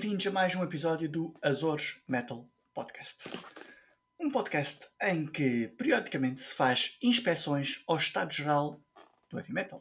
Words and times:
bem-vindos 0.00 0.26
a 0.28 0.30
mais 0.30 0.56
um 0.56 0.64
episódio 0.64 1.10
do 1.10 1.34
Azores 1.42 2.00
Metal 2.08 2.48
Podcast. 2.72 3.28
Um 4.18 4.30
podcast 4.30 4.88
em 5.02 5.26
que 5.26 5.68
periodicamente 5.76 6.40
se 6.40 6.54
faz 6.54 6.96
inspeções 7.02 7.84
ao 7.86 7.98
estado 7.98 8.32
geral 8.32 8.80
do 9.28 9.38
heavy 9.38 9.52
metal. 9.52 9.78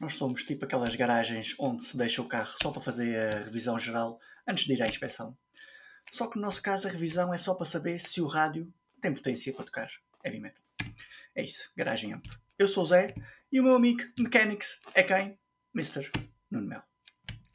Nós 0.00 0.14
somos 0.14 0.44
tipo 0.44 0.64
aquelas 0.64 0.96
garagens 0.96 1.54
onde 1.58 1.84
se 1.84 1.94
deixa 1.94 2.22
o 2.22 2.26
carro 2.26 2.54
só 2.62 2.70
para 2.70 2.80
fazer 2.80 3.18
a 3.18 3.38
revisão 3.40 3.78
geral 3.78 4.18
antes 4.48 4.64
de 4.64 4.72
ir 4.72 4.82
à 4.82 4.88
inspeção. 4.88 5.36
Só 6.10 6.26
que 6.26 6.36
no 6.36 6.42
nosso 6.42 6.62
caso 6.62 6.88
a 6.88 6.90
revisão 6.90 7.34
é 7.34 7.36
só 7.36 7.54
para 7.54 7.66
saber 7.66 8.00
se 8.00 8.22
o 8.22 8.26
rádio 8.26 8.72
tem 9.02 9.12
potência 9.12 9.52
para 9.52 9.66
tocar 9.66 9.90
heavy 10.24 10.40
metal. 10.40 10.64
É 11.34 11.44
isso, 11.44 11.70
garagem 11.76 12.14
ampla. 12.14 12.32
Eu 12.58 12.66
sou 12.66 12.82
o 12.82 12.86
Zé 12.86 13.14
e 13.52 13.60
o 13.60 13.62
meu 13.62 13.74
amigo 13.74 14.04
Mechanics 14.18 14.80
é 14.94 15.02
quem? 15.02 15.38
Mr. 15.74 16.10
Nuno 16.50 16.66
Mel. 16.66 16.82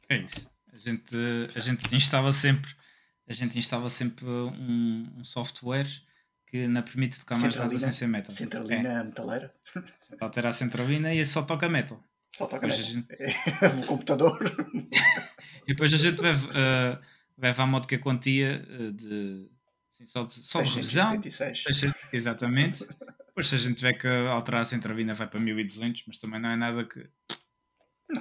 É 0.08 0.18
isso. 0.18 0.49
A 0.80 0.90
gente, 0.90 1.14
a 1.54 1.60
gente 1.60 1.94
instala 1.94 2.32
sempre, 2.32 2.70
a 3.28 3.32
gente 3.34 3.58
instala 3.58 3.88
sempre 3.90 4.24
um, 4.24 5.12
um 5.18 5.24
software 5.24 5.86
que 6.46 6.66
não 6.66 6.82
permite 6.82 7.20
tocar 7.20 7.38
mais 7.38 7.54
nada 7.54 7.78
sem 7.78 7.92
ser 7.92 8.06
metal. 8.06 8.34
Centralina 8.34 9.00
é. 9.00 9.04
metaleira. 9.04 9.54
Altera 10.18 10.48
a 10.48 10.52
centralina 10.52 11.14
e 11.14 11.24
só 11.26 11.42
toca 11.42 11.68
metal. 11.68 12.02
Só 12.36 12.46
toca 12.46 12.66
metal. 12.66 12.82
Gente... 12.82 13.06
o 13.82 13.86
computador. 13.86 14.38
e 15.64 15.66
depois 15.66 15.92
a 15.92 15.98
gente 15.98 16.22
vai, 16.22 16.34
uh, 16.34 17.60
à 17.60 17.66
modo 17.66 17.86
que 17.86 17.96
a 17.96 17.98
quantia 17.98 18.66
uh, 18.68 18.92
de, 18.92 19.50
assim, 19.88 20.06
só 20.06 20.24
de, 20.24 20.32
só 20.32 20.62
de 20.62 20.70
revisão. 20.70 21.20
Exatamente. 22.10 22.86
Depois 23.26 23.48
se 23.48 23.54
a 23.54 23.58
gente 23.58 23.76
tiver 23.76 23.92
que 23.92 24.08
alterar 24.08 24.62
a 24.62 24.64
centralina 24.64 25.14
vai 25.14 25.26
para 25.26 25.38
1200, 25.38 26.04
mas 26.06 26.16
também 26.16 26.40
não 26.40 26.48
é 26.48 26.56
nada 26.56 26.84
que 26.84 27.06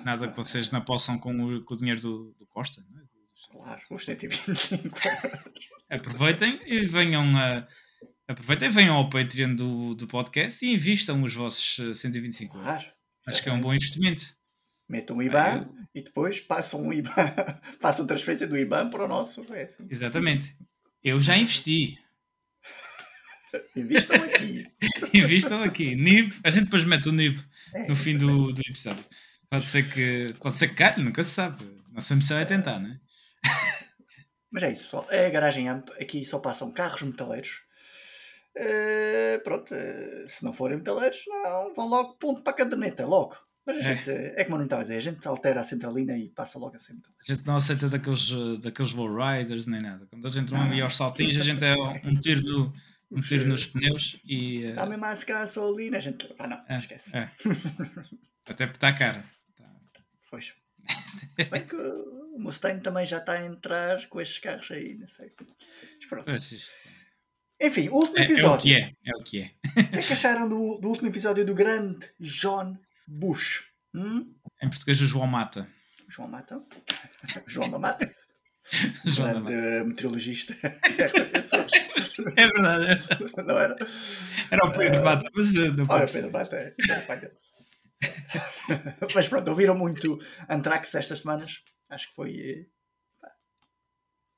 Nada 0.04 0.28
que 0.28 0.38
vocês 0.38 0.72
não 0.72 0.82
possam 0.82 1.18
com 1.18 1.36
o, 1.36 1.64
com 1.64 1.74
o 1.74 1.78
dinheiro 1.78 2.02
do, 2.02 2.36
do 2.38 2.46
Costa, 2.48 2.84
não 2.90 3.02
é? 3.02 3.04
Claro, 3.52 3.82
os 3.92 4.06
125 4.06 5.00
Aproveitem 5.90 6.62
e 6.66 6.86
venham 6.86 7.36
a. 7.36 7.68
Aproveitem, 8.28 8.70
venham 8.70 8.96
ao 8.96 9.10
Patreon 9.10 9.56
do, 9.56 9.96
do 9.96 10.08
podcast 10.08 10.64
e 10.64 10.74
invistam 10.74 11.24
os 11.24 11.34
vossos 11.34 11.98
125 12.00 12.56
euros. 12.56 12.70
Claro, 12.70 12.86
Acho 13.28 13.44
que 13.44 13.50
é 13.50 13.54
um 13.54 13.62
bom 13.62 13.74
investimento. 13.74 14.24
Metam 14.88 15.18
um 15.18 15.22
IBAN 15.22 15.68
ah, 15.68 15.88
e 15.94 16.04
depois 16.04 16.40
passam 16.40 16.82
um 16.82 16.94
IBAN, 16.94 17.12
façam 17.82 18.06
transferência 18.06 18.48
do 18.48 18.58
IBAN 18.58 18.90
para 18.90 19.06
o 19.06 19.08
nosso. 19.08 19.46
É 19.54 19.64
assim. 19.64 19.88
Exatamente. 19.90 20.56
Eu 21.04 21.22
já 21.22 21.38
investi. 21.38 21.98
Invistam 23.76 24.16
aqui. 24.24 24.68
Invistam 25.14 25.64
aqui. 25.64 25.96
NIB, 25.96 26.36
a 26.44 26.50
gente 26.50 26.66
depois 26.66 26.84
mete 26.84 27.10
o 27.10 27.12
NIB 27.12 27.44
é, 27.74 27.88
no 27.88 27.96
fim 27.96 28.18
do, 28.18 28.52
do 28.52 28.62
episódio. 28.62 29.04
Pode 29.52 29.68
ser 29.68 29.90
que, 29.90 30.36
pode 30.40 30.56
ser 30.56 30.70
que 30.70 30.76
calhe, 30.76 31.04
nunca 31.04 31.24
se 31.24 31.32
sabe. 31.32 31.64
Nossa 31.92 32.16
missão 32.16 32.38
é 32.38 32.46
tentar, 32.46 32.80
não 32.80 32.92
é? 32.92 33.00
Mas 34.52 34.64
é 34.64 34.72
isso, 34.72 34.84
pessoal. 34.84 35.08
É 35.10 35.28
a 35.28 35.30
garagem 35.30 35.70
AMP. 35.70 35.90
Aqui 36.00 36.24
só 36.26 36.40
passam 36.40 36.72
carros 36.72 37.02
metaleiros. 37.02 37.62
Uh, 38.58 39.42
pronto, 39.44 39.74
uh, 39.74 40.30
se 40.30 40.44
não 40.44 40.52
forem 40.52 40.78
metaleiros, 40.78 41.20
não, 41.28 41.74
vão 41.74 41.88
logo 41.88 42.14
ponto 42.18 42.42
para 42.42 42.52
a 42.52 42.56
caderneta, 42.56 43.06
logo. 43.06 43.36
Mas 43.66 43.78
a 43.78 43.80
é. 43.80 43.84
gente, 43.96 44.10
é 44.10 44.44
como 44.44 44.56
eu 44.56 44.60
não 44.60 44.66
estava 44.66 44.82
a 44.82 44.86
dizer, 44.86 44.98
a 44.98 45.02
gente 45.02 45.28
altera 45.28 45.62
a 45.62 45.64
centralina 45.64 46.18
e 46.18 46.30
passa 46.30 46.58
logo 46.58 46.76
a 46.76 46.80
metaleiro. 46.80 47.14
A 47.22 47.32
gente 47.32 47.46
não 47.46 47.56
aceita 47.56 47.90
daqueles, 47.90 48.32
daqueles 48.60 48.94
riders 48.94 49.68
nem 49.68 49.80
nada. 49.80 50.08
Quando 50.08 50.28
a 50.28 50.32
gente 50.32 50.52
vai 50.52 50.82
aos 50.82 50.98
saltinhos, 50.98 51.38
a 51.38 51.44
gente 51.44 51.64
é 51.64 51.76
um 52.04 52.16
tiro, 52.16 52.42
do, 52.42 52.74
um 53.12 53.22
tiro 53.22 53.48
nos 53.48 53.66
pneus 53.68 54.20
e. 54.26 54.64
Uh... 54.64 54.70
Está 54.70 54.86
mesmo 54.88 55.06
a 55.06 55.16
gasolina, 55.16 55.98
a 55.98 56.02
gente. 56.02 56.36
Ah, 56.40 56.48
não, 56.48 56.64
é, 56.68 56.78
esquece. 56.78 57.16
É. 57.16 57.30
Até 58.50 58.66
porque 58.66 58.78
está 58.78 58.92
cara. 58.92 59.24
Pois. 60.30 60.54
bem 61.50 61.66
que 61.66 61.76
o 61.76 62.40
Mustang 62.40 62.82
também 62.82 63.06
já 63.06 63.18
está 63.18 63.34
a 63.34 63.46
entrar 63.46 64.08
com 64.08 64.22
estes 64.22 64.40
carros 64.40 64.70
aí, 64.72 64.96
não 64.96 65.08
sei. 65.08 65.32
Mas 65.98 66.06
pronto. 66.08 66.32
Enfim, 67.62 67.90
o 67.90 67.96
último 67.96 68.18
episódio. 68.20 68.74
É, 68.74 68.96
é 69.06 69.16
o 69.16 69.24
que 69.24 69.42
é. 69.42 69.52
É 69.52 69.52
o 69.52 69.74
que 69.74 69.82
é. 69.82 69.82
O 69.82 69.90
que, 69.90 69.98
é 69.98 70.02
que 70.02 70.14
acharam 70.14 70.48
do, 70.48 70.78
do, 70.78 70.88
último 70.88 71.10
episódio 71.10 71.46
do 71.46 71.54
grande 71.54 72.10
John 72.20 72.78
Bush? 73.06 73.66
Hum? 73.94 74.34
Em 74.62 74.70
português, 74.70 75.02
o 75.02 75.06
João 75.06 75.28
Mata. 75.28 75.68
João 76.08 76.30
Mata? 76.30 76.64
João 77.48 77.70
da 77.70 77.80
Mata? 77.80 78.16
João 79.06 79.44
da 79.44 79.84
meteorologista. 79.84 80.56
é 82.36 82.48
verdade. 82.48 83.08
Não 83.46 83.60
era? 83.60 83.76
Era 84.52 84.66
o 84.66 84.72
Pedro 84.72 85.04
Mata, 85.04 85.30
mas 85.34 85.56
eh, 85.56 85.72
não 85.72 85.86
Olha, 85.90 86.08
Pedro 86.08 86.32
Mata 86.32 86.56
é. 86.56 86.74
Mas 89.16 89.28
pronto, 89.28 89.50
ouviram 89.50 89.78
muito 89.78 90.20
Anthrax 90.48 90.96
estas 90.96 91.20
semanas. 91.20 91.62
Acho 91.90 92.10
que 92.10 92.16
foi. 92.16 92.68
Pá, 93.22 93.32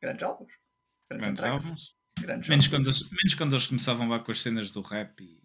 grandes 0.01 0.23
álbuns. 0.23 0.51
Grandes, 1.09 1.41
grandes 1.41 1.44
álbuns. 1.66 1.95
Grandes 2.19 2.49
menos, 2.49 2.67
quando 2.67 2.88
eles, 2.88 3.09
menos 3.09 3.35
quando 3.35 3.53
eles 3.53 3.67
começavam 3.67 4.07
lá 4.07 4.19
com 4.19 4.31
as 4.31 4.41
cenas 4.41 4.72
do 4.72 4.81
rap 4.81 5.22
e, 5.22 5.41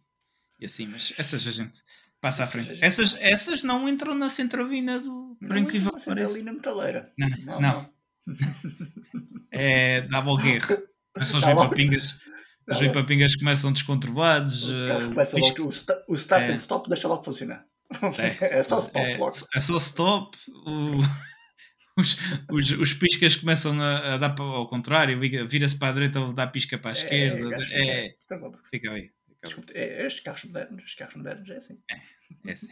e 0.58 0.64
assim, 0.64 0.86
mas 0.86 1.14
essas 1.16 1.46
a 1.46 1.50
gente 1.50 1.82
passa 2.20 2.44
à 2.44 2.46
frente. 2.46 2.76
Essas, 2.80 3.16
essas 3.20 3.62
não 3.62 3.88
entram 3.88 4.14
na 4.14 4.28
centrovina 4.28 4.98
do. 4.98 5.36
Por 5.40 5.56
incrível 5.56 5.92
que 5.92 6.04
pareça. 6.04 6.42
na 6.42 6.52
metaleira. 6.52 7.12
Não, 7.18 7.28
não. 7.44 7.60
não. 7.60 7.90
é 9.50 10.02
double 10.02 10.42
guerra. 10.42 10.82
São 11.24 11.40
os 11.40 11.46
vipapingas. 11.46 12.18
Os 12.68 12.78
vipapingas 12.78 13.36
começam 13.36 13.72
descontrolados. 13.72 14.68
O, 14.68 14.72
uh, 14.74 15.08
começa 15.08 15.38
logo, 15.38 15.62
o, 15.62 16.12
o 16.12 16.14
start 16.14 16.42
é. 16.42 16.52
and 16.52 16.56
stop 16.56 16.88
deixa 16.88 17.08
logo 17.08 17.22
funcionar. 17.22 17.64
É, 18.18 18.58
é 18.58 18.62
só 18.62 18.80
stop 18.80 18.98
é, 18.98 19.16
logo. 19.16 19.36
É 19.54 19.60
só 19.60 19.76
stop. 19.76 20.38
O, 20.66 20.98
os, 21.98 22.16
os, 22.50 22.70
os 22.72 22.94
piscas 22.94 23.36
começam 23.36 23.80
a, 23.80 24.14
a 24.14 24.18
dar 24.18 24.30
para, 24.30 24.44
ao 24.44 24.66
contrário, 24.66 25.18
vira-se 25.20 25.78
para 25.78 25.88
a 25.88 25.92
direita 25.92 26.20
ou 26.20 26.32
dá 26.32 26.46
pisca 26.46 26.78
para 26.78 26.90
a 26.90 26.94
é, 26.94 26.96
esquerda. 26.96 27.56
É, 27.70 28.06
é, 28.06 28.14
tá 28.28 28.38
fica 28.70 28.92
aí. 28.92 29.10
Desculpa, 29.42 29.72
é, 29.74 30.06
os 30.06 30.20
carros 30.20 30.44
modernos, 30.44 30.84
os 30.84 30.94
carros 30.94 31.14
modernos 31.14 31.48
é 31.48 31.56
assim. 31.56 31.78
É, 31.90 32.50
é 32.50 32.52
assim. 32.52 32.68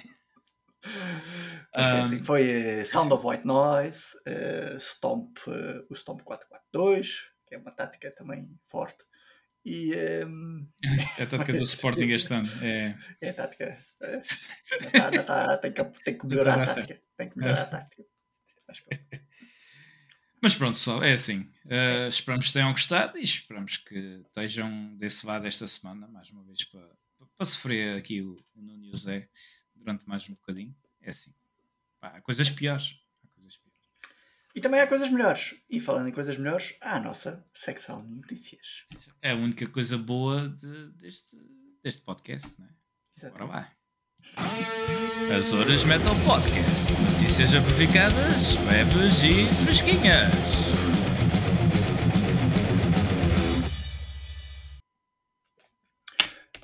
um, 1.77 2.03
assim. 2.03 2.23
Foi 2.25 2.85
Sound 2.85 3.13
assim. 3.13 3.15
of 3.15 3.27
White 3.27 3.47
Noise, 3.47 4.03
uh, 4.27 4.81
Stomp, 4.81 5.39
uh, 5.47 5.87
o 5.89 5.95
Stomp 5.95 6.23
442, 6.23 7.23
que 7.47 7.55
é 7.55 7.59
uma 7.59 7.71
tática 7.71 8.11
também 8.11 8.49
forte. 8.67 9.05
E, 9.65 9.95
um... 10.27 10.69
É 11.19 11.23
a 11.23 11.27
tática 11.27 11.53
do 11.53 11.63
Sporting 11.63 12.11
este 12.11 12.35
ano. 12.35 12.49
É, 12.63 12.95
é 13.21 13.31
a 13.31 13.35
tática. 13.35 13.79
É, 14.93 15.01
tá, 15.01 15.23
tá, 15.23 15.57
tem, 15.59 15.73
que, 15.73 15.85
tem 16.05 16.19
que 16.19 16.27
melhorar 16.27 16.61
a 16.61 16.67
tática. 16.67 17.01
Tem 17.17 17.31
que 17.31 17.39
melhorar 17.39 17.61
a 17.61 17.65
tática. 17.65 18.05
Mas 20.43 20.55
pronto, 20.55 20.75
pessoal, 20.75 21.03
é 21.03 21.13
assim. 21.13 21.51
Uh, 21.65 22.09
esperamos 22.09 22.49
que 22.49 22.53
tenham 22.53 22.71
gostado 22.71 23.17
e 23.17 23.23
esperamos 23.23 23.79
que 23.79 24.23
estejam 24.27 24.95
desse 24.97 25.27
lado 25.27 25.47
esta 25.47 25.67
semana, 25.67 26.07
mais 26.07 26.29
uma 26.31 26.45
vez, 26.45 26.65
para, 26.65 26.87
para 27.37 27.47
sofrer 27.47 27.97
aqui 27.97 28.21
o, 28.21 28.37
o 28.55 28.61
Nuno 28.61 28.85
e 28.85 28.91
o 28.91 28.97
Zé 28.97 29.29
durante 29.75 30.07
mais 30.07 30.29
um 30.29 30.35
bocadinho. 30.35 30.77
É 31.01 31.11
assim. 31.11 31.35
Pá, 31.99 32.21
coisas 32.21 32.51
piores. 32.51 32.99
E 34.55 34.61
também 34.61 34.81
há 34.81 34.87
coisas 34.87 35.11
melhores. 35.11 35.61
E 35.69 35.81
falando 35.81 36.09
em 36.09 36.13
coisas 36.13 36.37
melhores, 36.39 36.77
há 36.81 36.97
a 36.97 37.01
nossa 37.01 37.45
secção 37.53 38.07
de 38.07 38.15
notícias. 38.15 38.85
É 39.21 39.33
a 39.33 39.35
única 39.35 39.67
coisa 39.67 39.99
boa 39.99 40.49
de, 40.49 40.93
deste, 40.93 41.37
deste 41.83 42.03
podcast, 42.03 42.55
não 42.57 42.67
é? 42.67 42.71
Exato. 43.19 43.33
Bora 43.33 43.45
lá. 43.47 43.73
As 45.37 45.53
Horas 45.53 45.85
Metal 45.85 46.15
Podcast. 46.27 46.93
Notícias 47.13 47.55
amplificadas, 47.55 48.57
leves 48.67 49.23
e 49.23 49.45
fresquinhas. 49.65 50.33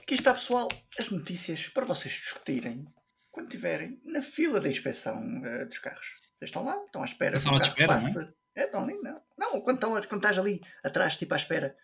Aqui 0.03 0.15
está, 0.15 0.35
pessoal, 0.35 0.69
as 0.99 1.11
notícias 1.11 1.69
para 1.69 1.85
vocês 1.85 2.15
discutirem 2.15 2.87
quando 3.31 3.47
estiverem 3.47 4.01
na 4.05 4.23
fila 4.23 4.61
da 4.61 4.69
inspeção 4.69 5.17
uh, 5.19 5.67
dos 5.67 5.79
carros. 5.79 6.07
Vocês 6.39 6.49
estão 6.49 6.65
lá, 6.65 6.77
estão 6.87 7.03
à 7.03 7.05
espera. 7.05 7.37
Estão 7.37 7.55
à 7.55 7.59
espera, 7.59 8.01
não 8.01 8.21
é? 8.23 8.33
É, 8.57 8.65
estão 8.65 8.83
ali, 8.83 8.99
não. 9.03 9.21
Não, 9.39 9.61
quando, 9.61 9.77
estão, 9.77 9.91
quando 9.91 10.17
estás 10.17 10.39
ali 10.39 10.61
atrás, 10.83 11.17
tipo 11.17 11.35
à 11.35 11.37
espera. 11.37 11.77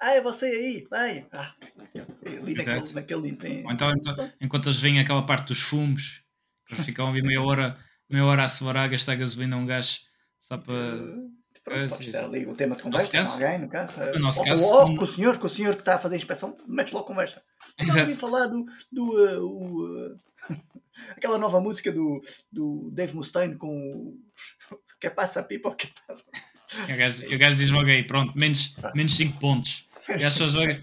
Ah, 0.00 0.10
é 0.10 0.20
você 0.20 0.46
aí, 0.46 0.86
vai. 0.90 1.26
Ah, 1.32 1.54
ali 2.26 2.54
naquele, 2.54 2.92
naquele. 2.92 3.64
Ou 3.64 3.72
então, 3.72 3.90
então, 3.92 4.32
enquanto 4.40 4.68
eles 4.68 4.80
vêm 4.80 5.00
aquela 5.00 5.24
parte 5.24 5.48
dos 5.48 5.60
fumos, 5.60 6.22
ficam 6.84 7.08
ali 7.08 7.22
meia 7.22 7.42
hora, 7.42 7.78
meia 8.08 8.24
hora 8.24 8.44
a 8.44 8.82
a 8.82 8.88
gastar 8.88 9.16
gasolina 9.16 9.56
a 9.56 9.58
um 9.58 9.66
gás 9.66 10.06
só 10.38 10.58
para. 10.58 10.74
Pronto, 11.64 11.80
é, 11.80 11.84
estar 11.84 12.24
ali 12.24 12.44
o 12.44 12.54
tema 12.54 12.76
de 12.76 12.82
conversa 12.82 13.10
com 13.10 13.42
alguém 13.42 13.58
no 13.58 13.68
carro. 13.70 13.90
No 14.12 14.18
nosso 14.18 14.40
ou, 14.40 14.44
caso, 14.44 14.64
ou, 14.66 14.90
ou, 14.90 14.96
com 14.96 15.04
o 15.04 15.06
senhor, 15.06 15.38
com 15.38 15.46
o 15.46 15.50
senhor 15.50 15.74
que 15.74 15.80
está 15.80 15.94
a 15.94 15.98
fazer 15.98 16.16
a 16.16 16.18
inspeção, 16.18 16.54
metes 16.66 16.92
logo 16.92 17.06
conversa. 17.06 17.42
Exato. 17.80 18.10
Não, 18.10 18.16
falar 18.16 18.48
do, 18.48 18.66
do 18.92 19.40
uh, 19.40 20.12
uh, 20.12 20.20
Aquela 21.16 21.38
nova 21.38 21.60
música 21.60 21.90
do, 21.90 22.22
do 22.52 22.90
Dave 22.92 23.14
Mustaine 23.14 23.56
com 23.56 23.68
o 23.68 24.20
que 25.00 25.10
passa 25.10 25.40
a 25.40 25.42
pipa 25.42 25.74
que 25.74 25.92
passa. 26.06 26.24
O 26.82 26.96
gajo, 26.96 27.26
o 27.26 27.38
gajo 27.38 27.56
diz 27.56 27.70
logo 27.70 27.88
aí, 27.88 28.02
pronto, 28.02 28.36
menos, 28.36 28.76
menos 28.94 29.16
5 29.16 29.38
pontos. 29.38 29.86
O 30.08 30.12
gajo 30.12 30.36
só 30.36 30.48
joga. 30.48 30.82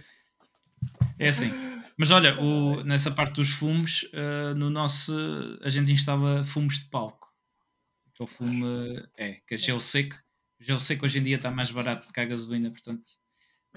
É 1.19 1.29
assim. 1.29 1.51
Mas 1.97 2.09
olha, 2.09 2.39
o, 2.41 2.83
nessa 2.83 3.11
parte 3.11 3.33
dos 3.35 3.49
fumos, 3.49 4.03
uh, 4.13 4.55
no 4.55 4.69
nosso 4.69 5.13
a 5.61 5.69
gente 5.69 5.91
instala 5.91 6.43
fumos 6.43 6.79
de 6.79 6.85
palco. 6.85 7.31
Aquele 8.13 8.29
fumo 8.29 8.65
uh, 8.65 9.07
é, 9.17 9.33
que 9.47 9.55
é 9.55 9.57
gelo 9.57 9.81
seco, 9.81 10.15
Eu 10.67 10.79
sei 10.79 10.97
que 10.97 11.05
hoje 11.05 11.19
em 11.19 11.23
dia 11.23 11.35
está 11.35 11.51
mais 11.51 11.69
barato 11.69 12.07
do 12.07 12.13
que 12.13 12.19
a 12.19 12.25
gasolina, 12.25 12.71
portanto, 12.71 13.07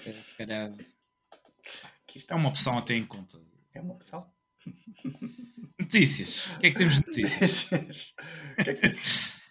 é, 0.07 0.13
se 0.13 0.35
calhar 0.37 0.73
é 2.29 2.35
uma 2.35 2.49
opção 2.49 2.79
até 2.79 2.95
em 2.95 3.05
conta. 3.05 3.39
É 3.75 3.81
uma 3.81 3.95
opção. 3.95 4.33
Notícias. 5.79 6.47
O 6.47 6.59
que 6.61 6.67
é 6.67 6.71
que 6.71 6.79
temos 6.79 6.95
de 6.95 7.07
notícias? 7.07 7.65
o 8.59 8.65
que 8.65 8.71
é 8.71 8.75
que 8.75 8.89
temos? 8.89 9.44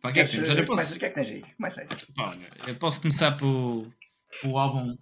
Pá, 0.00 0.12
que 0.12 0.20
é 0.20 0.24
que 0.24 0.30
temos? 0.30 0.48
Olha, 0.48 0.64
posso... 0.64 0.96
O 0.96 0.98
que 0.98 1.04
é 1.04 1.08
que 1.08 1.14
tens 1.14 1.28
aí? 1.28 1.44
Começa 1.56 1.80
aí. 1.80 1.88
Pá, 2.14 2.30
olha, 2.30 2.50
eu 2.68 2.74
posso 2.76 3.00
começar 3.00 3.32
pelo, 3.36 3.92
pelo 4.40 4.58
álbum, 4.58 4.92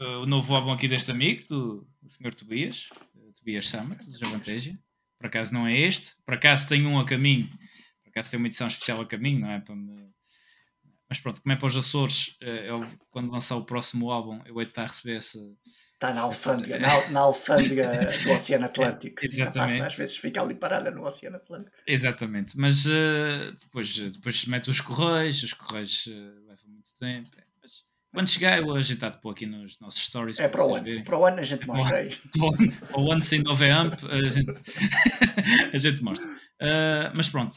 uh, 0.00 0.22
o 0.22 0.26
novo 0.26 0.54
álbum 0.54 0.72
aqui 0.72 0.88
deste 0.88 1.10
amigo, 1.10 1.46
do, 1.48 1.88
do 2.00 2.08
Sr. 2.08 2.34
Tobias, 2.34 2.88
uh, 3.16 3.32
Tobias 3.32 3.68
Summit, 3.68 4.04
do 4.04 4.18
Javanteja. 4.18 4.78
Por 5.18 5.26
acaso 5.26 5.54
não 5.54 5.66
é 5.66 5.78
este, 5.78 6.14
por 6.24 6.34
acaso 6.34 6.68
tem 6.68 6.84
um 6.84 6.98
a 6.98 7.04
caminho, 7.04 7.48
por 8.02 8.10
acaso 8.10 8.30
tem 8.30 8.38
uma 8.38 8.48
edição 8.48 8.66
especial 8.66 9.00
a 9.00 9.06
caminho, 9.06 9.40
não 9.40 9.50
é? 9.50 9.60
Para 9.60 9.76
me... 9.76 10.10
Mas 11.08 11.20
pronto, 11.20 11.42
como 11.42 11.52
é 11.52 11.56
para 11.56 11.66
os 11.66 11.76
Açores, 11.76 12.36
uh, 12.42 12.46
eu, 12.46 12.86
quando 13.10 13.30
lançar 13.30 13.56
o 13.56 13.64
próximo 13.64 14.10
álbum, 14.10 14.40
eu 14.46 14.58
hei 14.58 14.64
de 14.64 14.70
estar 14.72 14.82
a 14.82 14.86
receber 14.86 15.16
essa 15.16 15.38
Está 16.02 16.12
na 16.12 16.22
alfândega, 16.22 16.80
na, 16.80 17.08
na 17.10 17.20
alfândega 17.20 18.10
do 18.24 18.32
Oceano 18.34 18.64
Atlântico. 18.64 19.24
Exatamente. 19.24 19.78
Passa, 19.78 19.86
às 19.86 19.94
vezes 19.94 20.16
fica 20.16 20.42
ali 20.42 20.52
parada 20.52 20.90
no 20.90 21.06
Oceano 21.06 21.36
Atlântico. 21.36 21.70
Exatamente, 21.86 22.58
mas 22.58 22.86
uh, 22.86 23.52
depois, 23.60 23.96
depois 23.96 24.44
mete 24.46 24.68
os 24.68 24.80
correios, 24.80 25.40
os 25.44 25.52
correios 25.52 26.06
uh, 26.08 26.10
levam 26.10 26.66
muito 26.66 26.92
tempo. 26.98 27.30
É, 27.38 27.44
mas 27.62 27.84
quando 28.12 28.28
chegar, 28.28 28.58
eu 28.58 28.64
vou 28.64 28.74
agitar 28.74 29.12
de 29.12 29.18
pôr 29.18 29.30
aqui 29.30 29.46
nos 29.46 29.78
nossos 29.78 30.04
stories. 30.04 30.40
É 30.40 30.48
para 30.48 30.66
o 30.66 30.74
ano, 30.74 31.04
para 31.04 31.16
o 31.16 31.24
ano 31.24 31.38
a 31.38 31.44
gente 31.44 31.64
mostra 31.68 31.98
aí. 31.98 32.10
Para 32.88 33.00
o 33.00 33.12
ano, 33.12 33.22
sem 33.22 33.40
November, 33.40 33.96
a 34.10 34.28
gente, 34.28 34.60
a 35.72 35.78
gente 35.78 36.02
mostra. 36.02 36.28
Uh, 36.28 37.14
mas 37.14 37.28
pronto, 37.28 37.54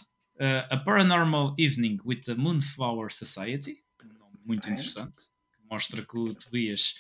A 0.70 0.78
Paranormal 0.78 1.56
Evening 1.58 1.98
with 2.06 2.22
the 2.22 2.36
Moonflower 2.36 3.12
Society, 3.12 3.84
um 4.04 4.20
nome 4.20 4.38
muito 4.46 4.70
interessante, 4.70 5.16
que 5.52 5.68
mostra 5.68 6.06
que 6.06 6.16
o 6.16 6.32
Tobias 6.36 6.94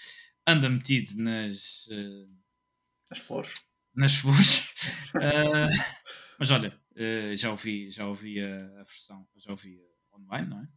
anda 0.48 0.70
metido 0.70 1.22
nas. 1.22 1.88
Uh, 1.88 2.30
nas 3.10 3.20
flores. 3.20 3.54
Nas 3.94 4.16
flores. 4.16 4.68
uh, 5.16 5.70
mas 6.40 6.52
olha, 6.52 6.80
uh, 6.92 7.36
já 7.36 7.52
ouvi, 7.52 7.90
já 7.90 8.06
ouvi 8.06 8.40
a, 8.42 8.82
a, 8.82 8.84
versão, 8.84 9.28
já 9.36 9.52
ouvi 9.52 9.82
online, 10.14 10.48
não 10.48 10.62
é? 10.62 10.68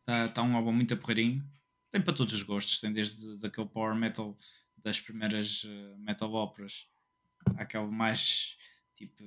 Está 0.00 0.28
tá 0.28 0.42
um 0.42 0.56
álbum 0.56 0.72
muito 0.72 0.94
aporreirinho. 0.94 1.46
Tem 1.90 2.00
para 2.00 2.14
todos 2.14 2.34
os 2.34 2.42
gostos, 2.42 2.80
tem 2.80 2.92
desde 2.92 3.38
daquele 3.38 3.68
power 3.68 3.94
metal 3.94 4.36
das 4.76 5.00
primeiras 5.00 5.64
metal 5.98 6.32
óperas 6.32 6.86
àquele 7.56 7.86
mais 7.86 8.56
tipo. 8.94 9.24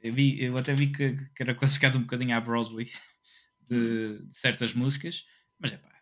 Eu, 0.00 0.12
vi, 0.12 0.42
eu 0.42 0.56
até 0.56 0.74
vi 0.74 0.92
que, 0.92 1.16
que 1.34 1.42
era 1.42 1.54
classificado 1.54 1.98
um 1.98 2.02
bocadinho 2.02 2.36
à 2.36 2.40
Broadway 2.40 2.90
de, 3.68 4.18
de 4.22 4.36
certas 4.36 4.72
músicas, 4.72 5.26
mas 5.58 5.72
é 5.72 5.76
pá, 5.76 5.97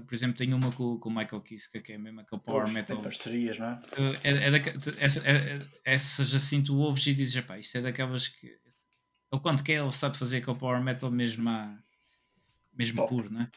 por 0.00 0.14
exemplo, 0.14 0.36
tem 0.36 0.52
uma 0.52 0.70
com, 0.72 0.98
com 0.98 1.08
o 1.08 1.14
Michael 1.14 1.40
Kiske, 1.42 1.80
que 1.80 1.92
é 1.92 1.98
mesmo 1.98 2.20
aquele 2.20 2.40
power 2.40 2.62
Poxa, 2.62 2.72
metal. 2.72 2.96
Tem 2.96 3.04
parcerias, 3.04 3.58
não 3.58 3.66
é? 3.66 3.82
Eh, 3.96 4.20
é, 4.24 4.56
é, 4.56 5.04
essa, 5.04 5.28
é, 5.28 5.32
é, 5.32 5.66
essas 5.84 6.34
assim 6.34 6.62
tu 6.62 6.76
ouves 6.78 7.06
e 7.06 7.14
dizes, 7.14 7.40
pá, 7.42 7.58
isto 7.58 7.78
é 7.78 7.80
daquelas 7.80 8.28
que. 8.28 8.46
Ele 8.46 9.42
quando 9.42 9.62
quer, 9.62 9.80
ele 9.80 9.92
sabe 9.92 10.16
fazer 10.16 10.38
aquele 10.38 10.56
power 10.56 10.82
metal 10.82 11.10
mesmo, 11.10 11.48
a, 11.48 11.76
mesmo 12.72 13.06
puro, 13.06 13.32
não 13.32 13.42
é? 13.42 13.50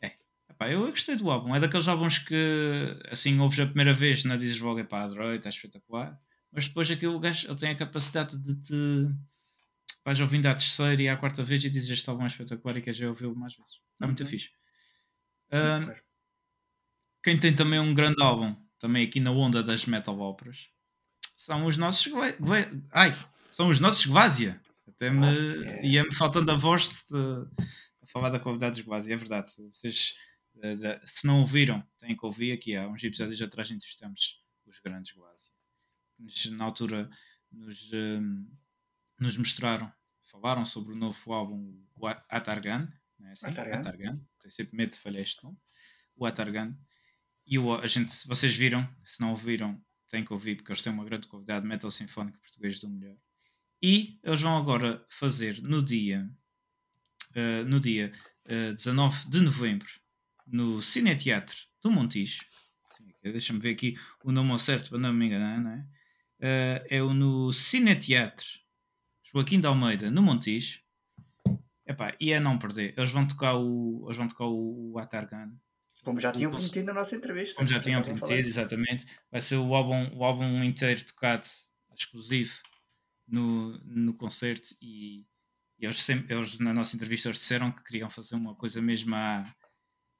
É. 0.00 0.12
Epá, 0.50 0.70
eu 0.70 0.86
gostei 0.90 1.16
do 1.16 1.30
álbum. 1.30 1.54
É 1.54 1.60
daqueles 1.60 1.88
álbuns 1.88 2.18
que 2.18 2.98
assim 3.10 3.38
ouves 3.38 3.58
a 3.60 3.66
primeira 3.66 3.92
vez, 3.92 4.24
não 4.24 4.36
dizes 4.36 4.60
logo, 4.60 4.84
pá, 4.84 5.02
adorei, 5.02 5.36
está 5.36 5.48
espetacular. 5.48 6.20
Mas 6.52 6.68
depois 6.68 6.90
aquele 6.90 7.18
gajo 7.18 7.48
ele 7.48 7.58
tem 7.58 7.70
a 7.70 7.76
capacidade 7.76 8.38
de 8.38 8.54
te. 8.54 9.08
Vais 10.04 10.20
ouvindo 10.20 10.46
à 10.46 10.54
terceira 10.54 11.02
e 11.02 11.08
à 11.08 11.16
quarta 11.16 11.42
vez 11.42 11.64
e 11.64 11.70
dizes 11.70 11.90
este 11.90 12.08
álbum 12.08 12.22
é 12.22 12.28
espetacular 12.28 12.76
e 12.76 12.80
queres 12.80 13.00
ouvi-lo 13.00 13.36
mais 13.36 13.54
vezes. 13.56 13.80
Está 13.94 14.06
muito 14.06 14.22
uhum. 14.22 14.26
fixe. 14.26 14.50
Uh, 15.48 15.94
quem 17.22 17.38
tem 17.38 17.54
também 17.54 17.78
um 17.78 17.94
grande 17.94 18.22
álbum, 18.22 18.54
também 18.78 19.06
aqui 19.06 19.20
na 19.20 19.30
onda 19.30 19.62
das 19.62 19.86
metal 19.86 20.18
óperas, 20.18 20.68
são 21.36 21.66
os 21.66 21.76
nossos. 21.76 22.12
Ai, 22.92 23.14
são 23.52 23.68
os 23.68 23.80
nossos 23.80 24.06
Gvazia. 24.06 24.60
Até 24.86 25.10
me 25.10 25.26
ia-me 25.82 26.14
faltando 26.14 26.50
a 26.52 26.54
voz 26.54 27.04
de, 27.10 27.16
a 28.02 28.06
falar 28.06 28.30
da 28.30 28.38
qualidade 28.38 28.76
dos 28.76 28.84
Gvazia, 28.86 29.14
é 29.14 29.16
verdade. 29.16 29.48
Vocês, 29.72 30.14
se 31.04 31.26
não 31.26 31.40
ouviram, 31.40 31.86
têm 31.98 32.16
que 32.16 32.24
ouvir 32.24 32.52
aqui. 32.52 32.76
Há 32.76 32.88
uns 32.88 33.02
episódios 33.02 33.40
atrás 33.42 33.70
entrevistamos 33.70 34.40
os 34.64 34.78
grandes 34.78 35.12
Gvazia. 35.12 36.56
Na 36.56 36.64
altura 36.64 37.10
nos, 37.52 37.92
um, 37.92 38.46
nos 39.18 39.36
mostraram, 39.36 39.92
falaram 40.22 40.64
sobre 40.64 40.92
o 40.92 40.96
novo 40.96 41.32
álbum 41.32 41.84
Atargan, 42.28 42.88
não 43.18 43.28
é 43.28 43.32
assim? 43.32 43.46
Atargan. 43.46 43.78
Atargan. 43.80 44.20
Tenho 44.40 44.52
sempre 44.52 44.76
medo 44.76 44.90
de 44.90 45.00
falhar 45.00 45.22
este 45.22 45.42
nome. 45.42 45.56
O 46.16 46.26
Atargan. 46.26 46.76
E 47.46 47.58
o, 47.58 47.74
a 47.74 47.86
gente, 47.86 48.26
vocês 48.26 48.56
viram, 48.56 48.88
se 49.04 49.20
não 49.20 49.30
ouviram, 49.30 49.80
têm 50.08 50.24
que 50.24 50.32
ouvir, 50.32 50.56
porque 50.56 50.72
eles 50.72 50.82
têm 50.82 50.92
uma 50.92 51.04
grande 51.04 51.28
de 51.28 51.60
metal 51.66 51.90
sinfónico 51.90 52.40
português 52.40 52.80
do 52.80 52.88
melhor. 52.88 53.16
E 53.82 54.18
eles 54.22 54.40
vão 54.40 54.56
agora 54.56 55.04
fazer 55.08 55.60
no 55.62 55.82
dia, 55.82 56.28
uh, 57.36 57.64
no 57.68 57.78
dia 57.78 58.12
uh, 58.46 58.70
eh, 58.70 58.72
19 58.72 59.28
de 59.28 59.40
novembro, 59.40 59.88
no 60.46 60.80
Cineteatro 60.82 61.56
do 61.82 61.90
Montijo. 61.90 62.44
Deixa-me 63.22 63.58
ver 63.58 63.70
aqui 63.70 63.96
o 64.24 64.32
nome 64.32 64.52
ao 64.52 64.58
certo 64.58 64.90
para 64.90 64.98
não 64.98 65.12
me 65.12 65.26
enganar, 65.26 65.60
não 65.60 65.72
é? 65.72 65.86
Uh, 66.38 66.86
é 66.90 67.02
o 67.02 67.12
no 67.12 67.52
Cineteatro 67.52 68.46
Joaquim 69.22 69.60
de 69.60 69.66
Almeida, 69.66 70.10
no 70.10 70.22
Montijo. 70.22 70.80
Epá, 71.86 72.14
e 72.18 72.32
é 72.32 72.40
não 72.40 72.58
perder. 72.58 72.94
Eles 72.96 73.10
vão 73.10 73.26
tocar 73.26 73.54
o, 73.56 74.04
eles 74.06 74.16
vão 74.16 74.26
tocar 74.26 74.46
o, 74.46 74.92
o 74.92 74.98
Atargan. 74.98 75.52
Como 76.02 76.20
já 76.20 76.32
tinham 76.32 76.50
prometido 76.50 76.86
na 76.86 76.94
nossa 76.94 77.16
entrevista. 77.16 77.54
Como 77.56 77.66
já 77.66 77.80
tinham 77.80 78.02
prometido, 78.02 78.46
exatamente. 78.46 79.06
Vai 79.30 79.40
ser 79.40 79.56
o 79.56 79.74
álbum, 79.74 80.16
o 80.16 80.24
álbum 80.24 80.62
inteiro 80.62 81.04
tocado 81.04 81.44
exclusivo 81.94 82.60
no, 83.26 83.78
no 83.84 84.14
concerto 84.14 84.74
e, 84.80 85.24
e 85.78 85.84
eles, 85.84 86.02
sempre, 86.02 86.34
eles 86.34 86.58
na 86.58 86.72
nossa 86.72 86.94
entrevista 86.94 87.28
eles 87.28 87.38
disseram 87.38 87.72
que 87.72 87.82
queriam 87.82 88.10
fazer 88.10 88.34
uma 88.34 88.54
coisa 88.54 88.80
mesmo, 88.80 89.14
a, 89.14 89.42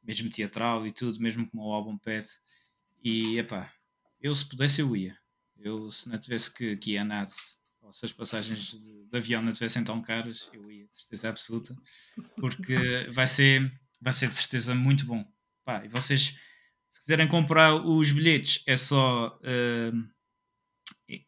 mesmo 0.02 0.30
teatral 0.30 0.86
e 0.86 0.92
tudo, 0.92 1.20
mesmo 1.20 1.48
como 1.48 1.64
o 1.64 1.72
álbum 1.72 1.98
pede. 1.98 2.28
E 3.02 3.38
epá, 3.38 3.72
eu 4.20 4.34
se 4.34 4.48
pudesse 4.48 4.80
eu 4.80 4.96
ia. 4.96 5.16
Eu 5.58 5.90
se 5.90 6.08
não 6.08 6.18
tivesse 6.18 6.52
que, 6.52 6.76
que 6.76 6.92
ir 6.92 6.98
a 6.98 7.04
nada 7.04 7.30
ou 7.86 7.92
se 7.92 8.04
as 8.04 8.12
passagens 8.12 8.72
de, 8.72 9.06
de 9.06 9.16
avião 9.16 9.40
não 9.40 9.52
tivessem 9.52 9.84
tão 9.84 10.02
caras, 10.02 10.50
eu 10.52 10.68
ia, 10.70 10.86
de 10.88 10.96
certeza 10.96 11.28
absoluta, 11.28 11.76
porque 12.36 13.06
vai 13.10 13.28
ser, 13.28 13.72
vai 14.00 14.12
ser 14.12 14.28
de 14.28 14.34
certeza 14.34 14.74
muito 14.74 15.06
bom. 15.06 15.24
Pá, 15.64 15.84
e 15.84 15.88
vocês, 15.88 16.36
se 16.90 17.00
quiserem 17.00 17.28
comprar 17.28 17.74
os 17.74 18.10
bilhetes, 18.10 18.64
é 18.66 18.76
só 18.76 19.38
uh, 19.38 19.92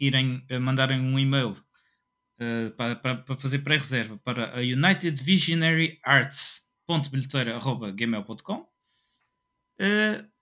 irem 0.01 0.45
uh, 0.51 0.61
mandarem 0.61 1.01
um 1.01 1.17
e-mail 1.17 1.53
uh, 1.53 2.73
para, 2.77 2.97
para, 2.97 3.19
para, 3.19 3.37
fazer 3.37 3.61
pré-reserva 3.61 4.19
para 4.19 4.57
a 4.57 4.61
United 4.61 5.23
Visionary 5.23 5.97
Arts.bilheteira.gmail.com 6.03 8.55
uh, 8.55 8.69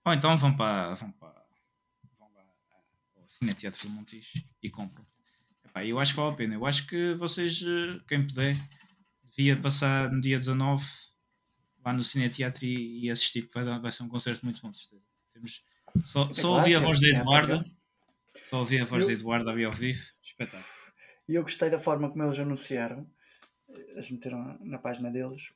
ou 0.03 0.13
então 0.13 0.35
vão 0.35 0.55
para, 0.55 0.95
vão 0.95 1.11
para, 1.11 1.45
vão 2.17 2.27
ao 3.17 3.29
Cine 3.29 3.53
Teatro 3.53 3.87
do 3.87 3.93
Montijo 3.93 4.43
e 4.63 4.69
compram. 4.69 5.05
Pá, 5.77 5.85
eu 5.85 5.99
acho 5.99 6.15
que 6.15 6.19
vale 6.19 6.33
a 6.33 6.35
pena. 6.35 6.55
Eu 6.55 6.65
acho 6.65 6.87
que 6.87 7.13
vocês, 7.13 7.61
eh, 7.61 7.99
quem 8.07 8.25
puder, 8.25 8.55
devia 9.23 9.55
passar 9.61 10.11
no 10.11 10.19
dia 10.19 10.39
19 10.39 10.83
lá 11.85 11.93
no 11.93 12.03
Cine 12.03 12.29
Teatro 12.29 12.65
e, 12.65 13.05
e 13.05 13.11
assistir, 13.11 13.43
porque 13.43 13.59
vai, 13.59 13.79
vai 13.79 13.91
ser 13.91 14.01
um 14.01 14.09
concerto 14.09 14.43
muito 14.43 14.59
bom, 14.59 14.71
de 14.71 14.77
certeza. 14.77 15.03
Temos, 15.31 15.63
só, 16.03 16.33
só 16.33 16.55
ouvi 16.57 16.75
a 16.75 16.79
voz 16.79 16.99
de 16.99 17.15
Eduardo, 17.15 17.63
só 18.49 18.61
ouvi 18.61 18.79
a 18.79 18.85
voz 18.85 19.05
de 19.05 19.13
Eduardo 19.13 19.51
ali 19.51 19.65
ao 19.65 19.71
vivo, 19.71 20.01
espetáculo. 20.23 20.65
E 21.29 21.35
eu 21.35 21.43
gostei 21.43 21.69
da 21.69 21.77
forma 21.77 22.09
como 22.09 22.23
eles 22.23 22.39
anunciaram, 22.39 23.07
eles 23.69 24.09
meteram 24.09 24.57
na 24.61 24.79
página 24.79 25.11
deles, 25.11 25.53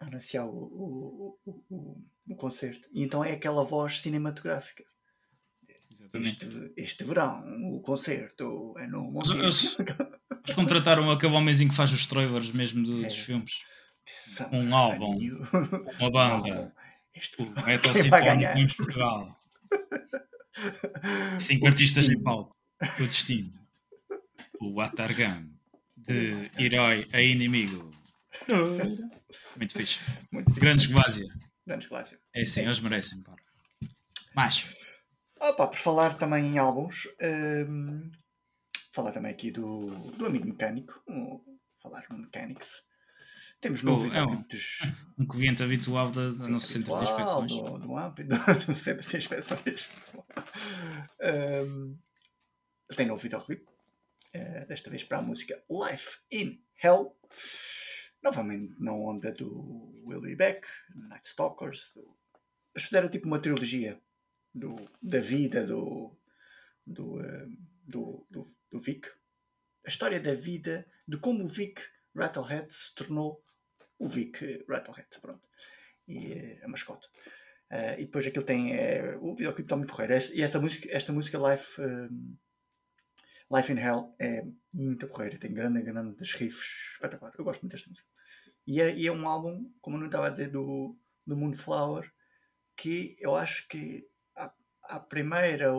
anunciar 0.00 0.46
o, 0.46 0.50
o, 0.50 1.38
o, 1.46 1.64
o, 1.70 2.04
o 2.28 2.36
concerto. 2.36 2.88
E 2.92 3.04
então 3.04 3.24
é 3.24 3.34
aquela 3.34 3.62
voz 3.62 4.00
cinematográfica. 4.00 4.82
Este, 6.12 6.72
este 6.76 7.04
verão, 7.04 7.42
o 7.72 7.80
concerto 7.80 8.74
é 8.78 8.86
no 8.86 9.10
Monte 9.10 9.32
eles, 9.32 9.76
eles 9.78 10.54
contrataram 10.54 11.10
aquele 11.10 11.34
homenzinho 11.34 11.70
que 11.70 11.76
faz 11.76 11.92
os 11.92 12.06
trailers 12.06 12.50
mesmo 12.50 12.82
dos 12.82 13.04
é. 13.04 13.10
filmes. 13.10 13.64
Um 14.50 14.74
álbum, 14.74 15.18
uma 15.98 16.10
banda, 16.10 16.74
este 17.14 17.42
o 17.42 17.50
Metal 17.64 17.94
Sinfónico 17.94 18.58
em 18.58 18.66
Portugal. 18.66 19.40
Cinco 21.38 21.64
o 21.64 21.68
artistas 21.68 22.06
destino. 22.06 22.20
em 22.20 22.24
palco. 22.24 22.56
O 22.98 23.06
destino. 23.06 23.52
O 24.60 24.80
Atargan. 24.80 25.48
De 25.96 26.50
herói 26.58 27.06
a 27.12 27.20
inimigo. 27.20 27.90
Muito 29.56 29.74
fixe. 29.74 30.00
Muito 30.32 30.52
Grandes 30.54 30.86
Gvásia. 30.86 31.28
Grandes 31.66 31.88
Gvásia. 31.88 32.18
É 32.34 32.44
sim, 32.44 32.62
eles 32.62 32.80
merecem. 32.80 33.22
Mais. 34.34 34.64
Opa, 35.40 35.68
por 35.68 35.78
falar 35.78 36.18
também 36.18 36.44
em 36.44 36.58
álbuns, 36.58 37.08
um, 37.68 38.10
falar 38.92 39.10
também 39.12 39.32
aqui 39.32 39.50
do, 39.50 39.86
do 40.12 40.26
amigo 40.26 40.46
mecânico, 40.46 41.02
falar 41.82 42.04
no 42.10 42.18
Mechanics. 42.18 42.82
Temos 43.60 43.82
no 43.82 44.06
é 44.14 44.24
um, 44.24 44.44
um 45.18 45.26
cliente 45.26 45.62
habitual 45.62 46.10
da, 46.10 46.30
da 46.30 46.48
nosso 46.48 46.66
centro 46.66 46.96
de 46.96 47.04
inspeções. 47.04 47.52
Do, 47.52 47.78
do, 47.78 47.96
AMP, 47.96 48.20
do, 48.24 48.36
do 48.66 48.74
centro 48.74 49.08
de 49.08 49.16
inspeções. 49.16 49.88
um, 51.22 51.98
tem 52.96 53.06
novo 53.06 53.20
videoclipe. 53.20 53.68
Uh, 54.34 54.66
desta 54.66 54.88
vez 54.88 55.02
para 55.04 55.18
a 55.18 55.22
música 55.22 55.62
Life 55.68 56.18
in 56.30 56.62
Hell. 56.82 57.16
Novamente 58.22 58.74
na 58.78 58.92
onda 58.92 59.32
do 59.32 59.92
Will 60.04 60.20
Be 60.20 60.36
Back, 60.36 60.68
Night 60.94 61.26
Stalkers. 61.26 61.92
Do... 61.94 62.16
Eles 62.74 62.86
fizeram 62.86 63.08
tipo 63.08 63.26
uma 63.26 63.40
trilogia 63.40 64.00
do, 64.54 64.76
da 65.02 65.20
vida 65.20 65.64
do, 65.64 66.16
do, 66.86 67.18
uh, 67.18 67.48
do, 67.86 68.26
do, 68.30 68.42
do 68.70 68.78
Vic. 68.78 69.08
A 69.84 69.88
história 69.88 70.20
da 70.20 70.34
vida, 70.34 70.86
de 71.06 71.18
como 71.18 71.44
o 71.44 71.48
Vic 71.48 71.80
Rattlehead 72.14 72.72
se 72.72 72.94
tornou 72.94 73.42
o 73.98 74.08
Vic 74.08 74.64
Rattlehead. 74.68 75.08
Pronto. 75.20 75.48
E 76.06 76.32
eh, 76.32 76.60
a 76.64 76.68
mascote. 76.68 77.06
Uh, 77.70 77.94
e 77.98 78.04
depois 78.04 78.26
aquilo 78.26 78.44
tem. 78.44 78.72
Uh, 78.74 79.18
o 79.22 79.34
videoclipe 79.34 79.66
está 79.66 79.76
muito 79.76 79.94
porreiro. 79.94 80.14
E 80.34 80.42
esta 80.42 80.60
música, 80.60 80.88
esta 80.90 81.12
música 81.12 81.38
Life, 81.38 81.80
Life 83.50 83.72
in 83.72 83.78
Hell 83.78 84.14
é 84.18 84.44
muito 84.72 85.06
porreira. 85.06 85.38
Tem 85.38 85.52
grande, 85.52 85.80
grande 85.82 86.16
riffs 86.20 86.94
espetacular. 86.94 87.32
Eu 87.38 87.44
gosto 87.44 87.62
muito 87.62 87.72
desta 87.72 87.88
música. 87.88 88.06
E 88.66 88.80
é, 88.80 88.94
e 88.94 89.06
é 89.06 89.12
um 89.12 89.28
álbum, 89.28 89.72
como 89.80 89.96
eu 89.96 90.00
não 90.00 90.06
estava 90.06 90.26
a 90.26 90.30
dizer, 90.30 90.48
do, 90.48 90.96
do 91.26 91.36
Moonflower, 91.36 92.10
que 92.76 93.16
eu 93.18 93.34
acho 93.34 93.66
que 93.68 94.08
a, 94.90 94.96
a 94.96 95.00
primeira 95.00 95.72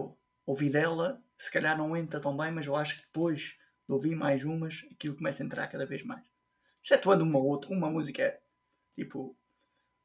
ouvidela 0.45 1.21
se 1.37 1.51
calhar 1.51 1.75
não 1.75 1.97
entra 1.97 2.19
tão 2.19 2.37
bem, 2.37 2.51
mas 2.51 2.67
eu 2.67 2.75
acho 2.75 2.97
que 2.97 3.01
depois 3.01 3.55
de 3.87 3.93
ouvir 3.93 4.15
mais 4.15 4.43
umas, 4.43 4.85
aquilo 4.91 5.15
começa 5.15 5.41
a 5.41 5.45
entrar 5.45 5.67
cada 5.67 5.87
vez 5.87 6.03
mais. 6.03 6.23
Excetuando 6.83 7.23
uma 7.23 7.39
outra, 7.39 7.71
uma 7.71 7.89
música 7.89 8.21
é 8.21 8.39
tipo 8.95 9.35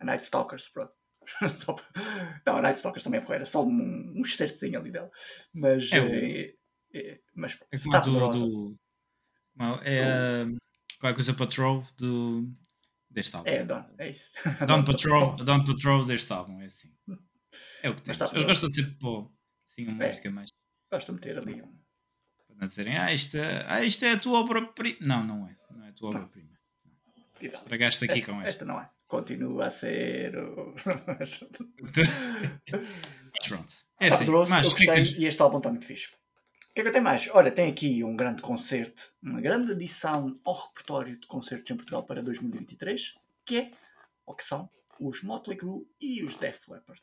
a 0.01 0.05
Night 0.05 0.25
Stalkers, 0.25 0.69
pronto. 0.71 0.95
não, 2.47 2.57
a 2.57 2.63
Night 2.63 2.79
Stalkers 2.79 3.05
também 3.05 3.21
é 3.21 3.23
porreira, 3.23 3.45
só 3.45 3.63
um, 3.63 4.15
um 4.17 4.23
excertozinho 4.23 4.79
ali 4.79 4.91
dela. 4.91 5.11
Mas, 5.53 5.93
é, 5.93 5.99
é, 5.99 6.55
é, 6.95 7.21
mas 7.35 7.59
é 7.71 7.79
como 7.79 8.01
do, 8.01 8.29
do, 8.31 8.79
Well, 9.59 9.81
é 9.83 10.03
a, 10.03 10.47
qual 11.01 11.11
é 11.11 11.13
a 11.13 11.15
coisa 11.15 11.35
Patrol 11.35 11.87
do, 11.99 12.49
deste 13.11 13.37
álbum. 13.37 13.51
É, 13.51 13.65
Don, 13.65 13.85
é 13.99 14.11
isso. 14.11 14.31
Don 14.67 14.85
Patrol, 14.85 15.37
Don 15.37 15.65
Patrol 15.65 16.05
deste 16.05 16.33
álbum, 16.33 16.61
é 16.61 16.67
assim. 16.67 16.95
É 17.87 17.89
o 17.89 17.95
que 17.95 18.03
temos. 18.03 18.21
Eles 18.33 18.45
gostam 18.45 18.69
de 18.69 18.75
ser 18.75 18.99
pô, 18.99 19.31
assim, 19.65 19.87
uma 19.87 20.05
é. 20.05 20.09
música 20.09 20.29
mais. 20.29 20.49
Gosto 20.91 21.07
de 21.07 21.13
meter 21.13 21.39
ali 21.39 21.63
um. 21.63 21.73
Para 22.49 22.57
não 22.57 22.67
dizerem, 22.67 22.99
ah, 22.99 23.13
isto, 23.13 23.37
é, 23.37 23.65
ah, 23.69 23.85
isto 23.85 24.05
é 24.05 24.13
a 24.13 24.19
tua 24.19 24.41
obra-prima. 24.41 24.99
Não, 25.01 25.23
não 25.25 25.47
é. 25.47 25.57
Não 25.71 25.85
é 25.85 25.91
a 25.91 25.93
tua 25.93 26.11
obra-prima. 26.11 26.59
Estragaste 27.41 28.05
aqui 28.07 28.19
esta, 28.19 28.33
com 28.33 28.39
esta. 28.39 28.49
Esta 28.49 28.65
não 28.65 28.81
é. 28.81 28.91
Continua 29.07 29.67
a 29.67 29.71
ser. 29.71 30.33
Pronto. 33.47 33.75
É 34.01 34.09
assim. 34.09 34.27
mas, 34.49 34.75
que 34.75 34.91
é 34.91 35.05
que... 35.05 35.21
E 35.21 35.27
este 35.27 35.41
álbum 35.41 35.59
está 35.59 35.71
muito 35.71 35.87
fixe. 35.87 36.09
O 36.09 36.75
que 36.75 36.81
é 36.81 36.83
que 36.83 36.89
eu 36.89 36.93
tenho 36.93 37.05
mais? 37.05 37.29
Olha, 37.33 37.53
tem 37.53 37.71
aqui 37.71 38.03
um 38.03 38.17
grande 38.17 38.43
concerto, 38.43 39.13
uma 39.23 39.41
grande 39.41 39.71
adição 39.73 40.41
ao 40.45 40.55
repertório 40.55 41.17
de 41.21 41.27
concertos 41.29 41.71
em 41.71 41.77
Portugal 41.77 42.03
para 42.03 42.21
2023, 42.21 43.15
que 43.45 43.59
é, 43.59 43.71
ou 44.27 44.35
que 44.35 44.43
são, 44.43 44.69
os 44.99 45.23
Motley 45.23 45.57
Crue 45.57 45.87
e 46.01 46.25
os 46.25 46.35
Def 46.35 46.69
Leppard. 46.69 47.01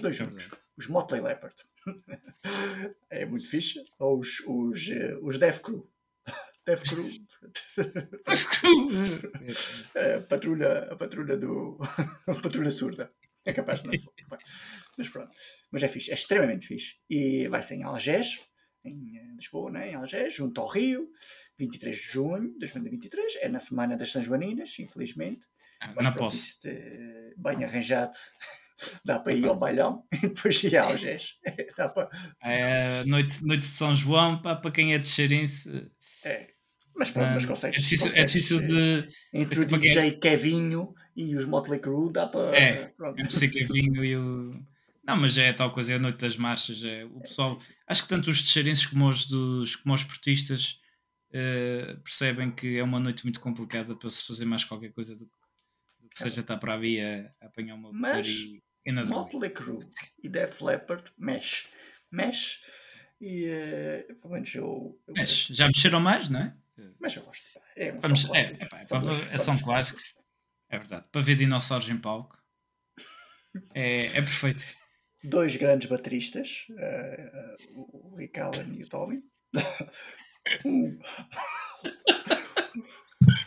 Dois 0.00 0.16
juntos. 0.16 0.48
Os 0.76 0.86
Motley 0.86 1.20
Leopard. 1.20 1.54
é 3.10 3.26
muito 3.26 3.46
fixe. 3.46 3.84
Ou 3.98 4.18
os, 4.18 4.40
os, 4.40 4.88
eh, 4.88 5.16
os 5.20 5.38
Def 5.38 5.60
Crew. 5.60 5.90
Def 6.66 6.82
Crew. 6.82 7.06
A 9.94 10.20
patrulha, 10.22 10.88
a 10.90 10.96
patrulha 10.96 11.36
do. 11.36 11.78
a 12.26 12.34
patrulha 12.34 12.70
surda. 12.70 13.12
É 13.44 13.52
capaz 13.52 13.82
de 13.82 13.88
não. 13.88 14.38
Mas 14.96 15.08
pronto. 15.08 15.30
Mas 15.70 15.82
é 15.82 15.88
fixe. 15.88 16.10
É 16.10 16.14
extremamente 16.14 16.66
fixe. 16.66 16.96
E 17.08 17.48
vai 17.48 17.62
ser 17.62 17.74
em 17.74 17.82
Algés, 17.82 18.40
em 18.84 19.18
eh, 19.18 19.34
Lisboa, 19.36 19.70
né? 19.70 19.90
em 19.90 19.94
Algés, 19.94 20.34
junto 20.34 20.60
ao 20.60 20.66
Rio, 20.66 21.10
23 21.58 21.96
de 21.96 22.02
junho 22.02 22.52
de 22.52 22.58
2023. 22.58 23.36
É 23.40 23.48
na 23.48 23.58
semana 23.58 23.96
das 23.96 24.12
São 24.12 24.22
Joaninas, 24.22 24.78
infelizmente. 24.78 25.46
Ah, 25.80 25.94
não 26.02 26.12
posso. 26.12 26.58
Bem 27.36 27.64
arranjado 27.64 28.16
dá 29.04 29.18
para 29.18 29.32
ir 29.32 29.46
ao 29.46 29.56
bailão 29.56 30.04
e 30.12 30.28
depois 30.28 30.62
ir 30.62 30.76
ao 30.76 30.90
dá 31.76 31.88
para... 31.88 32.10
É, 32.42 33.04
noite, 33.04 33.44
noite 33.44 33.60
de 33.60 33.66
São 33.66 33.94
João, 33.94 34.40
para, 34.40 34.56
para 34.56 34.70
quem 34.70 34.94
é 34.94 34.98
de 34.98 35.08
Xerince. 35.08 35.90
É. 36.24 36.48
Mas 36.96 37.10
pronto, 37.10 37.30
mas 37.34 37.46
consegues. 37.46 37.78
É 37.78 37.82
difícil, 37.82 38.12
é 38.14 38.24
difícil 38.24 38.62
de. 38.62 39.06
Entre 39.32 39.60
o 39.60 39.66
DJ 39.66 40.10
quem... 40.10 40.20
Kevinho 40.20 40.94
e 41.14 41.36
os 41.36 41.46
Motley 41.46 41.78
Crue 41.78 42.12
dá 42.12 42.26
para. 42.26 42.56
É, 42.56 42.86
pronto. 42.88 43.18
MC 43.18 43.48
Kevinho 43.48 44.04
e 44.04 44.16
o. 44.16 44.50
Não, 45.04 45.16
mas 45.16 45.38
é 45.38 45.52
tal 45.52 45.72
coisa, 45.72 45.92
é 45.92 45.96
a 45.96 45.98
noite 45.98 46.18
das 46.18 46.36
marchas. 46.36 46.84
É, 46.84 47.04
o 47.04 47.20
pessoal, 47.20 47.56
acho 47.86 48.02
que 48.02 48.08
tanto 48.08 48.30
os 48.30 48.42
texeirenses 48.42 48.86
como 48.86 49.08
os, 49.08 49.26
dos, 49.26 49.76
como 49.76 49.94
os 49.94 50.02
esportistas 50.02 50.78
uh, 51.30 52.00
percebem 52.02 52.50
que 52.50 52.78
é 52.78 52.82
uma 52.82 53.00
noite 53.00 53.24
muito 53.24 53.40
complicada 53.40 53.96
para 53.96 54.08
se 54.08 54.24
fazer 54.24 54.44
mais 54.44 54.64
qualquer 54.64 54.92
coisa 54.92 55.14
do, 55.16 55.24
do 56.00 56.08
que 56.08 56.18
seja 56.18 56.40
estar 56.40 56.58
para 56.58 56.74
a 56.74 56.76
via 56.76 57.34
apanhar 57.40 57.74
uma 57.74 57.92
mas, 57.92 58.28
e 58.28 58.62
Motley 58.86 59.50
Crue 59.50 59.86
e 60.22 60.28
Def 60.28 60.60
Leppard 60.60 61.10
mexe. 61.18 61.68
Mexe. 62.10 62.58
E 63.20 63.48
uh, 63.48 64.14
pelo 64.16 64.34
menos 64.34 64.54
eu. 64.54 64.98
eu 65.06 65.14
mexe. 65.14 65.52
Já 65.54 65.66
mexeram 65.66 66.00
mais, 66.00 66.30
não 66.30 66.40
é? 66.40 66.54
Mas 66.98 67.14
eu 67.14 67.22
gosto. 67.22 67.60
É, 67.76 67.92
um 67.92 68.00
Vamos, 68.00 68.24
é, 68.30 68.56
é, 68.58 68.66
pá, 68.66 68.84
são, 68.84 69.02
é, 69.30 69.38
são 69.38 69.58
clássicos. 69.58 70.14
É 70.68 70.78
verdade. 70.78 71.08
Para 71.08 71.20
ver 71.20 71.34
dinossauros 71.36 71.88
em 71.88 71.98
palco 71.98 72.40
é, 73.74 74.06
é 74.06 74.22
perfeito. 74.22 74.64
Dois 75.22 75.54
grandes 75.56 75.88
bateristas, 75.88 76.66
uh, 76.70 77.78
uh, 77.78 78.12
o 78.12 78.16
Rick 78.16 78.38
Allen 78.40 78.74
e 78.78 78.84
o 78.84 78.88
Tommy. 78.88 79.22
um, 80.64 80.98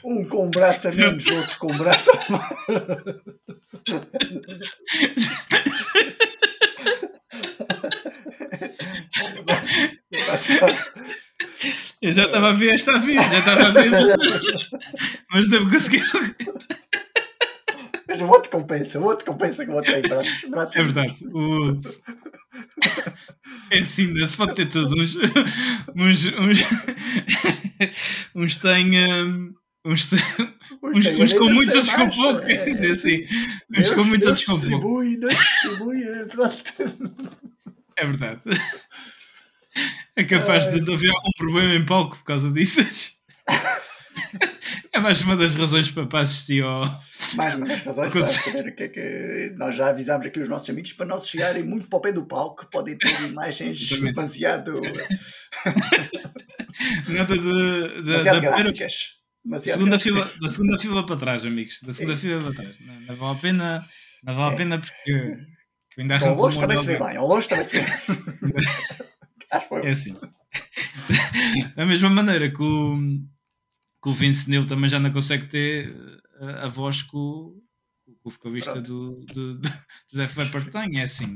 um 0.04 0.26
com 0.26 0.50
braço 0.50 0.88
a 0.88 0.92
menos, 0.92 1.26
outro 1.28 1.58
com 1.60 1.78
braço 1.78 2.12
a 2.12 2.32
mais. 2.32 2.50
Eu 12.02 12.14
já 12.14 12.26
estava 12.26 12.50
a 12.50 12.54
ver 12.54 12.74
esta 12.76 13.00
vida, 13.00 13.24
já 13.24 13.40
estava 13.40 13.68
a 13.68 13.72
ver, 13.72 13.90
mas 15.32 15.48
devo 15.48 15.70
conseguir. 15.70 16.04
Mas 18.08 18.22
o 18.22 18.28
outro 18.28 18.52
compensa, 18.52 19.00
o 19.00 19.04
outro 19.06 19.26
compensa 19.26 19.66
que 19.66 19.72
o 19.72 19.76
outro 19.76 19.92
tem 19.92 20.02
braços. 20.02 20.50
braços 20.50 20.76
é 20.76 20.84
verdade. 20.84 21.26
O... 21.28 21.80
É 23.72 23.80
assim, 23.80 24.14
se 24.26 24.38
pode 24.38 24.54
ter 24.54 24.68
tudo. 24.68 25.02
Uns, 25.02 25.16
uns, 25.96 26.26
uns, 26.38 26.60
uns 28.36 28.58
têm. 28.58 28.92
Um 29.24 29.63
Uns, 29.86 30.10
uns, 30.82 31.08
uns 31.08 31.34
com 31.34 31.50
muitos, 31.50 31.76
outros 31.76 31.94
com 31.94 32.10
pouco. 32.10 32.42
É, 32.44 32.54
é 32.54 32.92
assim. 32.92 33.26
Uns 33.78 33.92
com 33.92 34.04
muitos, 34.06 34.28
outros 34.28 34.46
com 34.46 34.60
pouco. 34.60 35.04
Distribui, 35.04 36.04
é, 36.04 36.26
pronto. 36.26 36.64
É 37.96 38.06
verdade. 38.08 38.42
É 40.16 40.24
capaz 40.24 40.66
de 40.66 40.80
haver 40.80 41.12
algum 41.12 41.30
problema 41.38 41.76
em 41.76 41.86
palco 41.86 42.18
por 42.18 42.24
causa 42.24 42.52
disso. 42.52 42.82
É 44.96 45.00
mais 45.00 45.22
uma 45.24 45.36
das 45.36 45.56
razões 45.56 45.90
para 45.90 46.20
assistir 46.20 46.64
ao. 46.64 46.84
Mais 47.36 47.56
uma 47.56 47.66
das 47.66 47.84
razões 47.84 48.14
para 48.14 48.24
saber 48.24 48.76
que 48.76 48.84
é 48.84 48.88
que 48.88 49.56
nós 49.58 49.76
já 49.76 49.90
avisámos 49.90 50.28
aqui 50.28 50.40
os 50.40 50.48
nossos 50.48 50.70
amigos 50.70 50.94
para 50.94 51.08
não 51.08 51.20
se 51.20 51.30
chegarem 51.30 51.64
muito 51.64 51.88
para 51.88 51.98
o 51.98 52.02
pé 52.02 52.12
do 52.12 52.28
palco, 52.28 52.68
podem 52.72 52.96
ter 52.96 53.10
imagens 53.26 53.90
demasiado. 53.90 54.80
Nada 57.10 57.36
de. 57.36 57.42
de 57.42 58.02
demasiado 58.04 59.23
gráficas. 59.46 59.74
Segunda 59.74 60.00
fila, 60.00 60.34
da 60.42 60.50
segunda 60.50 60.78
fila 60.78 61.06
para 61.06 61.18
trás, 61.18 61.46
amigos. 61.46 61.80
Da 61.82 61.94
segunda 61.94 62.18
fila 62.18 62.42
para 62.44 62.54
trás. 62.54 62.80
Não, 62.80 63.02
não, 63.02 63.16
vale 63.16 63.38
a 63.38 63.42
pena, 63.42 63.86
não 64.24 64.36
vale 64.36 64.50
a 64.50 64.54
é. 64.54 64.58
pena 64.58 64.80
porque 64.80 65.38
ainda 65.98 66.18
Ao 66.20 66.36
longe 66.36 66.60
também 66.60 66.80
se 66.80 66.86
vê 66.86 67.00
bem. 67.00 67.18
Ao 67.18 67.28
longe 67.28 67.50
também 67.50 67.66
se 67.66 67.80
vê 67.80 67.86
É 69.84 69.90
assim. 69.90 70.18
da 71.76 71.86
mesma 71.86 72.10
maneira 72.10 72.50
que 72.52 72.62
o, 72.62 72.98
que 74.02 74.10
o 74.10 74.14
Vince 74.14 74.50
Neil 74.50 74.66
também 74.66 74.90
já 74.90 75.00
não 75.00 75.12
consegue 75.12 75.48
ter 75.48 75.96
a, 76.40 76.46
eh, 76.46 76.66
a 76.66 76.68
voz 76.68 77.02
que 77.02 77.16
o, 77.16 77.62
que 78.06 78.12
o 78.26 78.30
vocalista 78.30 78.82
do, 78.82 79.26
do, 79.26 79.60
do 79.60 79.70
José 80.12 80.28
Flepper 80.28 80.70
tem. 80.70 81.00
É 81.00 81.04
assim. 81.04 81.36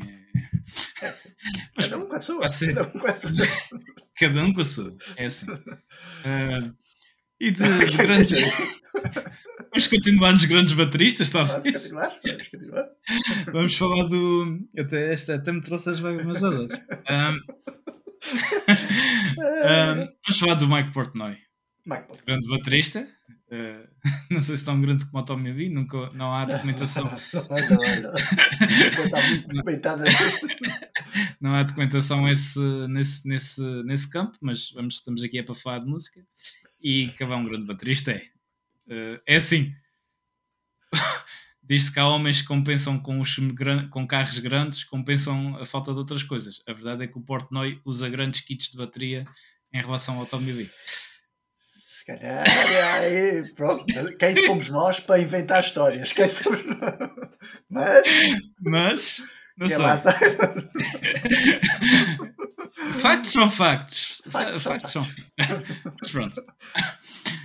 É... 1.02 1.14
Mas, 1.78 1.88
um. 1.88 1.90
Cada 1.90 1.98
um 1.98 2.08
com 2.08 2.16
a 2.16 2.20
sua. 2.20 3.48
cada 4.20 4.44
um 4.44 4.54
com 4.54 4.62
a 4.62 4.66
sua. 4.66 4.98
É 5.16 5.26
assim. 5.26 5.52
Uh, 5.52 6.76
e 7.40 7.52
de, 7.52 7.86
de 7.86 7.98
grandes. 7.98 8.32
Vamos 9.72 9.88
continuar 9.88 10.34
nos 10.34 10.46
grandes 10.46 10.74
bateristas, 10.74 11.30
talvez. 11.30 11.62
Vamos 11.62 11.84
continuar, 11.84 12.20
vamos 12.26 12.48
continuar. 12.48 12.90
Vamos 13.54 13.78
falar 13.78 14.04
do. 14.08 14.68
Até, 14.78 15.14
esta 15.14 15.36
até 15.36 15.52
me 15.52 15.62
trouxe 15.62 15.90
as 15.90 16.00
umas 16.00 16.42
horas. 16.42 16.74
Um, 16.74 17.34
um, 19.38 20.08
vamos 20.26 20.40
falar 20.40 20.56
do 20.56 20.68
Mike 20.68 20.92
Portnoy. 20.92 21.38
Mike 21.86 22.08
Portnoy. 22.08 22.26
Grande 22.26 22.48
baterista. 22.48 23.08
Uh, 23.52 23.88
não 24.34 24.42
sei 24.42 24.58
se 24.58 24.66
tão 24.66 24.82
grande 24.82 25.06
como 25.06 25.22
o 25.22 25.26
Tommy 25.26 25.54
V, 25.54 25.70
nunca, 25.70 26.10
não 26.14 26.34
há 26.34 26.44
documentação. 26.46 27.10
não 31.40 31.54
há 31.54 31.64
documentação 31.64 32.28
esse, 32.28 32.60
nesse, 32.90 33.28
nesse, 33.28 33.62
nesse 33.84 34.10
campo, 34.10 34.38
mas 34.42 34.72
vamos, 34.72 34.96
estamos 34.96 35.24
aqui 35.24 35.40
é 35.40 35.44
para 35.44 35.56
falar 35.56 35.80
de 35.80 35.86
música. 35.86 36.26
E 36.82 37.08
Cavão, 37.18 37.40
um 37.40 37.46
grande 37.46 37.66
baterista, 37.66 38.12
é. 38.12 38.24
Uh, 38.88 39.22
é 39.26 39.36
assim. 39.36 39.74
Diz-se 41.64 41.92
que 41.92 42.00
há 42.00 42.08
homens 42.08 42.42
que 42.42 42.48
compensam 42.48 42.98
com, 42.98 43.20
os, 43.20 43.36
com 43.90 44.08
carros 44.08 44.40
grandes, 44.40 44.86
compensam 44.86 45.58
a 45.58 45.66
falta 45.66 45.92
de 45.92 45.98
outras 45.98 46.24
coisas. 46.24 46.62
A 46.66 46.72
verdade 46.72 47.04
é 47.04 47.08
que 47.08 47.18
o 47.18 47.22
Portnoy 47.22 47.82
usa 47.84 48.08
grandes 48.08 48.40
kits 48.40 48.70
de 48.70 48.78
bateria 48.78 49.26
em 49.74 49.82
relação 49.82 50.18
ao 50.18 50.26
calhar, 52.08 52.46
aí, 53.02 53.44
pronto, 53.54 53.86
quem 54.18 54.46
somos 54.46 54.70
nós 54.70 54.98
para 55.02 55.20
inventar 55.20 55.60
histórias? 55.60 56.14
Quem 56.14 56.30
somos 56.30 56.64
nós? 56.66 57.20
Mas. 57.70 58.08
Mas. 58.62 59.24
Não 59.58 59.68
sei. 59.68 59.78
factos 63.00 63.32
são 63.32 63.50
factos. 63.50 64.22
Factos, 64.30 64.64
factos 64.64 64.92
são. 64.92 65.08
Mas 66.00 66.12
pronto. 66.12 66.40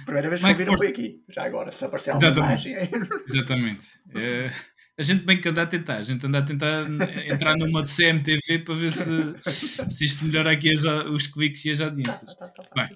Primeira 0.05 0.29
vez 0.29 0.41
que 0.41 0.47
Mike 0.47 0.61
ouviram 0.61 0.79
foi 0.79 0.89
aqui. 0.89 1.25
Já 1.31 1.45
agora, 1.45 1.73
se 1.73 1.85
aparecer 1.85 2.11
alguma 2.11 2.31
Exatamente. 2.31 2.69
imagem. 2.69 2.89
Exatamente. 3.27 3.87
É, 4.15 4.53
a 4.99 5.03
gente 5.03 5.25
bem 5.25 5.41
que 5.41 5.49
anda 5.49 5.63
a 5.63 5.67
tentar. 5.67 5.97
A 5.97 6.03
gente 6.03 6.27
anda 6.27 6.39
a 6.39 6.43
tentar 6.43 6.87
entrar 7.27 7.57
numa 7.57 7.83
de 7.83 7.89
CMTV 7.89 8.59
para 8.61 8.75
ver 8.75 8.93
se, 8.93 9.35
se 9.91 10.05
isto 10.05 10.27
melhora 10.27 10.53
aqui 10.53 10.73
os 11.11 11.27
cliques 11.27 11.65
e 11.65 11.71
as 11.71 11.81
audiências. 11.81 12.37
Tá, 12.37 12.49
tá, 12.49 12.63
tá, 12.63 12.71
bem, 12.75 12.91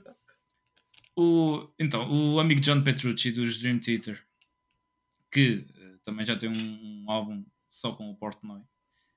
o, 1.18 1.66
então, 1.78 2.06
o 2.10 2.38
amigo 2.38 2.60
John 2.60 2.82
Petrucci 2.82 3.30
dos 3.30 3.58
Dream 3.58 3.78
Theater, 3.78 4.22
que 5.32 5.66
uh, 5.70 5.98
também 6.04 6.26
já 6.26 6.36
tem 6.36 6.50
um, 6.50 6.52
um, 6.52 7.10
álbum 7.10 7.42
só 7.70 7.92
com 7.92 8.10
o 8.10 8.16
Portnoy, 8.16 8.60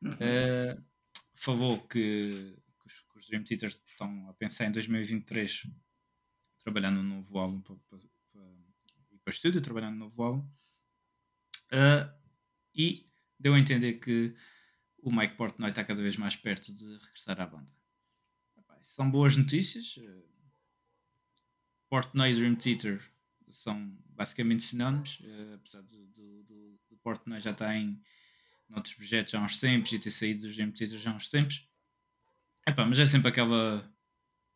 uhum. 0.02 0.12
uh, 0.12 0.86
falou 1.36 1.80
que, 1.88 2.56
que, 2.80 2.86
os, 2.86 3.00
que, 3.00 3.18
os, 3.18 3.28
Dream 3.28 3.44
Theater 3.44 3.70
estão 3.70 4.30
a 4.30 4.34
pensar 4.34 4.66
em 4.66 4.72
2023 4.72 5.68
trabalhando 6.64 7.02
no 7.02 7.16
novo 7.16 7.38
álbum 7.40 7.62
para, 7.62 7.76
para, 9.24 9.34
estúdio, 9.34 9.62
trabalhando 9.62 9.94
no 9.94 10.06
novo 10.06 10.22
álbum. 10.24 10.52
Uh, 11.72 12.12
e 12.76 13.10
deu 13.40 13.54
a 13.54 13.60
entender 13.60 13.94
que 13.94 14.36
o 14.98 15.12
Mike 15.12 15.36
Portnoy 15.36 15.70
está 15.70 15.84
cada 15.84 16.02
vez 16.02 16.18
mais 16.18 16.36
perto 16.36 16.74
de 16.74 16.98
regressar 16.98 17.40
à 17.40 17.46
banda. 17.46 17.72
São 18.82 19.10
boas 19.12 19.36
notícias. 19.36 19.96
Portnoy 21.90 22.32
e 22.32 22.36
Dream 22.36 22.56
Theater 22.56 23.02
são 23.50 23.98
basicamente 24.10 24.64
sinónimos, 24.64 25.20
apesar 25.56 25.82
do, 25.82 26.08
do, 26.08 26.44
do 26.44 26.98
Portnoy 27.02 27.40
já 27.42 27.52
estar 27.52 27.76
em 27.76 28.02
outros 28.76 28.94
projetos 28.94 29.34
há 29.34 29.42
uns 29.42 29.58
tempos 29.58 29.92
e 29.92 30.00
ter 30.00 30.12
saído 30.12 30.48
dos 30.48 30.56
Theater 30.56 30.98
já 30.98 31.12
há 31.12 31.16
uns 31.16 31.28
tempos. 31.28 31.68
Epá, 32.68 32.86
mas 32.86 33.00
é 33.00 33.06
sempre 33.06 33.30
aquela. 33.30 33.92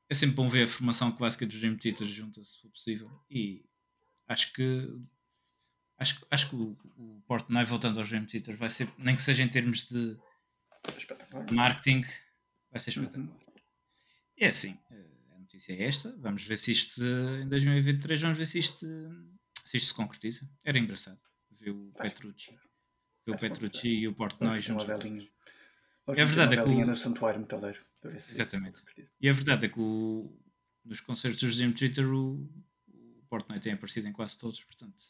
É 0.10 0.14
sempre 0.14 0.36
bom 0.36 0.48
ver 0.48 0.64
a 0.64 0.68
formação 0.68 1.12
clássica 1.12 1.46
dos 1.46 1.60
Dream 1.60 1.78
Theater 1.78 2.08
junto, 2.08 2.44
se 2.46 2.60
for 2.60 2.70
possível. 2.70 3.10
E 3.30 3.66
acho 4.28 4.54
que. 4.54 4.90
Acho, 5.98 6.26
acho 6.30 6.50
que 6.50 6.56
o, 6.56 6.78
o 6.98 7.22
Portnoy, 7.28 7.66
voltando 7.66 8.00
aos 8.00 8.10
Dream 8.10 8.26
Theater, 8.26 8.58
vai 8.58 8.70
ser, 8.70 8.90
nem 8.98 9.16
que 9.16 9.22
seja 9.22 9.44
em 9.44 9.48
termos 9.48 9.88
de, 9.88 10.18
de 11.48 11.54
marketing, 11.54 12.02
vai 12.70 12.80
ser 12.80 12.98
uhum. 12.98 13.06
espetacular. 13.06 13.38
Uhum. 13.38 13.62
E 14.38 14.44
é 14.44 14.48
assim. 14.48 14.78
Uh, 14.92 15.40
notícia 15.40 15.74
é 15.74 15.84
esta. 15.84 16.16
Vamos 16.20 16.44
ver 16.44 16.58
se 16.58 16.72
isto 16.72 17.02
em 17.42 17.48
2023 17.48 18.22
vamos 18.22 18.38
ver 18.38 18.46
se 18.46 18.60
isto, 18.60 18.86
se 19.66 19.78
isto 19.78 19.88
se 19.88 19.94
concretiza. 19.94 20.50
Era 20.66 20.78
engraçado 20.78 21.20
ver 21.64 21.72
o 21.72 21.92
Petrucci. 21.94 22.58
O 23.28 23.38
Petrucci 23.38 23.88
e 23.88 24.08
o 24.08 24.14
Portnoy 24.14 24.60
juntos. 24.60 24.86
É 26.08 26.26
verdade 26.26 26.56
é 26.56 26.64
que 26.64 26.70
o... 26.70 26.86
no 26.86 26.96
santuário 26.96 27.40
metaleiro. 27.40 27.80
Exatamente. 28.06 28.84
E 29.22 29.30
a 29.30 29.34
verdade 29.34 29.66
é 29.66 29.70
que 29.70 29.80
o... 29.80 30.36
nos 30.84 31.00
concertos 31.00 31.40
do 31.40 31.50
Jim 31.50 31.72
Twitter 31.72 32.06
o... 32.08 32.50
o 32.88 33.24
Portnoy 33.30 33.60
tem 33.60 33.74
aparecido 33.74 34.08
em 34.08 34.12
quase 34.12 34.38
todos, 34.38 34.62
portanto, 34.64 35.02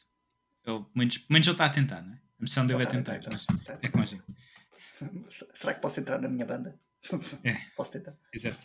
ele, 0.65 0.85
menos, 0.93 1.25
menos 1.29 1.47
ele 1.47 1.53
está 1.53 1.65
a 1.65 1.69
tentar, 1.69 2.01
não 2.01 2.13
é? 2.13 2.17
A 2.39 2.43
missão 2.43 2.67
dele 2.67 2.83
é 2.83 2.85
tentar, 2.85 3.19
mas 3.31 3.45
é 3.81 3.87
como 3.89 4.03
assim. 4.03 4.21
Será 5.53 5.73
que 5.73 5.81
posso 5.81 5.99
entrar 5.99 6.19
na 6.19 6.27
minha 6.27 6.45
banda? 6.45 6.79
É. 7.43 7.53
posso 7.75 7.91
tentar. 7.91 8.15
Exato. 8.33 8.57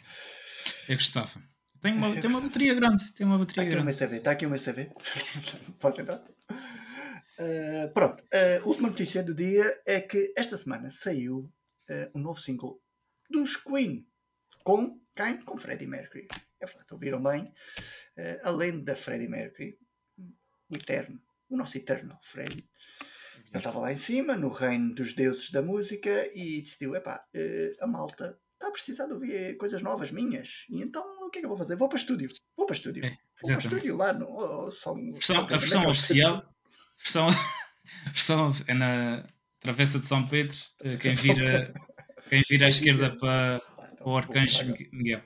Eu 0.88 0.96
gostava. 0.96 1.42
Tem 1.80 1.92
uma, 1.92 2.20
tem 2.20 2.28
uma 2.28 2.40
bateria 2.40 2.74
grande. 2.74 3.12
Tem 3.12 3.26
uma 3.26 3.38
bateria 3.38 3.62
está 3.64 3.74
grande. 3.74 3.90
Está 3.90 4.32
aqui, 4.32 4.44
aqui 4.44 4.46
o 4.46 4.50
meu 4.50 4.58
CV. 4.58 4.90
Posso 5.78 6.00
entrar? 6.00 6.22
Uh, 7.38 7.92
pronto. 7.92 8.24
A 8.33 8.64
uh, 8.64 8.68
última 8.68 8.88
notícia 8.88 9.22
do 9.22 9.33
dia 9.33 9.81
é 9.87 10.01
que 10.01 10.33
esta 10.37 10.57
semana 10.57 10.90
saiu 10.90 11.53
uh, 11.88 12.11
um 12.18 12.20
novo 12.20 12.40
single 12.40 12.83
dos 13.31 13.57
Queen 13.57 14.05
com 14.64 15.01
quem? 15.14 15.40
Com 15.42 15.57
Freddie 15.57 15.87
Mercury. 15.87 16.27
É 16.61 16.66
verdade, 16.66 16.88
ouviram 16.90 17.22
bem. 17.22 17.53
Além 18.42 18.83
da 18.83 18.96
Freddie 18.96 19.29
Mercury, 19.29 19.79
o 20.68 20.74
eterno, 20.74 21.20
o 21.48 21.57
nosso 21.57 21.79
eterno 21.79 22.18
Freddie. 22.20 22.68
Ele 23.46 23.57
estava 23.57 23.79
lá 23.79 23.92
em 23.92 23.96
cima, 23.96 24.37
no 24.37 24.48
reino 24.48 24.94
dos 24.94 25.14
deuses 25.14 25.51
da 25.51 25.62
música, 25.62 26.29
e 26.35 26.61
decidiu: 26.61 26.96
epá, 26.96 27.24
a 27.81 27.87
malta 27.87 28.38
está 28.55 28.68
a 28.68 28.72
precisar 28.72 29.07
de 29.07 29.12
ouvir 29.12 29.57
coisas 29.57 29.81
novas 29.83 30.11
minhas. 30.11 30.66
E 30.68 30.83
então 30.83 31.03
o 31.24 31.31
que 31.31 31.38
é 31.38 31.40
que 31.40 31.46
eu 31.46 31.51
vou 31.51 31.59
fazer? 31.59 31.77
Vou 31.77 31.88
para 31.88 31.96
o 31.96 32.01
estúdio. 32.01 32.29
Vou 32.57 32.66
para 32.66 32.74
o 32.74 32.77
estúdio. 32.77 33.05
É, 33.05 33.11
vou 33.11 33.51
para 33.51 33.55
o 33.55 33.59
estúdio 33.59 33.96
lá 33.96 34.12
no. 34.12 34.27
Oh, 34.29 34.70
só, 34.70 34.92
versão, 34.94 35.44
a 35.44 35.46
versão 35.46 35.87
oficial. 35.87 36.58
Versão, 36.98 37.28
versão 38.06 38.52
é 38.66 38.74
na 38.74 39.24
Travessa 39.61 39.98
de 39.98 40.06
São 40.06 40.26
Pedro. 40.26 40.56
Eh, 40.80 40.96
quem 40.96 41.14
vira, 41.14 41.74
quem 42.28 42.42
vira 42.48 42.66
à 42.66 42.68
esquerda 42.68 43.14
para, 43.16 43.61
para 43.96 44.08
o 44.08 44.16
Arcanjo 44.16 44.74
Miguel. 44.92 45.22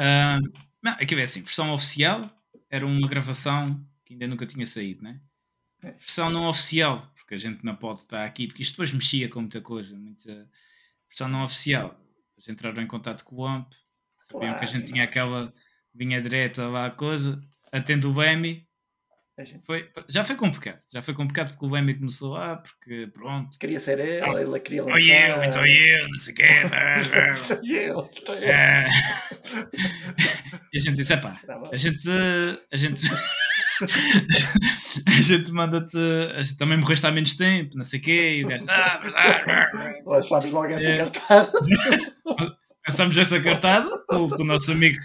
Uh, 0.00 0.40
não, 0.82 0.92
aqui 0.92 1.14
é 1.14 1.22
assim, 1.22 1.42
versão 1.42 1.72
oficial 1.72 2.28
era 2.70 2.86
uma 2.86 3.08
gravação 3.08 3.64
que 4.04 4.14
ainda 4.14 4.28
nunca 4.28 4.46
tinha 4.46 4.66
saído, 4.66 5.02
né? 5.02 5.20
É. 5.82 5.92
Versão 5.92 6.30
não 6.30 6.48
oficial, 6.48 7.12
porque 7.16 7.34
a 7.34 7.38
gente 7.38 7.64
não 7.64 7.74
pode 7.74 8.00
estar 8.00 8.24
aqui, 8.24 8.46
porque 8.46 8.62
isto 8.62 8.72
depois 8.72 8.92
mexia 8.92 9.28
com 9.28 9.40
muita 9.40 9.60
coisa, 9.60 9.96
muita, 9.96 10.48
versão 11.08 11.28
não 11.28 11.44
oficial. 11.44 11.98
Eles 12.36 12.48
entraram 12.48 12.82
em 12.82 12.86
contato 12.86 13.24
com 13.24 13.36
o 13.36 13.46
AMP, 13.46 13.74
sabiam 14.18 14.40
claro, 14.40 14.58
que 14.58 14.64
a 14.64 14.68
gente 14.68 14.92
tinha 14.92 15.04
aquela 15.04 15.52
vinha 15.94 16.20
direta 16.20 16.68
lá 16.68 16.86
a 16.86 16.90
coisa, 16.90 17.42
atendo 17.72 18.10
o 18.10 18.14
Emmy. 19.42 19.60
Foi, 19.64 19.88
já 20.08 20.24
foi 20.24 20.36
complicado, 20.36 20.82
já 20.92 21.02
foi 21.02 21.14
complicado 21.14 21.50
porque 21.50 21.66
o 21.66 21.76
Emmy 21.76 21.94
começou 21.94 22.32
lá, 22.32 22.56
porque 22.56 23.08
pronto. 23.12 23.58
Queria 23.58 23.80
ser 23.80 23.98
ele, 23.98 24.28
oh, 24.28 24.38
ele 24.38 24.60
queria 24.60 24.84
lançar. 24.84 25.00
Eu, 25.00 25.44
estou 25.44 25.66
eu, 25.66 26.08
não 26.08 26.18
sei 26.18 26.32
o 26.32 26.36
quê. 26.36 26.44
Estou 27.40 27.60
eu, 27.64 28.10
estou 28.12 28.34
eu. 28.34 28.50
É. 28.50 28.88
E 30.72 30.78
a 30.78 30.80
gente 30.80 30.96
disse: 30.96 31.16
pá, 31.16 31.40
a 31.72 31.76
gente. 31.76 32.08
A 32.72 32.76
gente. 32.76 33.02
a 35.06 35.22
gente 35.22 35.52
manda-te. 35.52 35.98
Também 36.56 36.78
morreste 36.78 37.06
há 37.06 37.10
menos 37.10 37.34
tempo, 37.34 37.76
não 37.76 37.84
sei 37.84 37.98
o 37.98 38.02
quê, 38.02 38.40
e. 38.40 38.44
Ah, 38.68 39.00
mas. 39.02 39.14
Ah, 39.16 40.22
sabes 40.22 40.50
logo 40.50 40.68
essa 40.68 40.88
é. 40.88 40.98
cartada. 40.98 41.52
Passamos 42.84 43.18
essa 43.18 43.40
cartada 43.40 43.98
com, 44.08 44.30
com, 44.30 44.42
o 44.42 44.46
nosso 44.46 44.72
amigo 44.72 44.98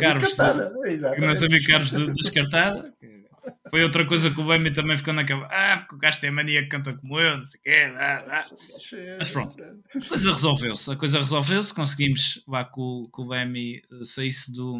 Carlos. 0.00 0.36
Com 0.36 1.22
o 1.22 1.26
nosso 1.26 1.44
amigo 1.44 1.66
Carlos 1.66 1.92
do, 1.92 2.06
dos 2.06 2.30
Cartada. 2.30 2.92
Foi 3.70 3.82
outra 3.82 4.06
coisa 4.06 4.30
que 4.30 4.40
o 4.40 4.44
Bemi 4.44 4.72
também 4.72 4.96
ficou 4.96 5.14
naquela. 5.14 5.46
Ah, 5.46 5.78
porque 5.78 5.94
o 5.94 5.98
gajo 5.98 6.20
tem 6.20 6.30
mania 6.30 6.62
que 6.62 6.68
canta 6.68 6.92
como 6.94 7.20
eu, 7.20 7.36
não 7.36 7.44
sei 7.44 7.60
o 7.60 7.62
quê. 7.62 7.92
Ah, 7.96 8.24
ah. 8.28 8.46
Mas 9.18 9.30
pronto, 9.30 9.56
a 9.62 10.08
coisa 10.08 10.32
resolveu-se. 10.32 10.90
A 10.90 10.96
coisa 10.96 11.18
resolveu-se. 11.20 11.74
Conseguimos 11.74 12.42
lá 12.46 12.64
que 12.64 12.80
o, 12.80 13.08
que 13.14 13.20
o 13.20 13.26
Bemi 13.26 13.82
saísse 14.02 14.52
do, 14.52 14.78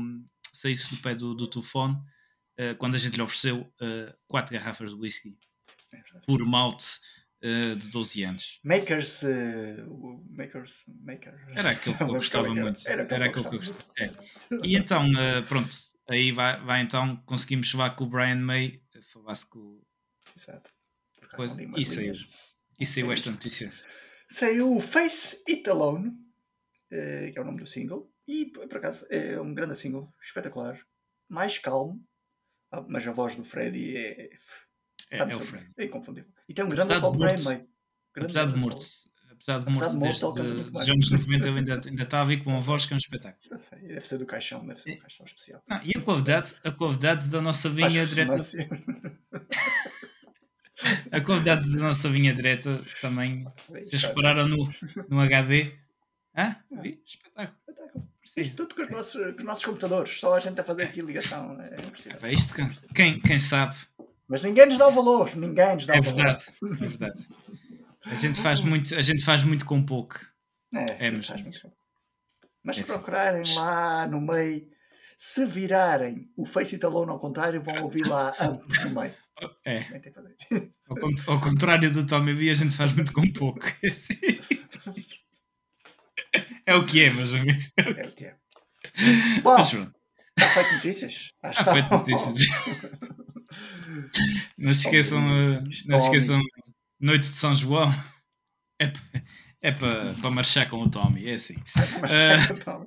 saísse 0.52 0.94
do 0.94 1.00
pé 1.00 1.14
do, 1.14 1.34
do 1.34 1.46
telefone 1.46 1.94
uh, 1.94 2.74
quando 2.76 2.94
a 2.94 2.98
gente 2.98 3.16
lhe 3.16 3.22
ofereceu 3.22 3.60
uh, 3.60 4.14
quatro 4.26 4.52
garrafas 4.54 4.90
de 4.90 4.96
whisky 4.96 5.36
é 5.92 5.98
por 6.26 6.44
malte 6.44 6.98
uh, 7.44 7.76
de 7.76 7.88
12 7.88 8.22
anos. 8.24 8.60
Makers, 8.64 9.22
makers, 10.30 10.84
makers. 11.02 11.40
Era 11.56 11.70
aquilo 11.70 11.96
que 11.96 12.02
eu 12.02 12.08
gostava 12.08 12.54
muito. 12.54 12.88
Era, 12.88 13.02
aquilo 13.26 13.48
que 13.48 13.56
eu 13.56 13.60
gostava. 13.60 13.84
É. 13.98 14.10
E 14.64 14.76
então, 14.76 15.04
pronto, 15.48 15.74
aí 16.12 16.32
vai, 16.32 16.60
vai 16.60 16.82
então, 16.82 17.16
conseguimos 17.26 17.70
falar 17.70 17.90
com 17.90 18.04
o 18.04 18.08
Brian 18.08 18.36
May, 18.36 18.82
falasse 19.02 19.46
com 19.48 19.80
Exato. 20.36 20.70
Coisa, 21.34 21.56
e 21.76 21.86
saiu. 21.86 22.14
E 22.78 22.86
saiu 22.86 23.12
esta 23.12 23.30
notícia. 23.30 23.72
Saiu 24.28 24.74
o 24.74 24.80
Face 24.80 25.42
It 25.48 25.68
Alone, 25.68 26.12
que 26.88 27.34
é 27.36 27.40
o 27.40 27.44
nome 27.44 27.58
do 27.58 27.66
single, 27.66 28.12
e 28.26 28.46
por 28.46 28.76
acaso 28.76 29.06
é 29.10 29.40
um 29.40 29.54
grande 29.54 29.76
single, 29.76 30.12
espetacular, 30.22 30.80
mais 31.28 31.58
calmo, 31.58 32.04
ah, 32.72 32.84
mas 32.88 33.06
a 33.06 33.12
voz 33.12 33.34
do 33.34 33.44
Freddy 33.44 33.96
é. 33.96 34.30
É, 35.10 35.18
é 35.18 35.36
o 35.36 35.40
Freddy. 35.40 35.72
É 35.76 35.84
inconfundível. 35.84 36.30
E 36.48 36.54
tem 36.54 36.64
um 36.64 36.68
grande 36.68 36.98
solo 36.98 37.18
Brian 37.18 37.42
May. 37.42 37.66
Apesar 38.16 38.46
de 38.46 38.56
morto, 38.56 38.84
apesar 39.40 39.64
de 39.64 39.72
morto 39.72 39.98
desde 39.98 40.24
os 40.26 40.88
anos 40.88 41.10
90, 41.10 41.48
eu 41.48 41.56
ainda, 41.56 41.80
ainda 41.86 42.02
estava 42.02 42.30
aí 42.30 42.36
com 42.36 42.50
uma 42.50 42.60
voz 42.60 42.84
que 42.84 42.92
é 42.92 42.96
um 42.96 42.98
espetáculo. 42.98 43.58
Sei, 43.58 43.78
deve 43.78 44.00
ser 44.02 44.18
do 44.18 44.26
caixão, 44.26 44.66
deve 44.66 44.78
ser 44.78 44.96
do 44.96 45.00
caixão 45.00 45.24
especial. 45.24 45.62
Não, 45.66 45.80
e 45.82 45.92
a 45.96 46.00
convidade, 46.00 46.54
a 46.62 46.70
convidade 46.70 47.30
da 47.30 47.40
nossa 47.40 47.70
vinha 47.70 48.04
direta. 48.04 48.36
a 51.10 51.20
convidade 51.22 51.72
da 51.72 51.78
nossa 51.80 52.08
vinha 52.10 52.34
direta 52.34 52.80
também, 53.00 53.46
vocês 53.68 54.02
repararam 54.02 54.46
no, 54.46 54.70
no 55.08 55.20
HD. 55.20 55.72
Hã? 56.36 56.56
Ah, 56.56 56.56
vi? 56.82 57.00
Espetáculo. 57.04 57.58
Isto 58.36 58.54
tudo 58.54 58.74
com 58.76 58.82
os, 58.82 58.90
nossos, 58.90 59.34
com 59.34 59.38
os 59.38 59.44
nossos 59.44 59.64
computadores, 59.64 60.20
só 60.20 60.36
a 60.36 60.40
gente 60.40 60.60
a 60.60 60.64
fazer 60.64 60.84
aqui 60.84 61.00
ligação. 61.00 61.60
É, 61.60 61.76
é 62.28 62.32
isto, 62.32 62.54
quem, 62.94 63.18
quem 63.20 63.38
sabe. 63.38 63.74
Mas 64.28 64.44
ninguém 64.44 64.66
nos 64.66 64.78
dá 64.78 64.86
valor, 64.86 65.34
ninguém 65.34 65.74
nos 65.74 65.86
dá 65.86 65.96
é 65.96 66.00
valor. 66.00 66.14
Verdade, 66.14 66.44
é 66.62 66.86
verdade. 66.86 67.28
A 68.06 68.14
gente 68.14 68.40
faz 68.40 68.62
muito, 68.62 68.94
a 68.94 69.02
gente 69.02 69.24
faz 69.24 69.44
muito 69.44 69.64
com 69.64 69.84
pouco. 69.84 70.18
É, 70.72 71.08
é 71.08 71.10
mas, 71.10 71.30
mas 72.62 72.76
se 72.76 72.82
é 72.82 72.86
procurarem 72.86 73.42
assim. 73.42 73.56
lá 73.56 74.06
no 74.06 74.20
meio, 74.20 74.66
se 75.18 75.44
virarem 75.44 76.30
o 76.36 76.46
Face 76.46 76.74
It 76.74 76.84
Alone 76.84 77.10
ao 77.10 77.18
contrário, 77.18 77.62
vão 77.62 77.82
ouvir 77.82 78.06
lá 78.06 78.34
no 78.84 79.00
meio. 79.00 79.14
É. 79.64 79.86
Ao, 80.86 81.34
ao, 81.34 81.40
contrário 81.40 81.90
do 81.90 82.06
Tommy 82.06 82.34
B, 82.34 82.50
a 82.50 82.54
gente 82.54 82.76
faz 82.76 82.92
muito 82.92 83.10
com 83.10 83.26
pouco. 83.32 83.60
É 86.66 86.74
o 86.74 86.86
que 86.86 87.02
é, 87.02 87.10
meus 87.10 87.34
amigos. 87.34 87.72
É 87.76 87.90
o 87.90 88.12
que 88.12 88.26
é. 88.26 88.36
Bom, 89.42 89.54
Mas 89.54 89.70
pronto. 89.70 89.92
Está 90.38 90.48
feito 90.48 90.74
notícias? 90.74 91.32
Está 91.42 91.72
feito 91.72 91.90
notícias. 91.90 92.34
não 94.56 94.72
se 94.72 94.84
esqueçam, 94.86 95.20
não 95.86 95.98
se 95.98 96.04
esqueçam 96.04 96.40
Noite 97.00 97.30
de 97.30 97.36
São 97.36 97.56
João 97.56 97.90
é, 98.78 98.92
é 99.62 99.72
para, 99.72 100.12
para 100.12 100.30
marchar 100.30 100.68
com 100.68 100.82
o 100.82 100.90
Tommy, 100.90 101.28
é 101.28 101.34
assim. 101.34 101.54
Uh, 102.00 102.86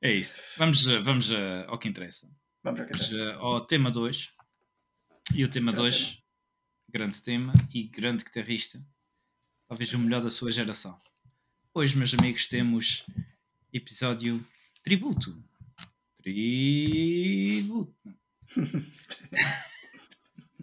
é 0.02 0.12
isso. 0.12 0.38
Vamos, 0.58 0.84
vamos 0.84 1.30
uh, 1.30 1.64
ao 1.68 1.78
que 1.78 1.88
interessa. 1.88 2.30
Vamos 2.62 2.80
ao, 2.80 2.86
que 2.86 2.92
interessa. 2.92 3.38
Uh, 3.38 3.40
ao 3.40 3.60
tema 3.62 3.90
2. 3.90 4.28
E 5.34 5.44
o 5.44 5.48
tema 5.48 5.72
2, 5.72 6.18
grande 6.90 7.22
tema 7.22 7.54
e 7.72 7.84
grande 7.84 8.22
guitarrista. 8.22 8.78
Talvez 9.66 9.92
o 9.94 9.98
melhor 9.98 10.22
da 10.22 10.30
sua 10.30 10.52
geração. 10.52 10.98
Hoje, 11.72 11.96
meus 11.96 12.12
amigos, 12.12 12.48
temos 12.48 13.06
episódio 13.72 14.44
tributo. 14.82 15.42
Tributo. 16.16 17.94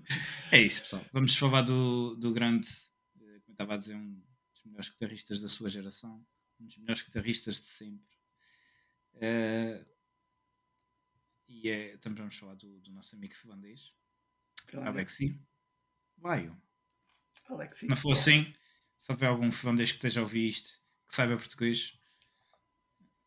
É 0.52 0.62
isso, 0.62 0.82
pessoal. 0.84 1.06
Vamos 1.12 1.36
falar 1.36 1.62
do, 1.62 2.15
do 2.15 2.32
grande, 2.34 2.67
eh, 3.20 3.39
como 3.41 3.54
estava 3.54 3.74
a 3.74 3.78
dizer, 3.78 3.96
um 3.96 4.13
dos 4.54 4.63
melhores 4.65 4.89
guitarristas 4.89 5.41
da 5.41 5.50
sua 5.50 5.70
geração, 5.70 6.26
um 6.60 6.65
dos 6.65 6.78
melhores 6.78 7.02
guitarristas 7.02 7.56
de 7.56 7.67
sempre. 7.67 8.17
Uh, 9.15 9.86
e 11.48 11.70
é, 11.70 11.98
também 11.98 12.17
vamos 12.17 12.38
falar 12.38 12.56
do, 12.56 12.80
do 12.82 12.91
nosso 12.91 13.15
amigo 13.15 13.34
finlandês, 13.34 13.93
claro. 14.67 14.89
Alexi. 14.89 15.39
Vai. 16.17 16.52
Alexi. 17.50 17.88
Mas 17.89 18.00
for 18.00 18.12
assim, 18.12 18.54
se 18.98 19.12
houver 19.12 19.30
algum 19.30 19.52
finlandês 19.52 19.91
que 19.91 19.98
esteja 19.98 20.20
a 20.20 20.24
ouvir 20.24 20.50
isto, 20.50 20.72
que 21.08 21.15
saiba 21.15 21.38
português, 21.38 21.98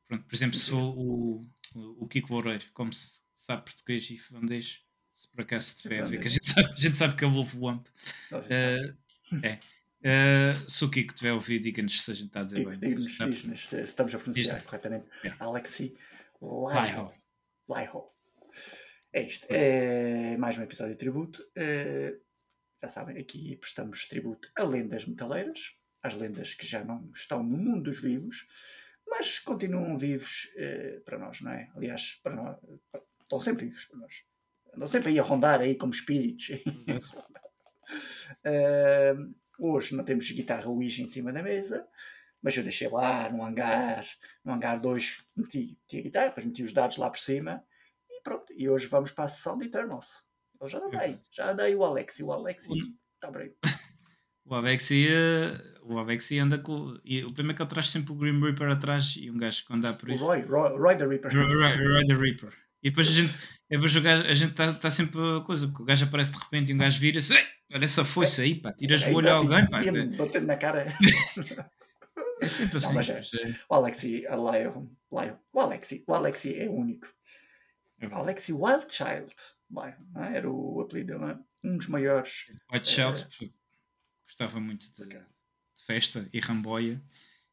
pronto, 0.06 0.24
por 0.24 0.34
exemplo, 0.34 0.58
sou 0.58 0.96
o, 0.96 1.40
o, 1.74 2.04
o 2.04 2.08
Kiko 2.08 2.32
Loureiro, 2.32 2.70
como 2.72 2.92
se 2.92 3.22
sabe 3.34 3.64
português 3.64 4.08
e 4.10 4.18
finlandês, 4.18 4.84
se 5.20 5.28
por 5.28 5.42
acaso 5.42 5.74
estiver 5.74 6.00
a 6.00 6.06
ver, 6.06 6.18
que 6.18 6.28
a 6.28 6.30
gente 6.30 6.46
sabe, 6.46 6.72
a 6.72 6.80
gente 6.80 6.96
sabe 6.96 7.14
que 7.14 7.24
é 7.24 7.26
o 7.26 7.30
Wolf 7.30 7.54
Wamp. 7.54 7.86
Uh, 8.32 9.44
é. 9.44 9.58
Uh, 10.00 10.70
se 10.70 10.82
o 10.82 10.90
Kiko 10.90 11.12
estiver 11.12 11.28
a 11.28 11.34
ouvir, 11.34 11.60
diga-nos 11.60 12.02
se 12.02 12.10
a 12.10 12.14
gente 12.14 12.28
está 12.28 12.40
a 12.40 12.44
dizer 12.44 12.66
bem. 12.66 12.78
Diz-nos 12.78 13.68
se 13.68 13.82
estamos 13.82 14.14
a 14.14 14.18
pronunciar 14.18 14.62
corretamente. 14.64 15.06
Yeah. 15.22 15.44
Alexi 15.44 15.94
Laiho. 16.40 17.12
Laiho. 17.68 18.04
É 19.12 19.22
isto. 19.22 19.46
É 19.50 20.38
mais 20.38 20.56
um 20.56 20.62
episódio 20.62 20.94
de 20.94 20.98
tributo. 20.98 21.42
Uh, 21.50 22.18
já 22.82 22.88
sabem, 22.88 23.18
aqui 23.18 23.56
prestamos 23.56 24.06
tributo 24.06 24.50
a 24.56 24.64
lendas 24.64 25.04
metaleiras, 25.04 25.74
às 26.02 26.14
lendas 26.14 26.54
que 26.54 26.66
já 26.66 26.82
não 26.82 27.10
estão 27.14 27.42
no 27.42 27.58
mundo 27.58 27.90
dos 27.90 28.00
vivos, 28.00 28.48
mas 29.06 29.38
continuam 29.38 29.98
vivos 29.98 30.50
uh, 30.56 31.02
para 31.02 31.18
nós, 31.18 31.42
não 31.42 31.52
é? 31.52 31.70
Aliás, 31.76 32.18
para 32.22 32.34
nós, 32.34 32.56
estão 33.20 33.38
sempre 33.38 33.66
vivos 33.66 33.84
para 33.84 33.98
nós 33.98 34.29
andam 34.74 34.88
sempre 34.88 35.10
aí 35.10 35.18
a 35.18 35.22
rondar 35.22 35.60
aí 35.60 35.74
como 35.74 35.92
espíritos. 35.92 36.48
uh, 38.44 39.34
hoje 39.58 39.94
não 39.94 40.04
temos 40.04 40.30
guitarra 40.30 40.68
Ouija 40.68 41.02
em 41.02 41.06
cima 41.06 41.32
da 41.32 41.42
mesa, 41.42 41.86
mas 42.42 42.56
eu 42.56 42.62
deixei 42.62 42.88
lá 42.88 43.28
no 43.30 43.44
hangar, 43.44 44.06
no 44.44 44.52
hangar 44.52 44.80
2 44.80 45.24
meti, 45.36 45.78
meti 45.82 45.98
a 45.98 46.02
guitarra, 46.02 46.28
depois 46.28 46.46
meti 46.46 46.62
os 46.62 46.72
dados 46.72 46.96
lá 46.96 47.10
por 47.10 47.18
cima 47.18 47.64
e 48.08 48.22
pronto. 48.22 48.52
E 48.52 48.68
hoje 48.68 48.86
vamos 48.86 49.12
para 49.12 49.24
a 49.24 49.28
sessão 49.28 49.58
de 49.58 49.66
Eternals. 49.66 50.24
Eu 50.60 50.68
já 50.68 50.78
andei, 50.78 51.18
já 51.32 51.50
andei 51.50 51.74
o 51.74 51.84
Alexi, 51.84 52.22
o 52.22 52.32
Alexi 52.32 52.70
está 53.14 53.30
bem. 53.30 53.54
O 54.50 54.54
Alexi, 54.56 55.06
eh, 55.06 55.52
o 55.84 55.96
Alexi 55.96 56.40
anda 56.40 56.58
com. 56.58 56.98
E 57.04 57.22
o 57.22 57.32
primeiro 57.32 57.54
que 57.54 57.62
ele 57.62 57.70
traz 57.70 57.88
sempre 57.88 58.10
o 58.10 58.16
Grim 58.16 58.40
Reaper 58.40 58.68
atrás 58.68 59.14
e 59.16 59.30
um 59.30 59.36
gajo 59.36 59.64
que 59.64 59.72
anda 59.72 59.92
por 59.92 60.08
isso. 60.10 60.24
O 60.24 60.26
Roy, 60.26 60.40
Roy, 60.40 60.76
Roy 60.76 60.96
the 60.96 61.06
Reaper. 61.06 61.32
Roy, 61.32 61.76
Roy 61.76 62.04
the 62.04 62.14
Reaper. 62.14 62.52
E 62.82 62.88
depois 62.88 63.08
a 63.08 63.12
gente, 63.12 63.38
depois 63.68 63.94
o 63.94 64.00
gajo, 64.00 64.26
a 64.26 64.34
gente 64.34 64.50
está 64.52 64.72
tá 64.72 64.90
sempre 64.90 65.20
a 65.20 65.40
coisa, 65.42 65.68
porque 65.68 65.82
o 65.82 65.86
gajo 65.86 66.06
aparece 66.06 66.32
de 66.32 66.38
repente 66.38 66.70
e 66.70 66.74
um 66.74 66.78
gajo 66.78 66.98
vira-se, 66.98 67.34
olha 67.72 67.84
essa 67.84 68.04
foice 68.04 68.40
aí, 68.40 68.54
pá, 68.54 68.72
tiras 68.72 69.02
é, 69.02 69.10
o 69.10 69.14
olho 69.14 69.30
a 69.30 69.36
alguém, 69.36 69.68
pá. 69.68 69.80
Batendo 70.16 70.46
na 70.46 70.56
cara. 70.56 70.86
é 72.40 72.46
sempre 72.48 72.78
assim. 72.78 72.88
Não, 72.88 72.94
mas 72.94 73.08
é, 73.08 73.20
o 73.68 73.74
Alexi, 73.74 74.22
Lion, 74.22 74.86
o 75.52 75.60
Alexi, 75.60 76.04
o 76.06 76.14
Alexi 76.14 76.58
é 76.58 76.68
único. 76.68 77.06
É 78.00 78.08
o 78.08 78.14
Alexi 78.14 78.54
Wildchild, 78.54 79.34
Lion, 79.70 80.22
é? 80.24 80.36
era 80.38 80.50
o 80.50 80.80
apelido 80.80 81.18
dele, 81.18 81.32
é? 81.32 81.38
um 81.68 81.76
dos 81.76 81.86
maiores. 81.86 82.46
Wildchild, 82.72 83.26
é, 83.42 83.50
gostava 84.26 84.58
muito 84.58 84.90
de, 84.90 85.06
de, 85.06 85.22
festa 85.86 86.26
e 86.32 86.40
ramboia. 86.40 87.02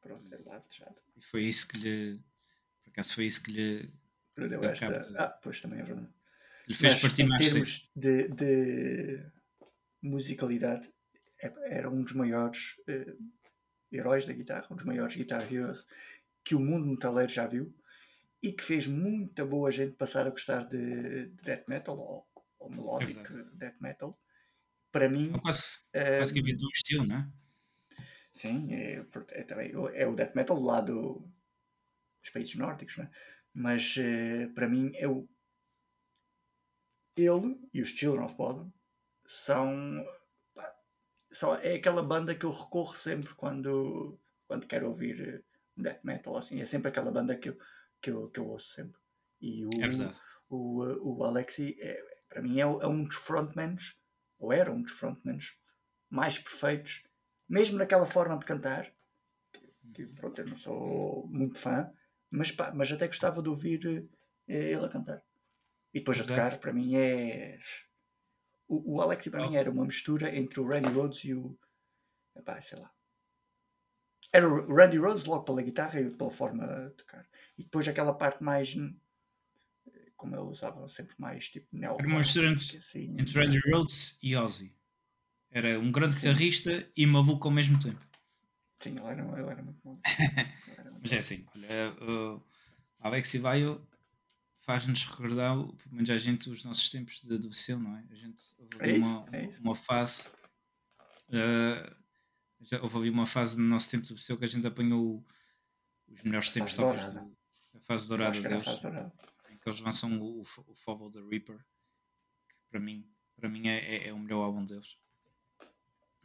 Pronto, 0.01 0.33
é 0.33 0.37
Wildchild. 0.37 0.95
E 1.17 1.21
foi 1.21 1.43
isso 1.43 1.67
que 1.67 1.79
lhe, 1.79 2.23
por 2.81 2.91
acaso 2.91 3.13
foi 3.13 3.25
isso 3.25 3.43
que 3.43 3.51
lhe 3.51 3.93
Perdeu 4.37 4.63
esta. 4.63 5.15
Ah, 5.17 5.29
pois 5.29 5.59
também 5.59 5.79
é 5.79 5.83
verdade. 5.83 6.13
Lhe 6.67 6.75
fez 6.75 6.93
Mas, 6.93 7.01
partir 7.01 7.23
mais 7.23 7.41
Em 7.41 7.49
termos 7.49 7.91
de, 7.95 8.27
de, 8.27 9.25
musicalidade, 9.99 10.93
é, 11.41 11.51
era 11.75 11.89
um 11.89 12.03
dos 12.03 12.13
maiores 12.13 12.75
uh, 12.87 13.17
heróis 13.91 14.27
da 14.27 14.33
guitarra, 14.33 14.67
um 14.69 14.75
dos 14.75 14.85
maiores 14.85 15.15
guitar 15.15 15.41
heroes 15.51 15.87
que 16.43 16.53
o 16.53 16.59
mundo 16.59 16.85
metaleiro 16.85 17.31
já 17.31 17.47
viu 17.47 17.75
e 18.43 18.51
que 18.51 18.63
fez 18.63 18.85
muita 18.85 19.43
boa 19.43 19.71
gente 19.71 19.95
passar 19.95 20.27
a 20.27 20.29
gostar 20.29 20.65
de, 20.67 21.29
de 21.29 21.41
death 21.41 21.67
metal 21.67 21.97
ou, 21.97 22.27
ou 22.59 22.69
melodic 22.69 23.19
é 23.19 23.43
death 23.53 23.81
metal. 23.81 24.19
Para 24.91 25.09
mim. 25.09 25.33
É 25.33 25.39
quase, 25.39 25.79
um, 25.95 26.17
quase 26.19 26.33
que 26.33 26.39
inventou 26.39 26.67
um 26.67 26.71
estilo, 26.71 27.07
não 27.07 27.17
é? 27.17 27.27
Sim, 28.33 28.71
é, 28.71 29.03
é, 29.31 29.43
também, 29.45 29.71
é 29.95 30.05
o 30.05 30.15
death 30.15 30.35
metal 30.35 30.57
do 30.57 30.63
lado 30.63 31.27
dos 32.21 32.29
países 32.31 32.53
nórdicos, 32.53 32.97
não 32.97 33.05
é? 33.05 33.11
Mas 33.57 33.95
uh, 33.97 34.53
para 34.53 34.69
mim 34.69 34.91
é 34.93 35.07
o. 35.07 35.27
Ele 37.15 37.59
e 37.73 37.81
os 37.81 37.89
Children 37.89 38.25
of 38.25 38.35
Bodom 38.35 38.71
são, 39.25 40.05
são. 41.31 41.55
É 41.55 41.73
aquela 41.73 42.03
banda 42.03 42.35
que 42.35 42.45
eu 42.45 42.51
recorro 42.51 42.93
sempre 42.93 43.33
quando, 43.33 44.19
quando 44.47 44.67
quero 44.67 44.87
ouvir 44.87 45.19
eh, 45.19 45.43
death 45.75 46.03
metal. 46.03 46.37
Assim, 46.37 46.61
é 46.61 46.67
sempre 46.67 46.89
aquela 46.89 47.09
banda 47.09 47.35
que 47.35 47.49
eu, 47.49 47.57
que 47.99 48.11
eu, 48.11 48.29
que 48.29 48.39
eu 48.39 48.47
ouço 48.47 48.75
sempre. 48.75 49.01
E 49.41 49.65
o, 49.65 49.69
é 49.81 50.11
o, 50.47 51.17
o, 51.17 51.23
Alexi, 51.23 51.75
é, 51.81 51.99
para 52.29 52.43
mim, 52.43 52.59
é, 52.59 52.61
é 52.61 52.87
um 52.87 53.05
dos 53.05 53.15
frontmans, 53.15 53.97
ou 54.37 54.53
era 54.53 54.71
um 54.71 54.83
dos 54.83 54.91
frontmans 54.91 55.59
mais 56.07 56.37
perfeitos, 56.37 57.01
mesmo 57.49 57.79
naquela 57.79 58.05
forma 58.05 58.37
de 58.37 58.45
cantar. 58.45 58.93
Que, 59.95 60.05
pronto, 60.05 60.39
eu 60.41 60.45
não 60.45 60.57
sou 60.57 61.27
muito 61.27 61.57
fã, 61.57 61.91
mas, 62.29 62.51
pá, 62.51 62.71
mas 62.73 62.91
até 62.91 63.07
gostava 63.07 63.41
de 63.41 63.49
ouvir 63.49 64.07
eh, 64.47 64.71
ele 64.71 64.85
a 64.85 64.89
cantar. 64.89 65.21
E 65.93 65.99
depois 65.99 66.19
a 66.19 66.23
tocar, 66.23 66.57
para 66.59 66.73
mim 66.73 66.95
é. 66.95 67.57
O, 68.67 68.95
o 68.95 69.01
Alexi 69.01 69.29
para 69.29 69.45
oh. 69.45 69.49
mim 69.49 69.55
era 69.55 69.71
uma 69.71 69.85
mistura 69.85 70.35
entre 70.35 70.59
o 70.59 70.67
Randy 70.67 70.89
Rhodes 70.89 71.23
e 71.23 71.33
o. 71.33 71.57
Epá, 72.35 72.61
sei 72.61 72.79
lá. 72.79 72.91
Era 74.31 74.47
o 74.47 74.73
Randy 74.73 74.97
Rhodes 74.97 75.25
logo 75.25 75.45
pela 75.45 75.61
guitarra 75.61 75.99
e 76.01 76.09
pela 76.09 76.29
forma 76.29 76.67
de 76.89 76.95
tocar. 76.95 77.27
E 77.57 77.63
depois 77.63 77.87
aquela 77.87 78.13
parte 78.13 78.43
mais. 78.43 78.75
Como 80.15 80.35
ele 80.35 80.43
usava 80.43 80.87
sempre 80.89 81.15
mais 81.19 81.47
tipo 81.47 81.67
neo 81.71 81.95
Era 81.97 82.07
uma 82.07 82.19
mistura 82.19 82.47
entre, 82.47 82.77
assim, 82.77 83.15
entre 83.19 83.39
Randy 83.39 83.59
Rhodes 83.71 84.17
e 84.21 84.35
Ozzy. 84.35 84.75
Era 85.49 85.79
um 85.79 85.91
grande 85.91 86.15
guitarrista 86.15 86.91
e 86.95 87.05
maluco 87.05 87.47
ao 87.47 87.53
mesmo 87.53 87.79
tempo. 87.79 88.05
Sim, 88.79 88.91
ele 88.91 89.07
era, 89.07 89.39
ele 89.39 89.49
era 89.49 89.63
muito 89.63 89.79
bom. 89.83 89.99
Mas 91.01 91.11
é 91.11 91.17
assim, 91.17 91.45
olha, 91.55 91.93
uh, 92.01 92.43
Alex 92.99 93.33
Ibaio 93.33 93.87
faz-nos 94.55 95.05
recordar, 95.05 95.55
pelo 95.55 95.95
menos 95.95 96.09
a 96.09 96.17
gente, 96.17 96.49
os 96.49 96.63
nossos 96.63 96.89
tempos 96.89 97.21
de 97.21 97.37
devoção, 97.39 97.79
não 97.79 97.95
é? 97.95 98.05
A 98.09 98.15
gente 98.15 98.43
é 98.79 98.93
uma, 98.93 99.25
é 99.31 99.57
uma 99.59 99.75
fase. 99.75 100.29
Uh, 101.29 101.95
Já 102.61 102.81
houve 102.81 102.97
ali 102.97 103.09
uma 103.09 103.25
fase 103.25 103.57
no 103.57 103.63
nosso 103.63 103.89
tempo 103.89 104.05
de 104.05 104.17
seu 104.17 104.37
que 104.37 104.45
a 104.45 104.47
gente 104.47 104.67
apanhou 104.67 105.25
os 106.07 106.21
melhores 106.23 106.49
tempos 106.49 106.75
talvez 106.75 107.03
a 107.15 107.79
fase 107.81 108.07
dourada 108.07 108.39
deles. 108.41 108.65
Fase 108.65 108.81
dourada. 108.81 109.13
Em 109.49 109.57
que 109.57 109.69
eles 109.69 109.79
lançam 109.79 110.19
o, 110.19 110.41
o 110.41 110.75
Follow 110.75 111.09
the 111.11 111.21
Reaper, 111.21 111.57
que 112.47 112.55
para 112.69 112.79
mim, 112.79 113.09
para 113.35 113.49
mim 113.49 113.67
é, 113.67 113.77
é, 113.77 114.07
é 114.09 114.13
o 114.13 114.19
melhor 114.19 114.43
álbum 114.43 114.65
deles. 114.65 114.97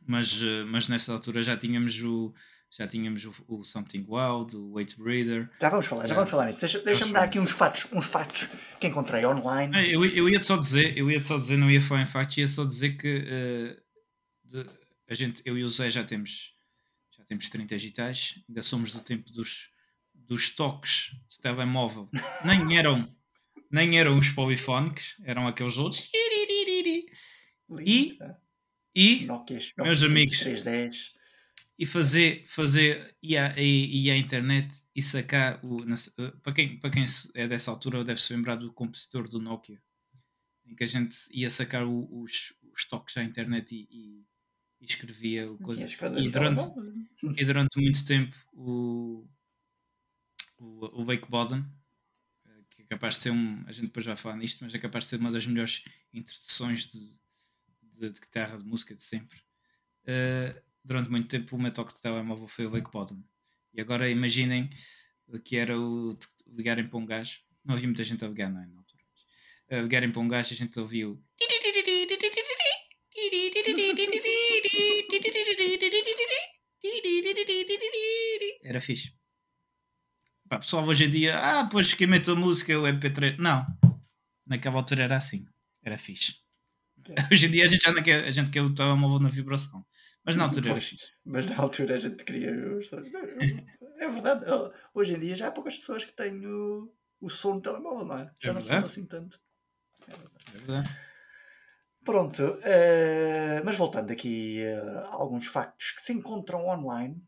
Mas, 0.06 0.40
eh, 0.42 0.64
mas 0.64 0.88
nessa 0.88 1.12
altura 1.12 1.42
já 1.42 1.56
tínhamos 1.56 2.00
o, 2.02 2.34
já 2.70 2.86
tínhamos 2.86 3.24
o, 3.24 3.32
o 3.46 3.64
Something 3.64 4.06
Wild, 4.08 4.56
o 4.56 4.72
Weight 4.72 4.98
Breeder. 4.98 5.50
Já 5.60 5.68
vamos 5.68 5.86
falar, 5.86 6.06
já 6.06 6.14
vamos 6.14 6.30
falar 6.30 6.46
nisso. 6.46 6.60
Deixa-me 6.60 6.84
deixa 6.84 7.06
dar 7.06 7.24
aqui 7.24 7.38
uns 7.38 7.50
fatos, 7.50 7.86
uns 7.92 8.06
fatos 8.06 8.48
que 8.80 8.86
encontrei 8.86 9.24
online. 9.26 9.92
Eu, 9.92 10.04
eu 10.04 10.28
ia 10.28 10.42
só 10.42 10.56
dizer, 10.56 10.96
eu 10.96 11.10
ia 11.10 11.22
só 11.22 11.36
dizer, 11.36 11.56
não 11.56 11.70
ia 11.70 11.82
falar 11.82 12.02
em 12.02 12.06
fatos, 12.06 12.36
ia 12.38 12.48
só 12.48 12.64
dizer 12.64 12.96
que 12.96 13.18
uh, 13.18 13.82
de, 14.44 14.66
a 15.08 15.14
gente, 15.14 15.42
eu 15.44 15.56
e 15.58 15.62
o 15.62 15.68
Zé 15.68 15.90
já 15.90 16.02
temos 16.02 16.52
já 17.22 17.24
temos 17.24 17.48
30 17.48 17.76
digitais, 17.76 18.34
ainda 18.48 18.62
somos 18.62 18.90
do 18.90 19.00
tempo 19.00 19.30
dos, 19.30 19.70
dos 20.14 20.50
toques 20.50 21.14
de 21.28 21.40
telemóvel. 21.40 22.08
Nem 22.44 22.76
eram, 22.76 23.14
nem 23.70 23.98
eram 23.98 24.18
os 24.18 24.30
polifónicos, 24.30 25.16
eram 25.24 25.46
aqueles 25.46 25.78
outros. 25.78 26.10
E, 27.80 28.18
e 28.94 29.26
meus 29.78 30.02
amigos, 30.02 30.38
310 30.38 31.12
e 31.82 31.86
fazer, 31.86 32.44
fazer 32.46 33.16
e 33.20 33.36
a, 33.36 33.52
e, 33.58 34.04
e 34.04 34.10
a 34.10 34.16
internet 34.16 34.72
e 34.94 35.02
sacar 35.02 35.58
o. 35.64 35.78
Eh, 35.82 36.30
para 36.42 36.52
quem, 36.52 36.78
para 36.78 36.90
quem 36.90 37.04
é 37.34 37.48
dessa 37.48 37.72
altura 37.72 38.04
deve-se 38.04 38.32
lembrar 38.32 38.56
do 38.56 38.72
compositor 38.72 39.28
do 39.28 39.40
Nokia, 39.40 39.82
em 40.64 40.76
que 40.76 40.84
a 40.84 40.86
gente 40.86 41.16
ia 41.32 41.50
sacar 41.50 41.84
o, 41.84 42.22
os, 42.22 42.54
os 42.72 42.84
toques 42.84 43.16
à 43.16 43.24
internet 43.24 43.74
e, 43.74 43.88
e, 43.90 44.26
e 44.80 44.86
escrevia 44.86 45.48
coisa. 45.56 45.84
E 46.18 46.28
durante, 46.28 46.62
e 47.36 47.44
durante 47.44 47.80
muito 47.80 48.04
tempo 48.04 48.36
o, 48.52 49.26
o, 50.58 51.02
o 51.02 51.04
Bake 51.04 51.28
Bottom, 51.28 51.64
eh, 52.46 52.62
que 52.70 52.82
é 52.82 52.84
capaz 52.84 53.16
de 53.16 53.22
ser 53.22 53.30
um. 53.30 53.64
A 53.66 53.72
gente 53.72 53.86
depois 53.86 54.06
vai 54.06 54.14
falar 54.14 54.36
nisto, 54.36 54.62
mas 54.62 54.72
é 54.72 54.78
capaz 54.78 55.04
de 55.04 55.10
ser 55.10 55.16
uma 55.16 55.32
das 55.32 55.46
melhores 55.46 55.82
introduções 56.12 56.86
de, 56.86 57.21
de, 57.98 58.10
de 58.10 58.20
guitarra 58.20 58.56
de 58.56 58.64
música 58.64 58.94
de 58.94 59.02
sempre. 59.02 59.38
Uh, 60.04 60.60
durante 60.84 61.10
muito 61.10 61.28
tempo 61.28 61.56
o 61.56 61.60
meu 61.60 61.72
toque 61.72 61.94
de 61.94 62.02
telemóvel 62.02 62.46
foi 62.46 62.66
o 62.66 62.70
Lake 62.70 62.90
Bottom. 62.90 63.22
E 63.74 63.80
agora 63.80 64.08
imaginem 64.08 64.68
que 65.44 65.56
era 65.56 65.78
o 65.78 66.18
ligarem 66.46 66.86
para 66.86 66.98
um 66.98 67.06
gajo. 67.06 67.40
Não 67.64 67.74
havia 67.74 67.86
muita 67.86 68.04
gente 68.04 68.24
a 68.24 68.28
ligar, 68.28 68.50
não 68.50 68.62
é? 68.62 68.66
Na 68.66 68.78
altura. 68.78 69.02
A 69.70 69.76
ligarem 69.76 70.10
para 70.10 70.20
um 70.20 70.28
gajo 70.28 70.52
a 70.52 70.56
gente 70.56 70.78
ouviu. 70.78 71.22
Era 78.62 78.80
fixe. 78.80 79.14
Pá, 80.48 80.58
pessoal 80.58 80.84
hoje 80.86 81.04
em 81.04 81.10
dia, 81.10 81.38
ah, 81.38 81.68
pois 81.70 81.94
quem 81.94 82.06
mete 82.06 82.30
a 82.30 82.34
música 82.34 82.72
é 82.72 82.76
o 82.76 82.82
MP3. 82.82 83.38
Não. 83.38 83.64
Naquela 84.46 84.76
altura 84.76 85.04
era 85.04 85.16
assim. 85.16 85.46
Era 85.82 85.96
fixe. 85.96 86.41
Hoje 87.32 87.46
em 87.46 87.50
dia 87.50 87.64
a 87.64 87.68
gente 87.68 87.82
já 87.82 88.02
quer, 88.02 88.24
a 88.24 88.30
gente 88.30 88.50
quer 88.50 88.62
o 88.62 88.74
telemóvel 88.74 89.20
na 89.20 89.28
vibração. 89.28 89.84
Mas 90.24 90.36
na 90.36 90.44
altura 90.44 90.70
era 90.70 90.80
fixe. 90.80 91.12
Mas 91.24 91.46
na 91.46 91.58
altura 91.58 91.94
a 91.96 91.98
gente 91.98 92.22
queria. 92.24 92.50
É 93.98 94.08
verdade. 94.08 94.44
Hoje 94.94 95.14
em 95.14 95.18
dia 95.18 95.36
já 95.36 95.48
há 95.48 95.50
poucas 95.50 95.76
pessoas 95.76 96.04
que 96.04 96.12
têm 96.12 96.46
o, 96.46 96.92
o 97.20 97.28
som 97.28 97.54
no 97.54 97.60
telemóvel, 97.60 98.06
não 98.06 98.18
é? 98.18 98.30
Já 98.40 98.50
é 98.50 98.54
não 98.54 98.60
são 98.60 98.78
assim 98.78 99.06
tanto. 99.06 99.40
É 100.06 100.10
verdade. 100.10 100.44
É 100.54 100.58
verdade. 100.58 100.98
Pronto, 102.04 102.42
uh, 102.42 103.64
mas 103.64 103.76
voltando 103.76 104.10
aqui 104.10 104.60
uh, 104.64 104.98
a 104.98 105.14
alguns 105.14 105.46
factos 105.46 105.92
que 105.92 106.02
se 106.02 106.12
encontram 106.12 106.66
online, 106.66 107.24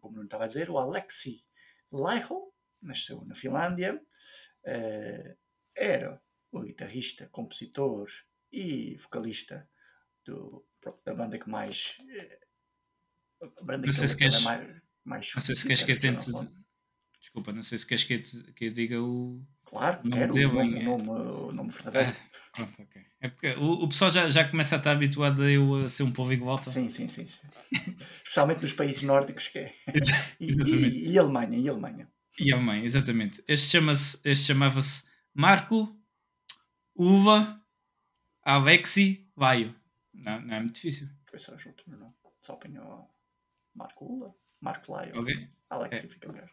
como 0.00 0.16
não 0.16 0.24
estava 0.24 0.44
a 0.44 0.46
dizer, 0.46 0.70
o 0.70 0.78
Alexi 0.78 1.44
Laiho 1.90 2.52
nasceu 2.80 3.24
na 3.24 3.34
Finlândia, 3.34 4.00
uh, 4.64 5.36
era 5.74 6.22
o 6.52 6.60
guitarrista, 6.60 7.28
compositor 7.32 8.08
e 8.52 8.96
vocalista 8.96 9.68
do 10.24 10.66
da 11.04 11.14
banda 11.14 11.38
que 11.38 11.48
mais. 11.48 11.96
Eh, 12.08 12.38
a 13.42 13.64
banda 13.64 13.86
não 13.86 13.92
sei 13.92 14.08
se 14.08 14.16
queres, 14.16 14.42
mais, 14.42 14.82
mais 15.04 15.32
Não 15.34 15.42
sei 15.42 15.56
se 15.56 15.66
queres 15.66 15.82
que 15.82 15.92
eu 15.92 15.98
tente. 15.98 16.30
Desculpa, 17.20 17.52
não 17.52 17.62
sei 17.62 17.76
se 17.76 17.86
queres 17.86 18.04
que 18.04 18.14
eu, 18.14 18.54
que 18.54 18.64
eu 18.66 18.70
diga 18.72 19.00
o. 19.00 19.44
Claro, 19.64 20.00
nome 20.02 20.32
quero 20.32 20.48
o 20.48 20.52
nome, 20.52 20.78
é... 20.78 21.52
nome, 21.52 21.70
verdadeiro. 21.70 22.16
Ah, 22.16 22.56
pronto, 22.56 22.82
ok. 22.82 23.02
É 23.20 23.28
porque 23.28 23.50
o, 23.52 23.84
o 23.84 23.88
pessoal 23.88 24.10
já, 24.10 24.30
já 24.30 24.48
começa 24.48 24.74
a 24.74 24.78
estar 24.78 24.92
habituado 24.92 25.42
a 25.42 25.50
eu 25.50 25.74
a 25.76 25.88
ser 25.88 26.02
um 26.02 26.12
povo 26.12 26.32
igual. 26.32 26.60
Sim, 26.62 26.88
sim, 26.88 27.06
sim. 27.06 27.26
Especialmente 28.24 28.62
nos 28.62 28.72
países 28.72 29.02
nórdicos 29.02 29.48
que 29.48 29.58
é. 29.58 29.74
e, 30.40 30.46
e, 30.46 31.12
e, 31.12 31.18
Alemanha, 31.18 31.58
e 31.58 31.68
Alemanha. 31.68 32.10
E 32.38 32.52
Alemanha, 32.52 32.84
exatamente. 32.84 33.44
Este, 33.46 33.68
chama 33.68 33.92
este 33.92 34.36
chamava-se 34.36 35.04
Marco 35.34 35.96
Uva 36.96 37.59
Alexi 38.42 39.28
Vaio. 39.36 39.74
Não, 40.12 40.40
não 40.40 40.54
é 40.54 40.60
muito 40.60 40.74
difícil. 40.74 41.08
As 41.32 41.66
últimas, 41.66 41.98
não. 41.98 42.14
Só 42.40 42.54
apanhou 42.54 43.08
Marco 43.74 44.04
Ula, 44.04 44.34
Marco 44.60 44.92
Laio. 44.92 45.20
Ok. 45.20 45.50
Alex 45.70 46.04
é. 46.04 46.08
fica 46.08 46.32
melhor. 46.32 46.50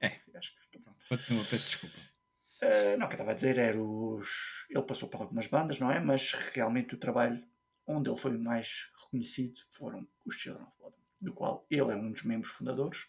É. 0.00 0.20
Acho 0.34 0.54
que 0.70 0.78
pronto. 0.78 1.04
Continua, 1.08 1.44
peço 1.44 1.68
desculpa. 1.68 1.98
Uh, 2.62 2.98
não, 2.98 3.06
o 3.06 3.08
que 3.08 3.14
eu 3.14 3.16
estava 3.16 3.30
a 3.30 3.34
dizer 3.34 3.58
era 3.58 3.82
os. 3.82 4.66
Ele 4.68 4.82
passou 4.82 5.08
por 5.08 5.22
algumas 5.22 5.46
bandas, 5.46 5.78
não 5.78 5.90
é? 5.90 5.98
Mas 5.98 6.32
realmente 6.32 6.94
o 6.94 6.98
trabalho 6.98 7.42
onde 7.86 8.10
ele 8.10 8.18
foi 8.18 8.36
mais 8.36 8.90
reconhecido 9.02 9.58
foram 9.70 10.06
os 10.26 10.36
Children 10.36 10.64
of 10.64 10.72
Bodom, 10.78 10.98
do 11.20 11.32
qual 11.32 11.66
ele 11.70 11.92
é 11.92 11.96
um 11.96 12.12
dos 12.12 12.22
membros 12.22 12.52
fundadores. 12.52 13.06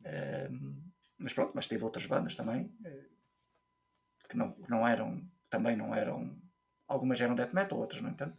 Uh, 0.00 0.82
mas 1.18 1.32
pronto, 1.32 1.52
mas 1.54 1.66
teve 1.68 1.84
outras 1.84 2.06
bandas 2.06 2.34
também 2.34 2.64
uh, 2.64 3.14
que 4.28 4.36
não, 4.36 4.56
não 4.68 4.86
eram, 4.86 5.24
também 5.48 5.76
não 5.76 5.94
eram. 5.94 6.42
Algumas 6.86 7.20
eram 7.20 7.34
death 7.34 7.52
metal, 7.52 7.78
outras 7.78 8.02
não 8.02 8.10
entanto. 8.10 8.38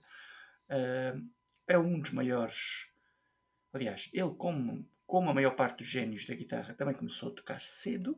Uh, 0.69 1.29
é 1.67 1.77
um 1.77 1.99
dos 1.99 2.11
maiores. 2.11 2.87
Aliás, 3.73 4.09
ele, 4.13 4.33
como, 4.35 4.87
como 5.05 5.29
a 5.29 5.33
maior 5.33 5.55
parte 5.55 5.79
dos 5.79 5.87
gênios 5.87 6.25
da 6.25 6.35
guitarra, 6.35 6.73
também 6.73 6.95
começou 6.95 7.29
a 7.29 7.35
tocar 7.35 7.61
cedo. 7.61 8.17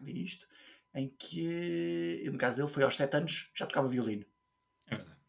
Li 0.00 0.24
isto. 0.24 0.48
Em 0.94 1.08
que, 1.08 2.24
no 2.30 2.38
caso 2.38 2.56
dele, 2.56 2.68
foi 2.68 2.82
aos 2.82 2.96
7 2.96 3.16
anos, 3.16 3.50
já 3.54 3.66
tocava 3.66 3.88
violino. 3.88 4.24
É 4.88 4.96
verdade. 4.96 5.20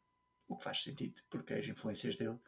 O 0.47 0.55
que 0.55 0.63
faz 0.63 0.81
sentido, 0.81 1.21
porque 1.29 1.53
as 1.53 1.67
influências 1.67 2.15
dele 2.15 2.39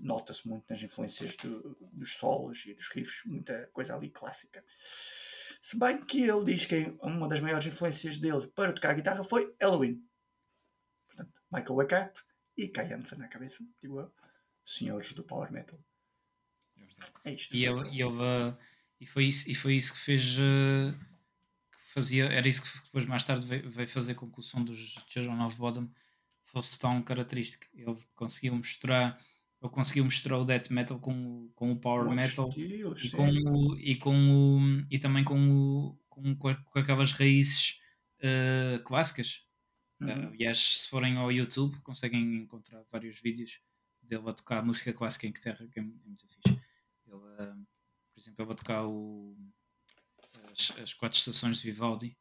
nota-se 0.00 0.46
muito 0.46 0.64
nas 0.68 0.82
influências 0.82 1.36
do, 1.36 1.76
dos 1.92 2.16
solos 2.16 2.64
e 2.66 2.74
dos 2.74 2.88
riffs, 2.88 3.22
muita 3.24 3.68
coisa 3.72 3.94
ali 3.94 4.10
clássica. 4.10 4.64
Se 5.62 5.78
bem 5.78 6.00
que 6.00 6.22
ele 6.22 6.44
diz 6.44 6.66
que 6.66 6.96
uma 7.00 7.28
das 7.28 7.40
maiores 7.40 7.66
influências 7.66 8.18
dele 8.18 8.46
para 8.48 8.72
tocar 8.72 8.94
guitarra 8.94 9.24
foi 9.24 9.54
Halloween. 9.60 10.02
Portanto, 11.16 11.40
Michael 11.50 11.74
Wackett 11.74 12.22
e 12.56 12.68
Kai 12.68 12.92
Hansen 12.92 13.18
na 13.18 13.28
cabeça, 13.28 13.64
digo 13.80 14.00
eu, 14.00 14.12
senhores 14.64 15.12
do 15.12 15.24
Power 15.24 15.50
Metal. 15.50 15.78
É 17.24 17.32
isto. 17.32 17.54
E, 17.54 17.64
ele, 17.64 17.88
e, 17.90 18.02
ele, 18.02 18.14
uh, 18.14 18.56
e, 19.00 19.06
foi 19.06 19.24
isso, 19.24 19.50
e 19.50 19.54
foi 19.54 19.74
isso 19.74 19.92
que 19.94 20.00
fez. 20.00 20.36
Uh, 20.38 20.92
que 21.72 21.92
fazia, 21.92 22.26
era 22.26 22.46
isso 22.46 22.62
que 22.62 22.84
depois 22.84 23.04
mais 23.04 23.24
tarde 23.24 23.46
veio, 23.46 23.70
veio, 23.70 23.88
fazer 23.88 24.14
com 24.14 24.30
que 24.30 24.40
o 24.40 24.42
som 24.42 24.62
dos 24.62 24.94
Children 25.08 25.40
of 25.42 25.56
Bottom 25.56 25.90
fosse 26.44 26.78
tão 26.78 27.02
característico. 27.02 27.66
Ele 27.74 27.98
conseguiu 28.14 28.54
mostrar. 28.54 29.18
Ele 29.60 29.72
conseguiu 29.72 30.04
mostrar 30.04 30.38
o 30.38 30.44
death 30.44 30.70
metal 30.70 31.00
com, 31.00 31.50
com 31.54 31.72
o 31.72 31.80
power 31.80 32.14
metal 32.14 32.52
e, 32.56 33.10
com 33.10 33.28
o, 33.28 33.78
e, 33.78 33.96
com 33.96 34.14
o, 34.14 34.86
e 34.90 34.98
também 34.98 35.24
com, 35.24 35.48
o, 35.50 35.98
com, 36.08 36.36
com 36.36 36.78
aquelas 36.78 37.12
raízes 37.12 37.80
uh, 38.20 38.82
clássicas 38.84 39.45
Uhum. 40.00 40.28
aliás, 40.28 40.58
se 40.82 40.88
forem 40.90 41.16
ao 41.16 41.32
YouTube, 41.32 41.80
conseguem 41.80 42.36
encontrar 42.36 42.84
vários 42.90 43.18
vídeos 43.20 43.60
dele 44.02 44.28
a 44.28 44.32
tocar 44.32 44.64
música 44.64 44.92
clássica 44.92 45.26
em 45.26 45.32
guitarra, 45.32 45.66
que 45.68 45.78
é, 45.78 45.82
é 45.82 45.86
muito 45.86 46.26
fixe. 46.28 46.60
Ele, 47.06 47.16
uh, 47.16 47.66
por 48.14 48.20
exemplo, 48.20 48.44
ele 48.44 48.52
a 48.52 48.54
tocar 48.54 48.86
o, 48.86 49.36
as, 50.50 50.78
as, 50.78 50.94
quatro 50.94 51.18
estações 51.18 51.58
de 51.58 51.70
Vivaldi 51.70 52.16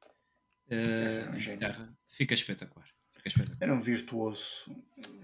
uh, 0.68 0.74
é, 0.74 1.36
em 1.36 1.40
guitarra. 1.40 1.98
Fica 2.08 2.34
espetacular. 2.34 2.88
Fica 3.14 3.28
espetacular. 3.28 3.58
Era 3.62 3.74
um 3.74 3.80
virtuoso. 3.80 4.66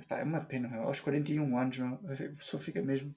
é 0.09 0.23
uma 0.23 0.41
pena. 0.41 0.75
Aos 0.77 0.99
41 0.99 1.57
anos, 1.57 1.79
a 1.79 2.35
pessoa 2.35 2.61
fica 2.61 2.81
mesmo. 2.81 3.15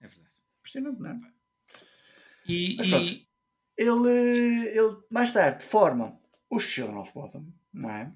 É 0.00 0.06
verdade. 0.06 0.34
Impressionante, 0.60 1.00
não 1.00 1.10
é? 1.10 1.32
E, 2.46 2.80
e... 2.80 3.28
Ele, 3.76 4.68
ele 4.68 4.96
mais 5.10 5.32
tarde 5.32 5.64
forma 5.64 6.20
os 6.50 6.64
Children 6.64 6.98
of 6.98 7.14
Bottom 7.14 7.59
não 7.72 7.90
é? 7.90 8.12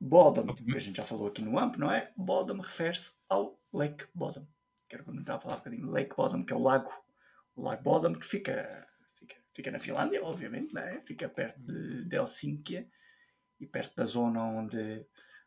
Bottom, 0.00 0.54
que 0.54 0.76
a 0.76 0.80
gente 0.80 0.96
já 0.96 1.04
falou 1.04 1.28
aqui 1.28 1.42
no 1.42 1.58
AMP, 1.58 1.76
não 1.78 1.90
é? 1.92 2.12
Bottom 2.16 2.58
refere-se 2.60 3.12
ao 3.28 3.60
Lake 3.72 4.06
Bottom. 4.14 4.46
Quero 4.88 5.04
comentar 5.04 5.36
a 5.36 5.40
falar 5.40 5.54
um 5.54 5.58
bocadinho. 5.58 5.90
Lake 5.90 6.16
Bottom, 6.16 6.44
que 6.44 6.52
é 6.52 6.56
o 6.56 6.62
lago, 6.62 6.90
o 7.54 7.62
Lago 7.62 7.82
Bottom, 7.82 8.14
que 8.14 8.26
fica, 8.26 8.88
fica, 9.14 9.36
fica 9.52 9.70
na 9.70 9.78
Finlândia, 9.78 10.24
obviamente, 10.24 10.72
não 10.72 10.82
é? 10.82 11.00
Fica 11.02 11.28
perto 11.28 11.60
de, 11.60 12.08
de 12.08 12.16
Helsínquia 12.16 12.88
e 13.60 13.66
perto 13.66 13.94
da 13.94 14.06
zona 14.06 14.42
onde, 14.42 15.06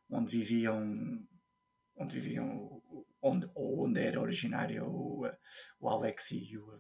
onde 0.10 0.38
viviam 0.38 1.28
onde 1.96 2.20
viviam 2.20 2.82
onde, 3.22 3.50
onde 3.56 4.02
era 4.02 4.22
originário 4.22 4.86
o, 4.86 5.26
o 5.80 5.90
Alex 5.90 6.32
e 6.32 6.58
o, 6.58 6.80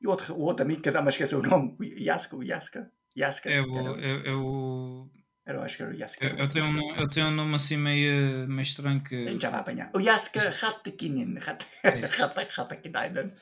e 0.00 0.06
o 0.06 0.10
outro, 0.10 0.34
o 0.34 0.40
outro 0.40 0.64
amigo, 0.64 0.82
que 0.82 0.90
dá-me 0.90 1.08
esquecer 1.08 1.36
o 1.36 1.42
nome, 1.42 1.76
o 1.78 1.84
Yaska, 1.84 2.36
o 2.36 2.42
Yaska. 2.42 2.92
Yaska 3.16 3.50
é 3.50 3.60
o, 3.60 3.96
é, 3.98 4.28
é 4.28 4.32
o 4.32 5.10
era, 5.48 5.58
era 5.58 5.90
o 5.90 5.94
Yaska. 5.94 6.26
Eu, 6.26 6.36
eu, 6.36 6.48
tenho 6.48 6.66
um, 6.66 6.94
eu 6.96 7.08
tenho 7.08 7.28
um 7.28 7.30
nome 7.30 7.54
assim 7.54 7.78
meio, 7.78 8.46
meio 8.46 8.60
estranho 8.60 9.02
que. 9.02 9.28
A 9.28 9.32
gente 9.32 9.40
já 9.40 9.48
vai 9.48 9.60
apanhar. 9.60 9.90
O 9.94 9.98
Yaska 9.98 10.50
Ratakinin. 10.50 11.38
Ratakinen. 11.38 13.32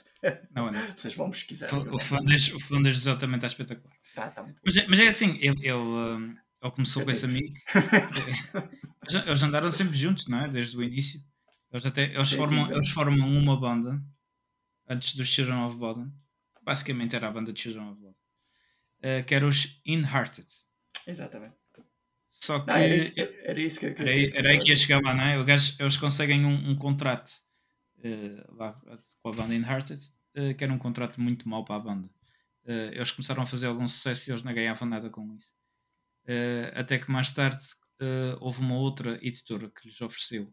Não, 0.54 0.70
não. 0.70 0.86
Vocês 0.96 1.14
vão 1.14 1.30
pesquisar. 1.30 1.68
O, 1.74 1.94
o 1.94 1.98
finlandês 1.98 2.96
exatamente 2.96 3.44
está 3.44 3.48
espetacular. 3.48 3.96
Tá, 4.14 4.30
tá 4.30 4.46
mas, 4.64 4.76
é, 4.76 4.86
mas 4.88 5.00
é 5.00 5.08
assim, 5.08 5.36
ele, 5.40 5.58
ele, 5.66 5.72
hum, 5.72 6.36
ele 6.62 6.72
começou 6.72 7.02
eu 7.02 7.06
com 7.06 7.12
esse 7.12 7.24
amigo. 7.24 7.52
eles 9.26 9.42
andaram 9.42 9.70
sempre 9.72 9.96
juntos, 9.96 10.28
não 10.28 10.42
é? 10.42 10.48
Desde 10.48 10.76
o 10.76 10.82
início. 10.84 11.20
Eles, 11.72 11.84
até, 11.84 12.04
eles, 12.04 12.28
sim, 12.28 12.36
formam, 12.36 12.66
sim, 12.66 12.72
eles 12.72 12.88
formam 12.88 13.28
uma 13.28 13.58
banda 13.58 14.00
antes 14.88 15.16
dos 15.16 15.26
Children 15.26 15.64
of 15.64 15.76
Bodom. 15.76 16.08
Basicamente 16.62 17.16
era 17.16 17.26
a 17.26 17.32
banda 17.32 17.52
de 17.52 17.60
Children 17.60 17.90
of 17.90 18.00
Bodom. 18.00 18.14
Uh, 19.06 19.24
que 19.24 19.34
era 19.34 19.46
os 19.46 19.80
Inhearted. 19.84 20.46
Exatamente. 21.06 21.54
Só 22.30 22.60
que. 22.60 22.66
Não, 22.66 22.76
era, 22.76 22.96
isso, 22.96 23.12
era, 23.16 23.60
isso 23.60 23.80
que, 23.80 23.90
que, 23.92 24.02
era, 24.02 24.38
era 24.38 24.50
aí 24.50 24.58
que 24.58 24.68
ia 24.68 24.76
chegar 24.76 25.00
lá, 25.02 25.14
não 25.14 25.22
é? 25.22 25.36
Eles 25.78 25.96
conseguem 25.96 26.44
um, 26.44 26.70
um 26.70 26.76
contrato 26.76 27.30
uh, 27.98 28.56
lá, 28.56 28.72
com 29.22 29.28
a 29.30 29.32
banda 29.32 29.54
Inhearted, 29.54 30.00
uh, 30.36 30.54
que 30.54 30.62
era 30.62 30.72
um 30.72 30.78
contrato 30.78 31.20
muito 31.20 31.48
mau 31.48 31.64
para 31.64 31.76
a 31.76 31.80
banda. 31.80 32.08
Uh, 32.64 32.92
eles 32.92 33.10
começaram 33.10 33.42
a 33.42 33.46
fazer 33.46 33.66
algum 33.66 33.88
sucesso 33.88 34.28
e 34.28 34.32
eles 34.32 34.42
não 34.42 34.52
ganhavam 34.52 34.88
nada 34.88 35.08
com 35.08 35.34
isso. 35.34 35.52
até 36.74 36.98
que 36.98 37.10
mais 37.10 37.32
tarde 37.32 37.62
houve 38.40 38.60
uma 38.60 38.76
outra 38.76 39.18
editora 39.26 39.70
que 39.70 39.88
lhes 39.88 40.00
ofereceu 40.00 40.52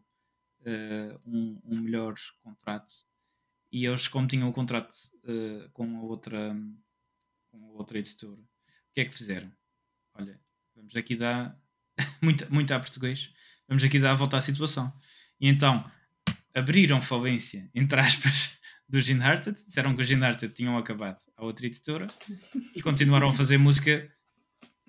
um, 1.26 1.60
um, 1.64 1.80
melhor 1.82 2.14
contrato. 2.42 2.92
E 3.70 3.84
eles, 3.84 4.06
como 4.08 4.28
tinham 4.28 4.46
o 4.46 4.50
um 4.50 4.52
contrato 4.52 4.94
com, 5.72 5.96
a 5.98 6.02
outra, 6.02 6.56
com 7.60 7.78
outra 7.78 7.98
editora, 7.98 8.40
o 8.40 8.92
que 8.92 9.00
é 9.00 9.04
que 9.04 9.14
fizeram? 9.14 9.50
Olha, 10.14 10.40
vamos 10.74 10.94
aqui 10.96 11.16
dar 11.16 11.56
muito, 12.20 12.52
muito 12.52 12.72
a 12.72 12.80
português, 12.80 13.30
vamos 13.68 13.84
aqui 13.84 13.98
dar 13.98 14.12
a 14.12 14.14
volta 14.14 14.36
à 14.36 14.40
situação. 14.40 14.92
E 15.40 15.48
então 15.48 15.88
abriram 16.54 17.00
falência, 17.00 17.70
entre 17.74 18.00
aspas, 18.00 18.58
do 18.88 19.00
Gene 19.00 19.22
Hearted, 19.22 19.64
disseram 19.64 19.94
que 19.94 20.02
o 20.02 20.04
Gene 20.04 20.22
Hearted 20.22 20.52
tinham 20.54 20.76
acabado 20.76 21.18
a 21.36 21.44
outra 21.44 21.66
editora 21.66 22.06
e 22.74 22.82
continuaram 22.82 23.28
a 23.28 23.32
fazer 23.32 23.58
música 23.58 24.10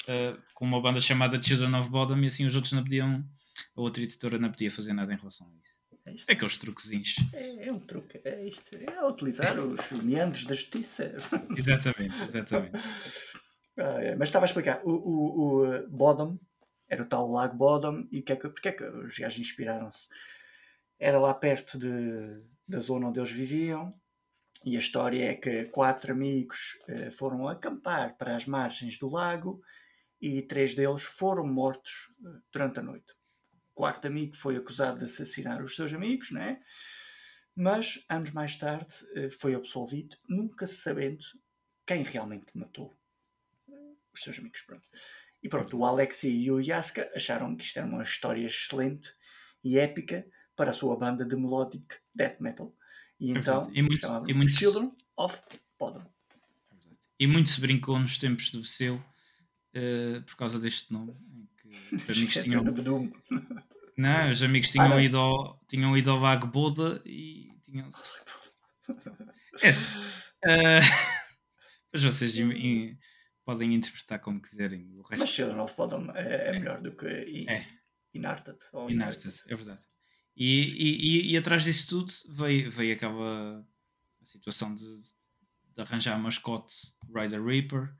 uh, 0.03 0.41
com 0.53 0.65
uma 0.65 0.81
banda 0.81 0.99
chamada 0.99 1.41
Children 1.41 1.75
of 1.75 1.89
Bodom 1.89 2.19
e 2.19 2.27
assim 2.27 2.45
os 2.45 2.55
outros 2.55 2.73
não 2.73 2.83
podiam, 2.83 3.27
a 3.75 3.81
outra 3.81 4.03
editora 4.03 4.37
não 4.37 4.51
podia 4.51 4.71
fazer 4.71 4.93
nada 4.93 5.13
em 5.13 5.17
relação 5.17 5.47
a 5.47 5.55
isso. 5.63 5.74
É, 6.05 6.11
isto. 6.13 6.31
aqueles 6.31 6.57
truquezinhos. 6.57 7.15
É, 7.33 7.67
é 7.67 7.71
um 7.71 7.79
truque, 7.79 8.21
é 8.23 8.45
isto. 8.47 8.75
É 8.75 9.05
utilizar 9.05 9.59
os 9.59 9.91
meandros 9.91 10.45
da 10.45 10.53
justiça. 10.53 11.11
exatamente, 11.57 12.21
exatamente. 12.23 12.77
Ah, 13.77 14.01
é, 14.01 14.15
mas 14.15 14.29
estava 14.29 14.45
a 14.45 14.47
explicar, 14.47 14.81
o, 14.83 14.91
o, 14.91 15.83
o 15.83 15.87
Bodom 15.89 16.37
era 16.87 17.03
o 17.03 17.05
tal 17.05 17.29
Lago 17.29 17.57
Bodom, 17.57 18.07
e 18.11 18.21
que 18.21 18.33
é 18.33 18.35
que, 18.35 18.49
porque 18.49 18.69
é 18.69 18.71
que 18.71 18.83
os 18.83 19.17
gajos 19.17 19.39
inspiraram-se? 19.39 20.07
Era 20.99 21.19
lá 21.19 21.33
perto 21.33 21.77
de, 21.77 22.41
da 22.67 22.79
zona 22.79 23.07
onde 23.07 23.19
eles 23.19 23.31
viviam, 23.31 23.93
e 24.63 24.75
a 24.75 24.79
história 24.79 25.31
é 25.31 25.35
que 25.35 25.65
quatro 25.65 26.11
amigos 26.11 26.79
eh, 26.87 27.11
foram 27.11 27.47
acampar 27.47 28.17
para 28.17 28.35
as 28.35 28.45
margens 28.45 28.97
do 28.97 29.09
lago 29.09 29.61
e 30.19 30.41
três 30.41 30.73
deles 30.73 31.03
foram 31.03 31.45
mortos 31.45 32.09
eh, 32.25 32.39
durante 32.51 32.79
a 32.79 32.83
noite. 32.83 33.14
O 33.75 33.81
quarto 33.81 34.07
amigo 34.07 34.35
foi 34.35 34.55
acusado 34.55 34.99
de 34.99 35.05
assassinar 35.05 35.61
os 35.61 35.75
seus 35.75 35.93
amigos, 35.93 36.31
né? 36.31 36.61
mas 37.55 38.03
anos 38.09 38.31
mais 38.31 38.57
tarde 38.57 38.93
eh, 39.15 39.29
foi 39.29 39.55
absolvido, 39.55 40.17
nunca 40.27 40.67
sabendo 40.67 41.23
quem 41.85 42.03
realmente 42.03 42.47
matou 42.53 42.93
os 44.13 44.21
seus 44.21 44.37
amigos. 44.39 44.61
Pronto. 44.61 44.85
E 45.41 45.47
pronto, 45.47 45.77
o 45.77 45.85
Alexi 45.85 46.29
e 46.29 46.51
o 46.51 46.59
Yaska 46.59 47.09
acharam 47.15 47.55
que 47.55 47.63
isto 47.63 47.77
era 47.77 47.87
uma 47.87 48.03
história 48.03 48.45
excelente 48.45 49.09
e 49.63 49.79
épica 49.79 50.25
para 50.55 50.71
a 50.71 50.73
sua 50.73 50.97
banda 50.97 51.25
de 51.25 51.35
melodic 51.35 51.85
death 52.13 52.39
metal. 52.41 52.75
E 53.19 53.31
então 53.31 53.69
e 53.73 53.81
muito, 53.81 54.07
e 54.27 54.33
muito, 54.33 54.51
Children 54.51 54.91
of 55.15 55.41
Bodom. 55.79 56.05
E 57.17 57.27
muito 57.27 57.49
se 57.49 57.61
brincou 57.61 57.97
nos 57.97 58.17
tempos 58.17 58.51
do 58.51 58.65
seu 58.65 58.95
uh, 58.95 60.21
por 60.25 60.35
causa 60.35 60.59
deste 60.59 60.91
nome. 60.91 61.15
Os 62.07 62.17
amigos 62.17 62.33
tinham. 62.43 62.63
Não, 63.97 64.29
os 64.29 64.43
amigos 64.43 64.71
tinham, 64.71 64.93
ah, 64.93 65.01
ido 65.01 65.17
ao, 65.17 65.61
tinham 65.67 65.97
ido 65.97 66.11
ao 66.11 66.19
Lago 66.19 66.47
Boda 66.47 67.01
e 67.05 67.49
tinham. 67.63 67.89
É 69.61 69.69
assim. 69.69 69.87
Uh, 70.45 70.81
mas 71.93 72.03
vocês 72.03 72.35
podem 73.45 73.73
interpretar 73.73 74.19
como 74.19 74.41
quiserem. 74.41 74.91
O 74.97 75.01
resto... 75.03 75.19
Mas 75.19 75.29
Children 75.29 75.59
of 75.59 75.75
Bodom 75.77 76.11
é, 76.13 76.49
é, 76.49 76.59
melhor 76.59 76.81
do 76.81 76.91
que 76.91 77.07
in, 77.07 77.49
é. 77.49 77.65
Inarted. 78.13 78.57
Inarted, 78.89 79.43
é 79.47 79.55
verdade. 79.55 79.83
E, 80.35 81.29
e, 81.29 81.31
e, 81.31 81.37
atrás 81.37 81.63
disso 81.63 81.87
tudo 81.87 82.11
veio, 82.27 82.69
veio 82.69 82.93
aquela 82.93 83.65
a 84.21 84.25
situação 84.25 84.75
de, 84.75 84.83
de 84.83 85.81
arranjar 85.81 86.15
a 86.15 86.17
mascote 86.17 86.73
Rider 87.13 87.41
Reaper. 87.43 87.95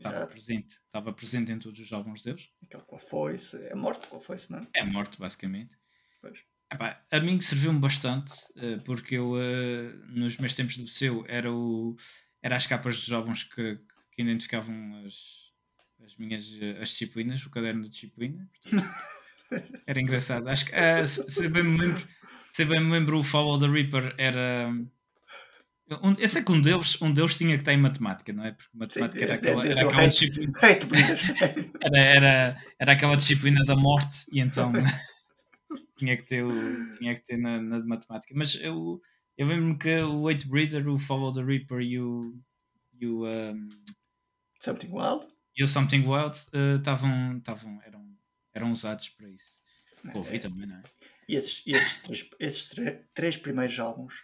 Estava 0.00 0.26
presente, 0.26 0.80
estava 0.86 1.12
presente 1.12 1.52
em 1.52 1.58
todos 1.58 1.78
os 1.78 1.92
álbuns 1.92 2.22
deles. 2.22 2.48
Aquele 2.62 2.82
com 2.84 2.96
a 2.96 2.98
foice, 2.98 3.56
é 3.56 3.74
morto 3.74 4.08
com 4.08 4.16
a 4.16 4.20
foice, 4.20 4.50
não 4.50 4.60
é? 4.60 4.66
É 4.74 4.82
morto, 4.82 5.18
basicamente. 5.18 5.76
Pois. 6.22 6.40
Epá, 6.72 7.04
a 7.10 7.20
mim 7.20 7.40
serviu-me 7.40 7.78
bastante, 7.78 8.32
eh, 8.56 8.78
porque 8.78 9.16
eu, 9.16 9.34
eh, 9.38 9.92
nos 10.08 10.38
meus 10.38 10.54
tempos 10.54 10.76
de 10.76 10.88
seu 10.88 11.24
era, 11.28 11.52
o, 11.52 11.96
era 12.40 12.56
as 12.56 12.66
capas 12.66 12.98
dos 12.98 13.12
álbuns 13.12 13.44
que, 13.44 13.78
que 14.12 14.22
identificavam 14.22 15.04
as, 15.04 15.52
as 16.02 16.16
minhas 16.16 16.48
as 16.80 16.90
disciplinas, 16.90 17.44
o 17.44 17.50
caderno 17.50 17.82
de 17.82 17.90
disciplina. 17.90 18.48
Portanto, 18.62 18.88
era 19.86 20.00
engraçado. 20.00 20.48
Acho 20.48 20.66
que 20.66 20.72
uh, 20.72 21.06
se, 21.06 21.48
bem 21.48 21.64
me 21.64 21.76
lembro, 21.76 22.08
se 22.46 22.64
bem 22.64 22.80
me 22.80 22.92
lembro, 22.92 23.18
o 23.18 23.24
Follow 23.24 23.58
the 23.58 23.66
Reaper 23.66 24.14
era. 24.16 24.72
Um, 26.02 26.14
eu 26.18 26.28
sei 26.28 26.44
que 26.44 26.52
um 26.52 26.60
deles, 26.60 27.00
um 27.02 27.12
deles 27.12 27.36
tinha 27.36 27.50
que 27.56 27.62
estar 27.62 27.72
em 27.72 27.76
matemática, 27.76 28.32
não 28.32 28.44
é? 28.44 28.52
Porque 28.52 28.70
matemática 28.72 29.24
era 29.24 29.34
aquela, 29.34 29.66
era 29.66 29.80
aquela 29.82 30.06
disciplina. 30.06 30.52
Era, 31.82 31.98
era, 31.98 32.56
era 32.78 32.92
aquela 32.92 33.16
disciplina 33.16 33.64
da 33.64 33.74
morte 33.74 34.26
e 34.30 34.38
então 34.38 34.70
tinha 35.98 36.14
que 36.16 36.24
ter, 36.24 36.44
o, 36.44 36.90
tinha 36.90 37.14
que 37.14 37.24
ter 37.24 37.38
na, 37.38 37.60
na 37.60 37.82
matemática. 37.84 38.34
Mas 38.36 38.54
eu, 38.56 39.00
eu 39.36 39.46
lembro-me 39.46 39.78
que 39.78 39.98
o 40.02 40.28
Eight 40.28 40.46
Breeder, 40.46 40.86
o 40.86 40.98
Follow 40.98 41.32
the 41.32 41.42
Reaper 41.42 41.80
e 41.80 41.98
o, 41.98 42.38
e 43.00 43.06
o 43.06 43.26
um, 43.26 43.68
Something 44.60 44.90
Wild? 44.92 45.26
E 45.56 45.64
o 45.64 45.68
Something 45.68 46.06
Wild 46.06 46.36
estavam, 46.76 47.38
uh, 47.38 47.80
eram, 47.86 48.16
eram 48.54 48.72
usados 48.72 49.08
para 49.08 49.28
isso. 49.28 49.60
É. 50.04 50.18
Ouvi 50.18 50.38
também, 50.38 50.66
não 50.66 50.76
é? 50.76 50.82
E 51.28 51.36
esses, 51.36 51.62
esses, 51.66 51.98
três, 52.02 52.30
esses 52.38 52.70
três 53.14 53.36
primeiros 53.36 53.78
álbuns 53.78 54.14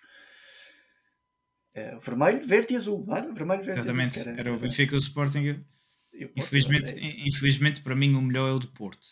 uh, 1.77 1.99
vermelho, 2.01 2.47
verde 2.47 2.75
e 2.75 2.77
azul, 2.77 3.05
não 3.07 3.35
Vermelho, 3.35 3.63
verde 3.63 3.81
Exatamente, 3.81 4.21
azul, 4.21 4.33
era, 4.33 4.41
era, 4.41 4.55
o 4.55 4.59
Benfica 4.59 4.95
e 4.95 4.97
o 4.97 4.99
Sporting. 4.99 5.65
infelizmente, 6.37 6.93
é 6.95 7.27
infelizmente, 7.27 7.81
para 7.83 7.95
mim, 7.95 8.15
o 8.15 8.23
melhor 8.23 8.49
é 8.49 8.53
o 8.53 8.59
do 8.59 8.69
Porto. 8.69 9.07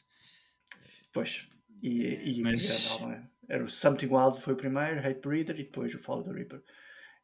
Pois, 1.12 1.49
e, 1.82 2.39
e 2.39 2.43
Mas... 2.43 2.99
É? 3.03 3.22
era 3.49 3.64
o 3.64 3.68
Something 3.68 4.07
Wild 4.07 4.41
foi 4.41 4.55
o 4.55 4.57
primeiro, 4.57 5.07
Hate 5.07 5.20
Breeder 5.20 5.59
e 5.61 5.64
depois 5.64 5.95
o 5.95 5.99
Follow 5.99 6.24
the 6.24 6.32
Reaper. 6.32 6.62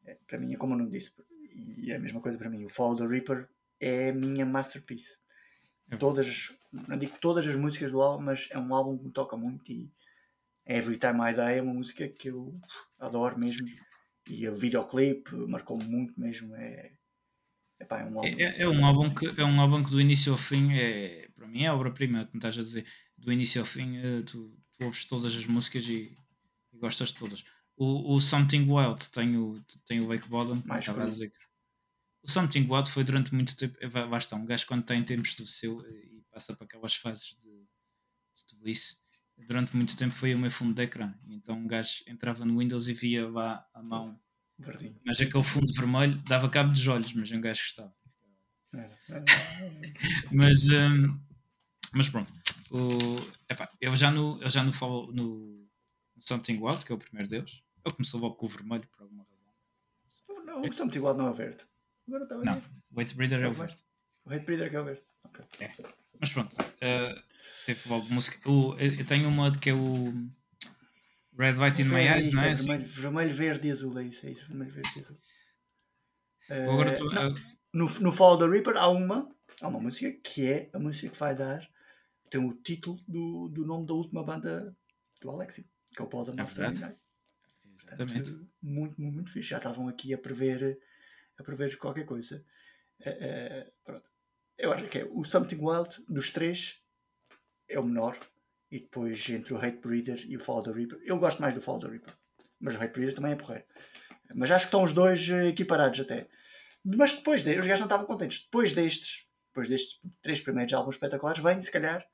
É, 0.05 0.17
para 0.27 0.39
mim, 0.39 0.53
é 0.53 0.57
como 0.57 0.73
eu 0.73 0.77
não 0.77 0.89
disse, 0.89 1.11
e 1.77 1.91
é 1.91 1.95
a 1.95 1.99
mesma 1.99 2.21
coisa 2.21 2.37
para 2.37 2.49
mim. 2.49 2.63
O 2.63 2.69
Follow 2.69 2.95
the 2.95 3.07
Reaper 3.07 3.49
é 3.79 4.09
a 4.09 4.13
minha 4.13 4.45
masterpiece. 4.45 5.17
É. 5.89 5.97
Todas, 5.97 6.55
não 6.71 6.97
digo 6.97 7.17
todas 7.19 7.45
as 7.47 7.55
músicas 7.55 7.91
do 7.91 8.01
álbum, 8.01 8.23
mas 8.23 8.47
é 8.51 8.57
um 8.57 8.73
álbum 8.73 8.97
que 8.97 9.05
me 9.05 9.11
toca 9.11 9.35
muito 9.35 9.69
e 9.71 9.91
Every 10.65 10.97
Time 10.97 11.19
I 11.19 11.33
Die 11.33 11.57
é 11.57 11.61
uma 11.61 11.73
música 11.73 12.07
que 12.07 12.29
eu 12.29 12.59
adoro 12.99 13.37
mesmo. 13.37 13.67
E 14.29 14.47
o 14.47 14.55
videoclipe 14.55 15.35
marcou-me 15.47 15.83
muito 15.85 16.19
mesmo. 16.19 16.55
É, 16.55 16.93
epá, 17.79 18.01
é, 18.01 18.05
um 18.05 18.19
álbum. 18.19 18.27
É, 18.27 18.61
é, 18.61 18.67
um 18.67 18.85
álbum 18.85 19.13
que, 19.13 19.41
é 19.41 19.45
um 19.45 19.61
álbum 19.61 19.83
que 19.83 19.91
do 19.91 20.01
início 20.01 20.31
ao 20.31 20.37
fim 20.37 20.73
é, 20.73 21.29
para 21.35 21.47
mim 21.47 21.63
é 21.63 21.71
obra-prima, 21.71 22.25
como 22.25 22.37
estás 22.37 22.57
a 22.57 22.61
dizer. 22.61 22.85
Do 23.17 23.31
início 23.31 23.61
ao 23.61 23.67
fim 23.67 23.97
eh, 23.97 24.21
tu, 24.23 24.57
tu 24.73 24.85
ouves 24.85 25.05
todas 25.05 25.35
as 25.35 25.45
músicas 25.45 25.85
e, 25.85 26.17
e 26.71 26.77
gostas 26.77 27.09
de 27.09 27.15
todas. 27.15 27.43
O, 27.75 28.15
o 28.15 28.21
Something 28.21 28.69
Wild 28.69 29.09
tem 29.09 29.37
o, 29.37 29.59
tem 29.85 30.01
o 30.01 30.07
Wake 30.07 30.27
Bottom, 30.27 30.61
Mais 30.65 30.83
estava 30.83 31.03
a 31.03 31.05
dizer. 31.05 31.31
O 32.23 32.29
Something 32.29 32.67
Wild 32.69 32.91
foi 32.91 33.03
durante 33.03 33.33
muito 33.33 33.55
tempo. 33.55 33.77
Basta, 34.09 34.35
um 34.35 34.45
gajo 34.45 34.67
quando 34.67 34.85
tem 34.85 35.03
tempos 35.03 35.35
de 35.35 35.47
seu 35.47 35.81
e 35.87 36.23
passa 36.31 36.55
para 36.55 36.65
aquelas 36.65 36.95
fases 36.95 37.35
de, 37.35 37.49
de 37.51 38.45
tudo 38.47 38.69
isso, 38.69 39.00
durante 39.47 39.75
muito 39.75 39.95
tempo 39.97 40.13
foi 40.13 40.33
o 40.33 40.39
meu 40.39 40.51
fundo 40.51 40.73
de 40.73 40.83
ecrã. 40.83 41.13
Então 41.27 41.57
um 41.57 41.67
gajo 41.67 42.03
entrava 42.07 42.45
no 42.45 42.59
Windows 42.59 42.87
e 42.87 42.93
via 42.93 43.29
lá 43.29 43.67
a 43.73 43.81
mão. 43.81 44.19
Verdinho. 44.57 44.99
Mas 45.05 45.19
aquele 45.19 45.43
fundo 45.43 45.73
vermelho 45.73 46.17
dava 46.23 46.49
cabo 46.49 46.71
dos 46.71 46.87
olhos, 46.87 47.13
mas 47.13 47.31
um 47.31 47.41
gajo 47.41 47.61
gostava. 47.61 47.93
mas, 50.31 50.69
um, 50.69 51.19
mas 51.93 52.09
pronto. 52.09 52.31
O, 52.69 52.87
epá, 53.49 53.69
eu 53.81 53.95
já 53.97 54.11
no, 54.11 54.41
eu 54.41 54.49
já 54.49 54.63
no, 54.63 54.71
no 55.11 55.67
Something 56.19 56.59
Wild, 56.61 56.85
que 56.85 56.91
é 56.91 56.95
o 56.95 56.99
primeiro 56.99 57.27
deles. 57.27 57.63
Ele 57.83 57.95
começou 57.95 58.19
logo 58.19 58.35
com 58.35 58.45
o 58.45 58.49
vermelho 58.49 58.87
por 58.87 59.03
alguma 59.03 59.25
razão. 59.29 59.51
Não, 60.45 60.61
o 60.61 60.71
Something 60.71 60.99
Wild 60.99 61.17
não 61.17 61.27
é 61.27 61.29
o 61.31 61.33
verde. 61.33 61.65
Agora 62.07 62.23
está 62.23 62.37
não, 62.37 62.61
o 62.93 63.01
Hate 63.01 63.15
Breeder 63.15 63.41
é 63.41 63.47
o 63.47 63.51
verde. 63.51 63.77
O 64.25 64.33
Hate 64.33 64.45
Breeder 64.45 64.73
é 64.73 64.79
o 64.79 64.85
verde. 64.85 65.01
Okay. 65.23 65.67
É. 65.67 66.00
Mas 66.21 66.31
pronto, 66.31 66.55
uh, 66.61 67.23
teve 67.65 67.89
logo 67.89 68.05
música. 68.13 68.49
O, 68.49 68.75
eu 68.77 69.05
tenho 69.05 69.27
uma 69.27 69.51
que 69.51 69.71
é 69.71 69.73
o 69.73 70.13
Red, 71.37 71.53
White 71.53 71.81
in 71.81 71.85
My 71.85 72.07
Eyes, 72.07 72.31
não 72.31 72.43
é? 72.43 72.51
é 72.51 72.53
vermelho, 72.53 72.85
vermelho, 72.85 73.33
verde 73.33 73.67
e 73.67 73.71
azul, 73.71 73.97
é 73.97 74.03
isso, 74.03 74.27
é 74.27 74.31
isso. 74.31 74.47
Vermelho, 74.47 74.71
verde 74.71 74.89
e 74.95 75.01
azul. 75.01 75.17
Uh, 76.49 76.71
Agora 76.71 76.93
tu, 76.93 77.07
uh, 77.07 77.35
no, 77.73 77.89
no 77.99 78.11
Fall 78.11 78.37
the 78.37 78.47
Reaper 78.47 78.77
há 78.77 78.87
uma, 78.87 79.27
há 79.59 79.67
uma 79.67 79.79
música 79.79 80.11
que 80.23 80.45
é 80.45 80.69
a 80.73 80.79
música 80.79 81.09
que 81.09 81.17
vai 81.17 81.35
dar, 81.35 81.67
tem 82.29 82.45
o 82.45 82.53
título 82.53 82.99
do, 83.07 83.49
do 83.49 83.65
nome 83.65 83.87
da 83.87 83.93
última 83.93 84.23
banda 84.23 84.75
do 85.19 85.29
Alexi, 85.31 85.67
que 85.95 86.01
é 86.01 86.05
o 86.05 86.07
Paul 86.07 86.25
da 86.25 86.33
North 86.33 86.51
Exatamente. 86.51 88.31
muito, 88.31 88.47
muito, 88.61 89.01
muito 89.01 89.31
fixe. 89.31 89.49
Já 89.49 89.57
estavam 89.57 89.87
aqui 89.87 90.13
a 90.13 90.17
prever, 90.19 90.79
a 91.37 91.43
prever 91.43 91.77
qualquer 91.77 92.05
coisa. 92.05 92.45
Uh, 92.99 93.91
uh, 93.91 94.01
Eu 94.61 94.71
acho 94.71 94.87
que 94.89 94.99
é 94.99 95.05
o 95.05 95.25
Something 95.25 95.59
Wild 95.59 96.03
dos 96.07 96.29
três 96.29 96.79
é 97.67 97.79
o 97.79 97.83
menor. 97.83 98.17
E 98.69 98.79
depois 98.79 99.27
entre 99.29 99.53
o 99.53 99.57
Hate 99.57 99.79
Breeder 99.79 100.23
e 100.29 100.37
o 100.37 100.39
Fall 100.39 100.63
the 100.63 100.71
Reaper. 100.71 101.01
Eu 101.03 101.17
gosto 101.17 101.41
mais 101.41 101.53
do 101.53 101.59
Fall 101.59 101.79
the 101.79 101.87
Reaper. 101.87 102.13
Mas 102.59 102.75
o 102.75 102.81
Hate 102.81 102.93
Breeder 102.93 103.15
também 103.15 103.33
é 103.33 103.35
porreiro. 103.35 103.65
Mas 104.33 104.51
acho 104.51 104.65
que 104.65 104.67
estão 104.67 104.83
os 104.83 104.93
dois 104.93 105.29
eh, 105.29 105.47
equiparados 105.47 105.99
até. 105.99 106.29
Mas 106.85 107.13
depois 107.15 107.43
de, 107.43 107.57
os 107.59 107.65
gajos 107.65 107.81
não 107.81 107.87
estavam 107.87 108.05
contentes. 108.05 108.43
Depois 108.43 108.71
destes, 108.71 109.27
depois 109.47 109.67
destes 109.67 109.99
três 110.21 110.39
primeiros 110.39 110.73
álbuns 110.73 110.95
espetaculares, 110.95 111.43
vem 111.43 111.61
se 111.61 111.71
calhar 111.71 112.07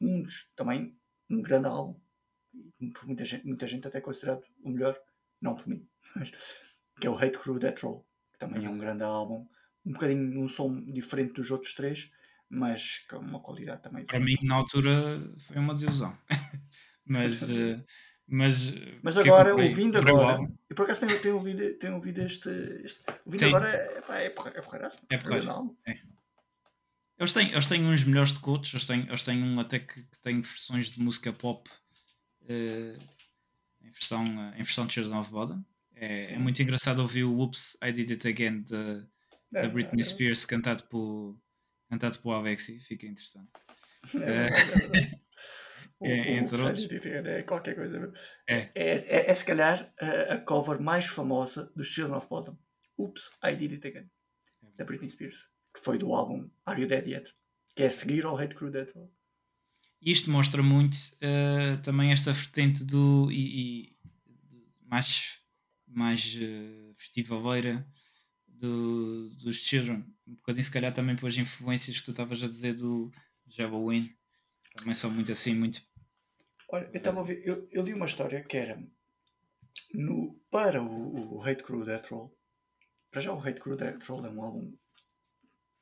um 0.00 0.24
também 0.54 0.96
um 1.28 1.42
grande 1.42 1.66
álbum 1.66 1.98
por 2.92 3.06
muita 3.06 3.24
gente, 3.24 3.46
muita 3.46 3.66
gente 3.66 3.86
até 3.86 4.00
considerado 4.00 4.44
o 4.62 4.70
melhor, 4.70 4.98
não 5.40 5.54
por 5.54 5.66
mim, 5.66 5.88
mas, 6.14 6.30
que 7.00 7.06
é 7.06 7.10
o 7.10 7.16
Hate 7.16 7.38
Crew 7.38 7.58
Death 7.58 7.80
Roll, 7.80 8.06
que 8.32 8.38
também 8.38 8.64
é 8.64 8.70
um 8.70 8.78
grande 8.78 9.02
álbum, 9.02 9.46
um 9.86 9.92
bocadinho 9.92 10.42
um 10.42 10.48
som 10.48 10.82
diferente 10.90 11.34
dos 11.34 11.50
outros 11.50 11.72
três, 11.72 12.10
mas 12.48 12.98
com 13.08 13.18
uma 13.18 13.40
qualidade 13.40 13.82
também. 13.82 14.04
Para 14.04 14.18
mim, 14.18 14.36
na 14.42 14.56
altura, 14.56 14.90
foi 15.38 15.56
uma 15.56 15.74
desilusão. 15.74 16.16
mas, 17.06 17.42
eh, 17.48 17.82
mas, 18.26 18.74
mas 19.02 19.16
agora, 19.16 19.54
ouvindo 19.54 19.96
agora, 19.96 20.40
e 20.68 20.74
por 20.74 20.82
acaso 20.82 21.06
tenho, 21.06 21.22
tenho, 21.22 21.34
ouvido, 21.36 21.74
tenho 21.78 21.94
ouvido 21.94 22.20
este, 22.22 22.48
este 22.84 23.00
ouvindo 23.24 23.40
Sim. 23.40 23.46
agora, 23.46 23.68
é, 23.68 24.00
pá, 24.00 24.18
é, 24.18 24.30
porra, 24.30 24.52
é 24.54 24.60
porreiraço. 24.60 24.98
É 25.08 25.18
porreiro. 25.18 25.76
É. 25.86 25.98
Eles 27.18 27.32
têm, 27.32 27.50
eles 27.50 27.66
têm 27.66 27.86
uns 27.86 28.04
melhores 28.04 28.32
de 28.32 28.40
coaches, 28.40 28.74
eles 28.74 28.84
têm, 28.84 29.06
eles 29.06 29.22
têm 29.22 29.42
um 29.42 29.58
até 29.58 29.78
que, 29.78 30.02
que 30.02 30.18
tem 30.20 30.40
versões 30.42 30.90
de 30.90 31.00
música 31.00 31.32
pop 31.32 31.70
uh, 32.42 33.00
em, 33.80 33.90
versão, 33.90 34.22
uh, 34.24 34.52
em 34.54 34.62
versão 34.62 34.86
de 34.86 34.92
Children 34.92 35.20
of 35.20 35.30
Bodom. 35.30 35.64
É, 35.94 36.34
é, 36.34 36.38
muito 36.38 36.60
engraçado 36.60 36.98
ouvir 36.98 37.24
o 37.24 37.32
Oops, 37.38 37.78
I 37.82 37.90
Did 37.90 38.10
It 38.10 38.28
Again 38.28 38.64
da, 39.50 39.62
da 39.62 39.68
Britney 39.68 40.02
Spears 40.02 40.44
cantado 40.44 40.82
por, 40.84 41.38
cantado 41.88 42.18
por 42.18 42.32
Alexi, 42.32 42.78
fica 42.80 43.06
interessante. 43.06 43.50
É, 44.20 44.48
é, 46.02 46.32
entre 46.38 46.60
outros. 46.60 46.88
É 46.90 47.42
qualquer 47.42 47.74
coisa. 47.74 48.12
É, 48.46 48.54
é, 48.54 48.70
é, 48.74 49.30
é 49.30 49.34
se 49.34 49.44
calhar 49.44 49.92
a, 50.00 50.34
a, 50.34 50.40
cover 50.40 50.80
mais 50.80 51.06
famosa 51.06 51.72
dos 51.74 51.88
Children 51.88 52.16
of 52.16 52.28
Bottom. 52.28 52.56
Oops, 52.98 53.30
I 53.44 53.56
Did 53.56 53.72
It 53.72 53.86
Again. 53.86 54.10
Da 54.76 54.84
Britney 54.84 55.10
Spears. 55.10 55.48
Que 55.74 55.82
foi 55.82 55.98
do 55.98 56.12
álbum 56.14 56.50
Are 56.64 56.80
You 56.80 56.88
Dead 56.88 57.06
Yet? 57.06 57.34
Que 57.74 57.82
é 57.82 57.90
seguir 57.90 58.24
ao 58.24 58.38
Hate 58.38 58.54
Crew 58.54 58.70
Dead 58.70 58.88
isto 60.00 60.30
mostra 60.30 60.62
muito 60.62 60.94
uh, 60.94 61.82
também 61.82 62.12
esta 62.12 62.32
vertente 62.32 62.84
do 62.84 63.28
e, 63.30 63.88
e 63.90 63.96
mais, 64.84 65.40
mais 65.86 66.36
uh, 66.36 66.94
festivaleira 66.96 67.86
do, 68.58 69.28
dos 69.36 69.56
Children. 69.56 70.04
Um 70.26 70.34
bocadinho 70.34 70.64
se 70.64 70.70
calhar 70.70 70.92
também 70.92 71.16
pelas 71.16 71.36
influências 71.36 71.98
que 71.98 72.04
tu 72.04 72.10
estavas 72.10 72.42
a 72.42 72.48
dizer 72.48 72.74
do 72.74 73.10
Halloween. 73.58 74.08
Também 74.74 74.94
são 74.94 75.10
muito 75.10 75.32
assim, 75.32 75.54
muito. 75.54 75.80
Olha, 76.68 76.90
eu 76.92 76.98
estava 76.98 77.20
a 77.20 77.22
ver, 77.22 77.42
eu, 77.44 77.68
eu, 77.70 77.82
li 77.82 77.94
uma 77.94 78.06
história 78.06 78.42
que 78.42 78.56
era 78.56 78.82
no, 79.94 80.34
para 80.50 80.82
o, 80.82 81.36
o 81.36 81.42
Hate 81.42 81.62
Crew 81.62 81.84
Death 81.84 82.10
Roll. 82.10 82.36
Para 83.10 83.20
já 83.20 83.32
o 83.32 83.38
Hate 83.38 83.60
Crew 83.60 83.76
Death 83.76 84.04
Roll 84.04 84.26
é 84.26 84.30
um 84.30 84.42
álbum 84.42 84.76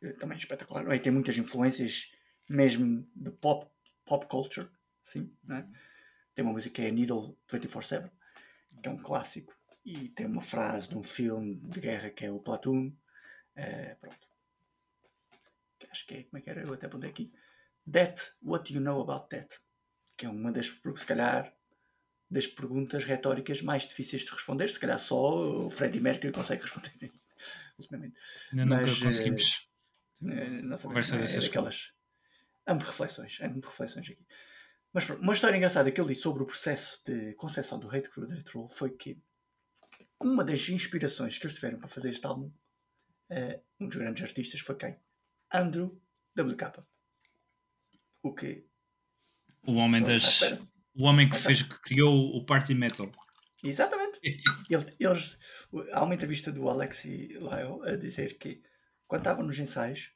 eh, 0.02 0.12
também 0.12 0.36
espetacular, 0.36 0.84
não 0.84 0.92
é? 0.92 0.98
tem 0.98 1.12
muitas 1.12 1.36
influências 1.38 2.12
mesmo 2.48 3.08
de 3.16 3.30
pop 3.30 3.66
pop 4.04 4.26
culture, 4.26 4.68
sim, 5.02 5.34
né? 5.42 5.66
Tem 6.34 6.44
uma 6.44 6.52
música 6.52 6.74
que 6.74 6.82
é 6.82 6.90
Needle 6.90 7.38
24-7, 7.48 8.10
que 8.82 8.88
é 8.88 8.92
um 8.92 8.98
clássico, 8.98 9.54
e 9.84 10.08
tem 10.08 10.26
uma 10.26 10.40
frase 10.40 10.88
de 10.88 10.96
um 10.96 11.02
filme 11.02 11.56
de 11.56 11.80
guerra 11.80 12.10
que 12.10 12.24
é 12.24 12.30
o 12.30 12.38
Platoon. 12.38 12.92
Uh, 13.56 13.96
pronto. 14.00 14.28
Acho 15.90 16.06
que 16.06 16.14
é, 16.14 16.22
como 16.24 16.38
é 16.38 16.40
que 16.40 16.50
era? 16.50 16.62
Eu 16.62 16.72
até 16.72 16.86
apontei 16.86 17.10
aqui. 17.10 17.32
That, 17.92 18.20
what 18.42 18.72
do 18.72 18.78
you 18.78 18.82
know 18.82 19.00
about 19.02 19.28
that? 19.28 19.60
Que 20.16 20.26
é 20.26 20.28
uma 20.28 20.50
das, 20.50 20.66
se 20.66 21.06
calhar, 21.06 21.54
das 22.30 22.46
perguntas 22.46 23.04
retóricas 23.04 23.60
mais 23.62 23.86
difíceis 23.86 24.22
de 24.22 24.30
responder. 24.30 24.68
Se 24.68 24.78
calhar 24.78 24.98
só 24.98 25.66
o 25.66 25.70
Freddie 25.70 26.00
Mercury 26.00 26.32
consegue 26.32 26.62
responder 26.62 27.12
ultimamente. 27.78 28.16
Ainda 28.52 28.64
nunca 28.64 28.86
Mas, 28.86 28.98
conseguimos. 29.00 29.68
Uh, 30.22 30.62
não 30.62 30.78
conversa 30.78 31.16
é, 31.16 31.18
dessas 31.18 31.44
daquelas, 31.44 31.92
Amo 32.66 32.80
reflexões, 32.80 33.38
amo 33.42 33.60
reflexões 33.60 34.08
aqui. 34.08 34.26
Mas 34.92 35.08
uma 35.10 35.34
história 35.34 35.56
engraçada 35.56 35.92
que 35.92 36.00
eu 36.00 36.06
li 36.06 36.14
sobre 36.14 36.42
o 36.42 36.46
processo 36.46 37.02
de 37.04 37.34
concepção 37.34 37.78
do 37.78 37.88
Hate 37.88 38.08
Crew 38.08 38.26
Death 38.26 38.48
Roll 38.54 38.68
foi 38.70 38.90
que 38.90 39.20
uma 40.20 40.44
das 40.44 40.68
inspirações 40.68 41.38
que 41.38 41.46
eles 41.46 41.54
tiveram 41.54 41.78
para 41.78 41.88
fazer 41.88 42.12
este 42.12 42.26
álbum, 42.26 42.52
uh, 43.30 43.62
um 43.80 43.88
dos 43.88 43.96
grandes 43.96 44.22
artistas, 44.22 44.60
foi 44.60 44.76
quem? 44.76 44.96
Andrew 45.52 46.00
WK. 46.38 46.84
O 48.22 48.34
que? 48.34 48.66
O 49.66 49.74
homem 49.74 50.02
das. 50.02 50.40
O 50.94 51.04
homem 51.04 51.28
que, 51.28 51.36
fez, 51.36 51.62
que 51.62 51.80
criou 51.80 52.36
o 52.36 52.44
Party 52.44 52.74
Metal. 52.74 53.10
Exatamente. 53.62 54.20
eles, 55.00 55.38
há 55.92 56.04
uma 56.04 56.14
entrevista 56.14 56.52
do 56.52 56.68
Alexi 56.68 57.28
Lyle 57.38 57.88
a 57.90 57.96
dizer 57.96 58.38
que 58.38 58.62
quando 59.06 59.22
estavam 59.22 59.44
nos 59.44 59.58
ensaios 59.58 60.14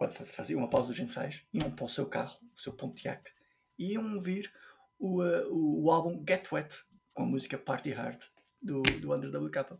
quando 0.00 0.12
faziam 0.12 0.60
uma 0.60 0.70
pausa 0.70 0.88
dos 0.88 0.98
ensaios, 0.98 1.44
iam 1.52 1.70
para 1.70 1.84
o 1.84 1.88
seu 1.88 2.06
carro, 2.06 2.38
o 2.56 2.58
seu 2.58 2.72
Pontiac, 2.72 3.30
e 3.78 3.92
iam 3.92 4.14
ouvir 4.14 4.50
o, 4.98 5.22
uh, 5.22 5.46
o 5.52 5.90
álbum 5.90 6.24
Get 6.26 6.50
Wet, 6.50 6.74
com 7.12 7.24
a 7.24 7.26
música 7.26 7.58
Party 7.58 7.90
Hard, 7.90 8.18
do, 8.60 8.82
do 8.82 9.14
Under 9.14 9.34
WK. 9.42 9.72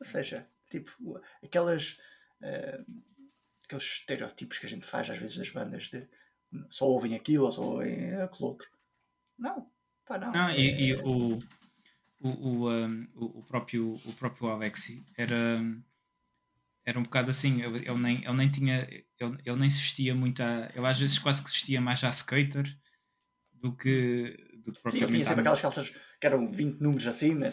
Ou 0.00 0.06
seja, 0.06 0.48
tipo, 0.70 1.20
aquelas, 1.42 1.98
uh, 2.40 2.84
aqueles 3.64 3.84
estereótipos 3.84 4.58
que 4.58 4.66
a 4.66 4.68
gente 4.68 4.86
faz 4.86 5.10
às 5.10 5.18
vezes 5.18 5.36
das 5.36 5.50
bandas 5.50 5.84
de 5.84 6.08
só 6.70 6.86
ouvem 6.86 7.14
aquilo 7.14 7.46
ou 7.46 7.52
só 7.52 7.62
ouvem 7.62 8.14
aquilo 8.14 8.48
outro. 8.48 8.68
Não, 9.38 9.70
pá, 10.06 10.18
não. 10.18 10.32
não 10.32 10.50
e, 10.50 10.88
e 10.88 10.94
o, 10.94 11.38
o, 12.20 12.28
o, 12.28 12.70
um, 12.70 13.08
o, 13.14 13.42
próprio, 13.42 13.94
o 14.04 14.12
próprio 14.14 14.48
Alexi 14.48 15.04
era 15.16 15.60
era 16.86 16.98
um 16.98 17.02
bocado 17.02 17.30
assim, 17.30 17.62
ele, 17.62 17.78
ele, 17.78 17.98
nem, 17.98 18.22
ele 18.22 18.32
nem 18.34 18.50
tinha, 18.50 18.86
ele, 19.18 19.38
ele 19.44 19.56
nem 19.56 19.70
se 19.70 19.80
vestia 19.80 20.14
muito 20.14 20.42
a, 20.42 20.70
ele 20.74 20.86
às 20.86 20.98
vezes 20.98 21.18
quase 21.18 21.42
que 21.42 21.48
se 21.48 21.56
vestia 21.56 21.80
mais 21.80 22.04
a 22.04 22.10
skater 22.10 22.64
do 23.54 23.74
que, 23.74 24.36
do 24.62 24.72
que 24.72 24.80
propriamente. 24.82 25.12
Sim, 25.12 25.12
tinha 25.14 25.24
sempre 25.24 25.40
aquelas 25.40 25.60
calças 25.62 25.88
que 25.88 26.26
eram 26.26 26.46
20 26.46 26.80
números 26.80 27.06
acima. 27.06 27.50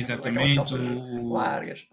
Exatamente, 0.00 0.74
o, 0.74 1.32
largas. 1.32 1.86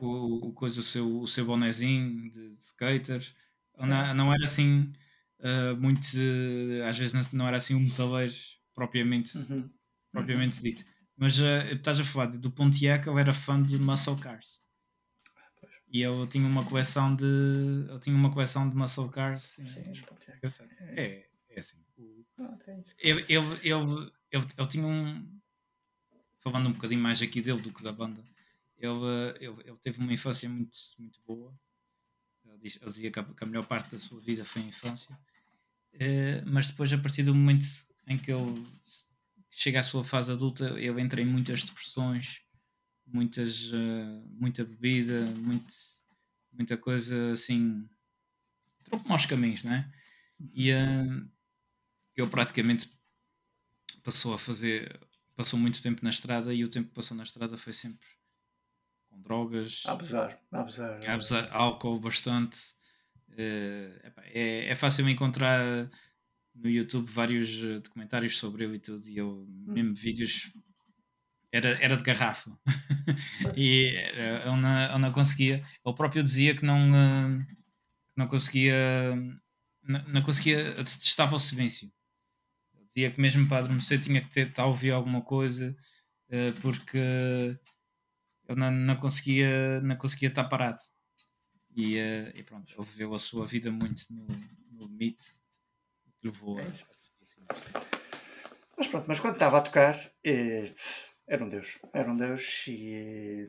O, 0.00 0.48
o, 0.48 0.52
coisa, 0.52 0.80
o, 0.80 0.82
seu, 0.82 1.20
o 1.20 1.26
seu 1.26 1.44
bonezinho 1.44 2.30
de, 2.30 2.48
de 2.48 2.62
skater. 2.62 3.22
Não, 3.78 4.14
não 4.14 4.32
era 4.32 4.44
assim 4.44 4.92
uh, 5.40 5.76
muito, 5.80 6.00
uh, 6.00 6.88
às 6.88 6.98
vezes 6.98 7.12
não, 7.12 7.22
não, 7.32 7.48
era 7.48 7.56
assim 7.56 7.74
um 7.74 7.80
metaleiro 7.80 8.32
propriamente, 8.74 9.36
uhum. 9.36 9.68
propriamente 10.12 10.58
uhum. 10.58 10.62
dito. 10.62 10.84
Mas 11.16 11.38
uh, 11.38 11.72
estás 11.72 11.98
a 12.00 12.04
falar 12.04 12.26
do 12.26 12.50
Pontiac, 12.50 13.06
eu 13.06 13.18
era 13.18 13.32
fã 13.32 13.62
de 13.62 13.78
Muscle 13.78 14.16
Cars. 14.16 14.64
E 15.94 16.02
eu 16.02 16.26
tinha 16.26 16.44
uma 16.44 16.64
coleção 16.64 17.14
de. 17.14 17.24
Eu 17.88 18.00
tinha 18.00 18.16
uma 18.16 18.28
coleção 18.28 18.68
de 18.68 18.74
muscle 18.74 19.08
cars. 19.10 19.42
Sim, 19.42 19.64
é, 20.96 21.24
é 21.50 21.60
assim. 21.60 21.78
Ele, 22.98 23.24
ele, 23.28 23.46
ele, 23.62 24.12
ele, 24.32 24.44
ele 24.58 24.68
tinha 24.68 24.84
um. 24.84 25.40
Falando 26.44 26.68
um 26.68 26.72
bocadinho 26.72 27.00
mais 27.00 27.20
aqui 27.20 27.40
dele 27.40 27.60
do 27.60 27.72
que 27.72 27.82
da 27.82 27.90
banda, 27.90 28.22
ele, 28.78 28.92
ele, 29.40 29.60
ele 29.64 29.76
teve 29.80 29.98
uma 29.98 30.12
infância 30.12 30.48
muito, 30.48 30.76
muito 30.98 31.18
boa. 31.26 31.52
Ele, 32.44 32.58
diz, 32.58 32.76
ele 32.80 32.90
dizia 32.90 33.10
que 33.10 33.18
a, 33.18 33.24
que 33.24 33.42
a 33.42 33.46
melhor 33.46 33.66
parte 33.66 33.90
da 33.90 33.98
sua 33.98 34.20
vida 34.20 34.44
foi 34.44 34.62
a 34.62 34.66
infância. 34.66 35.18
Uh, 35.94 36.44
mas 36.46 36.68
depois, 36.68 36.92
a 36.92 36.98
partir 36.98 37.22
do 37.22 37.34
momento 37.34 37.64
em 38.06 38.18
que 38.18 38.30
ele 38.30 38.64
chega 39.48 39.80
à 39.80 39.82
sua 39.82 40.04
fase 40.04 40.30
adulta, 40.30 40.78
ele 40.78 41.00
entra 41.00 41.20
em 41.20 41.24
muitas 41.24 41.62
depressões 41.62 42.44
muitas, 43.06 43.72
uh, 43.72 44.26
muita 44.30 44.64
bebida, 44.64 45.24
muito, 45.36 45.72
muita 46.52 46.76
coisa 46.76 47.32
assim, 47.32 47.88
trocou 48.82 49.08
maus 49.08 49.26
caminhos, 49.26 49.64
né? 49.64 49.92
E 50.52 50.72
uh, 50.72 51.30
eu 52.16 52.28
praticamente 52.28 52.88
passou 54.02 54.34
a 54.34 54.38
fazer, 54.38 55.00
passou 55.36 55.58
muito 55.58 55.82
tempo 55.82 56.02
na 56.02 56.10
estrada 56.10 56.52
e 56.54 56.64
o 56.64 56.68
tempo 56.68 56.88
que 56.88 56.94
passou 56.94 57.16
na 57.16 57.24
estrada 57.24 57.56
foi 57.56 57.72
sempre 57.72 58.06
com 59.08 59.20
drogas, 59.20 59.82
a 59.86 59.92
abusar, 59.92 60.38
a 60.52 60.60
abusar, 60.60 61.00
a 61.06 61.14
abusar 61.14 61.48
álcool 61.52 62.00
bastante. 62.00 62.58
Uh, 63.30 64.12
é, 64.32 64.68
é 64.68 64.76
fácil 64.76 65.08
encontrar 65.08 65.60
no 66.54 66.70
YouTube 66.70 67.10
vários 67.10 67.50
eh, 67.64 67.80
documentários 67.80 68.38
sobre 68.38 68.62
ele 68.62 68.76
e 68.76 68.78
tudo, 68.78 69.04
e 69.08 69.16
eu, 69.16 69.44
hum. 69.48 69.72
mesmo 69.72 69.92
vídeos, 69.92 70.52
era, 71.50 71.70
era 71.82 71.96
de 71.96 72.02
garrafa. 72.04 72.56
e 73.56 73.86
ele 73.86 74.60
não, 74.60 74.84
ele 74.84 74.98
não 74.98 75.10
conseguia, 75.10 75.64
ele 75.84 75.94
próprio 75.96 76.22
dizia 76.22 76.54
que 76.54 76.64
não, 76.64 76.78
não 78.16 78.28
conseguia, 78.28 79.16
não, 79.82 80.04
não 80.06 80.22
conseguia, 80.22 80.74
detestava 80.74 81.34
o 81.34 81.40
silêncio 81.40 81.90
dizia 82.94 83.10
que 83.10 83.20
mesmo 83.20 83.48
para 83.48 83.58
adormecer 83.58 84.00
tinha 84.00 84.22
que 84.22 84.30
ter, 84.30 84.52
a 84.56 84.66
ouvir 84.66 84.92
alguma 84.92 85.20
coisa 85.22 85.76
uh, 86.28 86.60
porque 86.60 86.98
eu 88.46 88.56
não, 88.56 88.70
não, 88.70 88.96
conseguia, 88.96 89.80
não 89.80 89.96
conseguia 89.96 90.28
estar 90.28 90.44
parado. 90.44 90.78
E, 91.74 91.98
uh, 91.98 92.32
e 92.34 92.42
pronto, 92.44 92.72
ele 92.76 92.86
viveu 92.86 93.14
a 93.14 93.18
sua 93.18 93.46
vida 93.46 93.70
muito 93.70 94.04
no, 94.10 94.26
no 94.70 94.86
limite, 94.86 95.26
que 96.20 96.28
levou 96.28 96.58
a. 96.58 96.62
É 96.62 96.72
mas 98.76 98.88
pronto, 98.88 99.04
mas 99.06 99.20
quando 99.20 99.34
estava 99.34 99.58
a 99.58 99.62
tocar, 99.62 100.12
eh, 100.24 100.74
era 101.26 101.44
um 101.44 101.48
Deus, 101.48 101.78
era 101.92 102.10
um 102.10 102.16
Deus 102.16 102.66
e. 102.68 103.48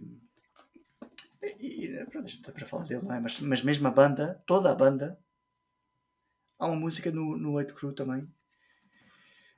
E 1.59 2.05
pronto, 2.09 2.33
não 2.35 2.53
para 2.53 2.65
falar 2.65 2.85
dele, 2.85 3.03
não 3.03 3.13
é? 3.13 3.19
Mas, 3.19 3.39
mas 3.39 3.61
mesmo 3.61 3.87
a 3.87 3.91
banda, 3.91 4.43
toda 4.47 4.71
a 4.71 4.75
banda, 4.75 5.19
há 6.57 6.67
uma 6.67 6.75
música 6.75 7.11
no, 7.11 7.37
no 7.37 7.53
8 7.53 7.75
Crew 7.75 7.93
também, 7.93 8.27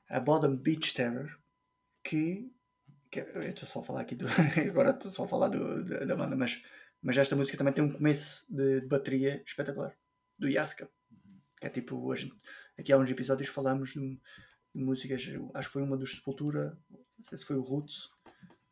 a 0.10 0.20
Bottom 0.20 0.56
Beach 0.56 0.94
Terror, 0.94 1.38
que, 2.04 2.50
que 3.12 3.20
eu 3.20 3.42
estou 3.44 3.68
só 3.68 3.80
a 3.80 3.84
falar 3.84 4.02
aqui 4.02 4.16
do, 4.16 4.26
agora 4.70 4.92
estou 4.92 5.12
só 5.12 5.24
a 5.24 5.28
falar 5.28 5.50
do, 5.50 5.84
da 5.84 6.16
banda, 6.16 6.36
mas, 6.36 6.62
mas 7.02 7.18
esta 7.18 7.36
música 7.36 7.58
também 7.58 7.74
tem 7.74 7.84
um 7.84 7.92
começo 7.92 8.46
de, 8.50 8.82
de 8.82 8.88
bateria 8.88 9.44
espetacular, 9.46 9.96
do 10.38 10.48
Yaska, 10.48 10.90
que 11.60 11.68
é 11.68 11.70
tipo, 11.70 11.98
hoje, 11.98 12.32
aqui 12.78 12.94
há 12.94 12.98
uns 12.98 13.10
episódios 13.10 13.50
falamos 13.50 13.94
de, 13.94 14.20
de, 14.76 14.84
músicas, 14.84 15.22
acho 15.54 15.68
que 15.68 15.74
foi 15.74 15.84
uma 15.84 15.98
dos 15.98 16.16
Sepultura, 16.16 16.78
não 16.90 17.26
sei 17.26 17.38
se 17.38 17.46
foi 17.46 17.58
o 17.58 17.62
Roots, 17.62 18.10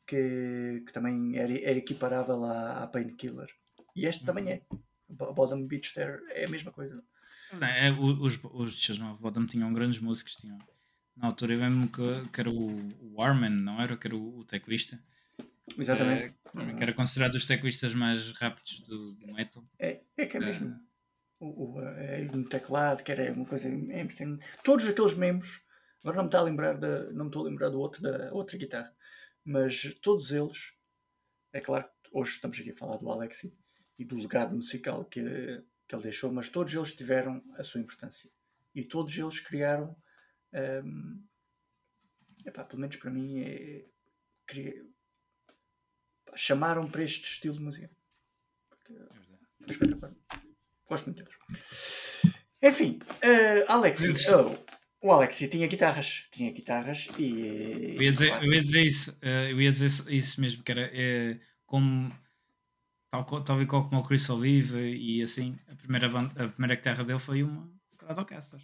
que, 0.07 0.83
que 0.85 0.93
também 0.93 1.37
era, 1.37 1.51
era 1.59 1.77
equiparável 1.77 2.43
à, 2.43 2.83
à 2.83 2.87
Painkiller. 2.87 3.49
E 3.95 4.05
este 4.05 4.21
uhum. 4.21 4.25
também 4.27 4.51
é. 4.51 4.61
Bottom 5.07 5.67
Beach 5.67 5.93
Terror 5.93 6.19
é 6.29 6.45
a 6.45 6.49
mesma 6.49 6.71
coisa. 6.71 7.03
Não, 7.53 7.67
é, 7.67 7.91
os, 7.91 8.39
os, 8.43 8.89
os 8.89 8.97
Bottom 9.19 9.45
tinham 9.45 9.71
grandes 9.73 9.99
músicos, 9.99 10.35
tinham 10.35 10.57
na 11.15 11.27
altura 11.27 11.53
eu 11.53 11.59
lembro 11.59 11.87
que, 11.89 12.29
que 12.29 12.41
era 12.41 12.49
o, 12.49 12.69
o 13.01 13.21
Arman, 13.21 13.49
não 13.49 13.81
era? 13.81 13.95
Que 13.95 14.07
era 14.07 14.15
o, 14.15 14.39
o 14.39 14.45
teclista. 14.45 14.99
Exatamente. 15.77 16.35
Uh, 16.53 16.75
que 16.75 16.83
era 16.83 16.93
considerado 16.93 17.35
os 17.35 17.45
teclistas 17.45 17.93
mais 17.93 18.31
rápidos 18.33 18.81
do, 18.81 19.13
do 19.13 19.33
metal. 19.33 19.63
É, 19.79 20.01
é 20.17 20.25
que 20.25 20.37
é 20.37 20.39
mesmo. 20.39 20.69
Uh, 21.39 21.45
o, 21.45 21.73
o, 21.75 21.81
é 21.81 22.27
um 22.33 22.43
teclado, 22.43 23.03
que 23.03 23.11
era 23.11 23.31
uma 23.31 23.45
coisa. 23.45 23.67
É, 23.67 24.07
todos 24.63 24.85
aqueles 24.87 25.13
membros, 25.15 25.61
agora 26.03 26.17
não 26.17 26.23
me 26.23 26.27
está 26.27 26.39
a 26.39 26.43
lembrar 26.43 26.77
da, 26.77 27.11
não 27.11 27.25
me 27.25 27.29
estou 27.29 27.45
a 27.45 27.49
lembrar 27.49 27.69
do 27.69 27.79
outro, 27.79 28.01
da 28.01 28.31
outra 28.33 28.57
guitarra, 28.57 28.93
mas 29.43 29.95
todos 30.01 30.31
eles, 30.31 30.73
é 31.53 31.61
claro 31.61 31.85
que 32.03 32.09
hoje 32.11 32.31
estamos 32.31 32.59
aqui 32.59 32.71
a 32.71 32.75
falar 32.75 32.97
do 32.97 33.09
Alexi 33.09 33.53
e 33.97 34.05
do 34.05 34.17
legado 34.17 34.55
musical 34.55 35.05
que, 35.05 35.21
que 35.87 35.95
ele 35.95 36.03
deixou, 36.03 36.31
mas 36.31 36.49
todos 36.49 36.73
eles 36.73 36.93
tiveram 36.93 37.43
a 37.57 37.63
sua 37.63 37.81
importância. 37.81 38.29
E 38.73 38.83
todos 38.83 39.17
eles 39.17 39.39
criaram 39.39 39.95
um, 40.55 41.23
epá, 42.45 42.63
pelo 42.63 42.81
menos 42.81 42.95
para 42.97 43.11
mim, 43.11 43.41
é, 43.41 43.85
queria, 44.47 44.85
chamaram 46.35 46.89
para 46.89 47.03
este 47.03 47.23
estilo 47.25 47.57
de 47.57 47.63
música. 47.63 47.89
Porque, 48.69 48.93
é 48.93 49.71
espetacular. 49.71 50.15
Gosto 50.87 51.05
muito 51.05 51.23
deles. 51.23 51.35
Enfim, 52.61 52.99
uh, 53.03 53.71
Alex, 53.71 54.03
oh, 54.33 54.55
o 55.07 55.11
Alex 55.11 55.37
tinha 55.37 55.67
guitarras. 55.67 56.27
Tinha 56.31 56.51
guitarras 56.51 57.07
e. 57.17 57.95
Eu 57.95 58.01
ia 58.01 58.11
dizer, 58.11 58.43
eu 58.43 58.53
ia 58.53 58.61
dizer 58.61 58.81
isso, 58.81 59.11
uh, 59.11 59.49
eu 59.49 59.61
ia 59.61 59.71
dizer 59.71 60.11
isso 60.13 60.41
mesmo, 60.41 60.63
que 60.63 60.71
era 60.71 60.89
é, 60.93 61.39
como 61.65 62.11
tal, 63.11 63.43
tal 63.43 63.61
e 63.61 63.65
qual 63.65 63.87
como 63.89 64.01
o 64.01 64.03
Chris 64.03 64.29
Olive 64.29 64.77
e 64.77 65.21
assim, 65.21 65.57
a 65.67 65.75
primeira, 65.75 66.09
banda, 66.09 66.45
a 66.45 66.49
primeira 66.49 66.75
guitarra 66.75 67.03
dele 67.03 67.19
foi 67.19 67.43
uma 67.43 67.71
Stratocaster. 67.91 68.59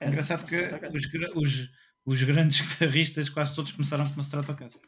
É 0.00 0.08
engraçado 0.08 0.46
que 0.46 0.56
os, 0.96 1.06
os, 1.34 1.70
os 2.04 2.22
grandes 2.22 2.60
guitarristas 2.66 3.28
quase 3.28 3.54
todos 3.54 3.72
começaram 3.72 4.06
com 4.06 4.14
uma 4.14 4.22
Stratocaster. 4.22 4.80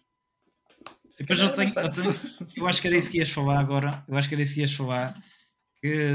Depois 1.19 1.39
eu 1.39 1.53
tenho, 1.53 1.79
eu 1.79 1.93
tenho, 1.93 2.15
eu 2.57 2.67
acho 2.67 2.81
que 2.81 2.87
era 2.87 2.97
isso 2.97 3.11
que 3.11 3.19
ias 3.19 3.31
falar 3.31 3.61
agora. 3.61 4.05
Eu 4.09 4.17
acho 4.17 4.29
que 4.29 4.35
era 4.35 4.43
isso 4.43 4.55
que 4.55 4.61
ias 4.61 4.73
falar. 4.73 5.19
Que, 5.83 6.15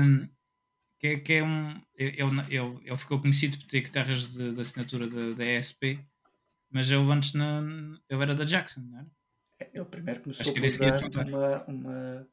que, 0.99 1.17
que 1.17 1.33
é 1.33 1.43
um. 1.43 1.79
Ele, 1.95 2.21
ele, 2.21 2.81
ele 2.83 2.97
ficou 2.97 3.19
conhecido 3.19 3.57
por 3.57 3.67
ter 3.67 3.81
guitarras 3.81 4.33
de, 4.33 4.53
de 4.53 4.61
assinatura 4.61 5.07
da, 5.07 5.33
da 5.35 5.45
ESP, 5.45 5.99
mas 6.71 6.89
eu 6.89 7.09
antes 7.11 7.33
não, 7.33 7.99
eu 8.09 8.21
era 8.21 8.33
da 8.33 8.45
Jackson, 8.45 8.81
não 8.81 8.99
era? 8.99 9.07
É, 9.59 9.69
ele 9.73 9.85
primeiro 9.85 10.21
começou 10.21 10.53
a 10.53 11.07
usar 11.07 11.27
uma, 11.27 11.63
uma, 11.65 12.27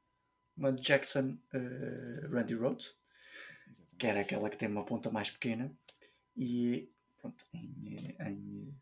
uma 0.57 0.73
Jackson 0.73 1.37
uh, 1.55 2.35
Randy 2.35 2.55
Rhodes, 2.55 2.95
que 3.99 4.07
era 4.07 4.21
aquela 4.21 4.49
que 4.49 4.57
tem 4.57 4.69
uma 4.69 4.85
ponta 4.85 5.11
mais 5.11 5.31
pequena 5.31 5.71
e 6.37 6.91
pronto, 7.19 7.45
em, 7.55 8.17
em 8.21 8.75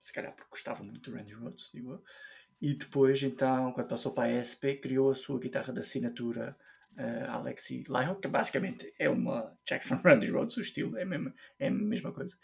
se 0.00 0.12
calhar 0.12 0.34
porque 0.34 0.50
gostava 0.50 0.82
muito 0.82 1.10
do 1.10 1.16
Randy 1.16 1.32
Rhodes, 1.32 1.70
digo 1.72 1.92
eu. 1.92 2.04
E 2.60 2.74
depois, 2.74 3.22
então, 3.22 3.72
quando 3.72 3.88
passou 3.88 4.12
para 4.12 4.24
a 4.24 4.40
ESP, 4.40 4.76
criou 4.76 5.10
a 5.10 5.14
sua 5.14 5.38
guitarra 5.38 5.72
de 5.72 5.80
assinatura 5.80 6.56
uh, 6.96 7.30
Alexi 7.30 7.84
Lyle, 7.88 8.20
que 8.20 8.28
basicamente 8.28 8.92
é 8.98 9.08
uma 9.08 9.56
Jackson 9.64 9.96
Randy 10.04 10.30
Rhodes, 10.30 10.56
o 10.56 10.60
estilo 10.60 10.96
é 10.96 11.02
a 11.02 11.06
mesma, 11.06 11.34
é 11.58 11.68
a 11.68 11.70
mesma 11.70 12.12
coisa. 12.12 12.36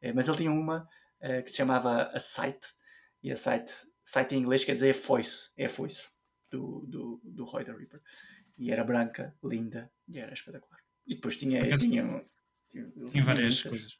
É, 0.00 0.12
mas 0.12 0.26
ele 0.28 0.38
tinha 0.38 0.52
uma 0.52 0.88
uh, 1.20 1.42
que 1.42 1.50
se 1.50 1.56
chamava 1.56 2.04
a 2.04 2.20
Sight, 2.20 2.74
e 3.22 3.30
a 3.30 3.36
Sight, 3.36 3.70
Sight 4.02 4.34
em 4.34 4.38
inglês 4.38 4.64
quer 4.64 4.74
dizer 4.74 4.94
foice, 4.94 5.50
é 5.56 5.68
foice 5.68 6.08
do, 6.50 6.86
do, 6.86 7.20
do 7.22 7.44
Roy 7.44 7.64
the 7.64 7.72
Reaper. 7.72 8.00
E 8.56 8.72
era 8.72 8.84
branca, 8.84 9.36
linda, 9.42 9.90
e 10.08 10.18
era 10.18 10.34
espetacular. 10.34 10.80
E 11.06 11.14
depois 11.14 11.36
tinha, 11.36 11.76
tinha 11.76 12.24
tinha 12.70 13.24
várias 13.24 13.62
coisas. 13.62 13.98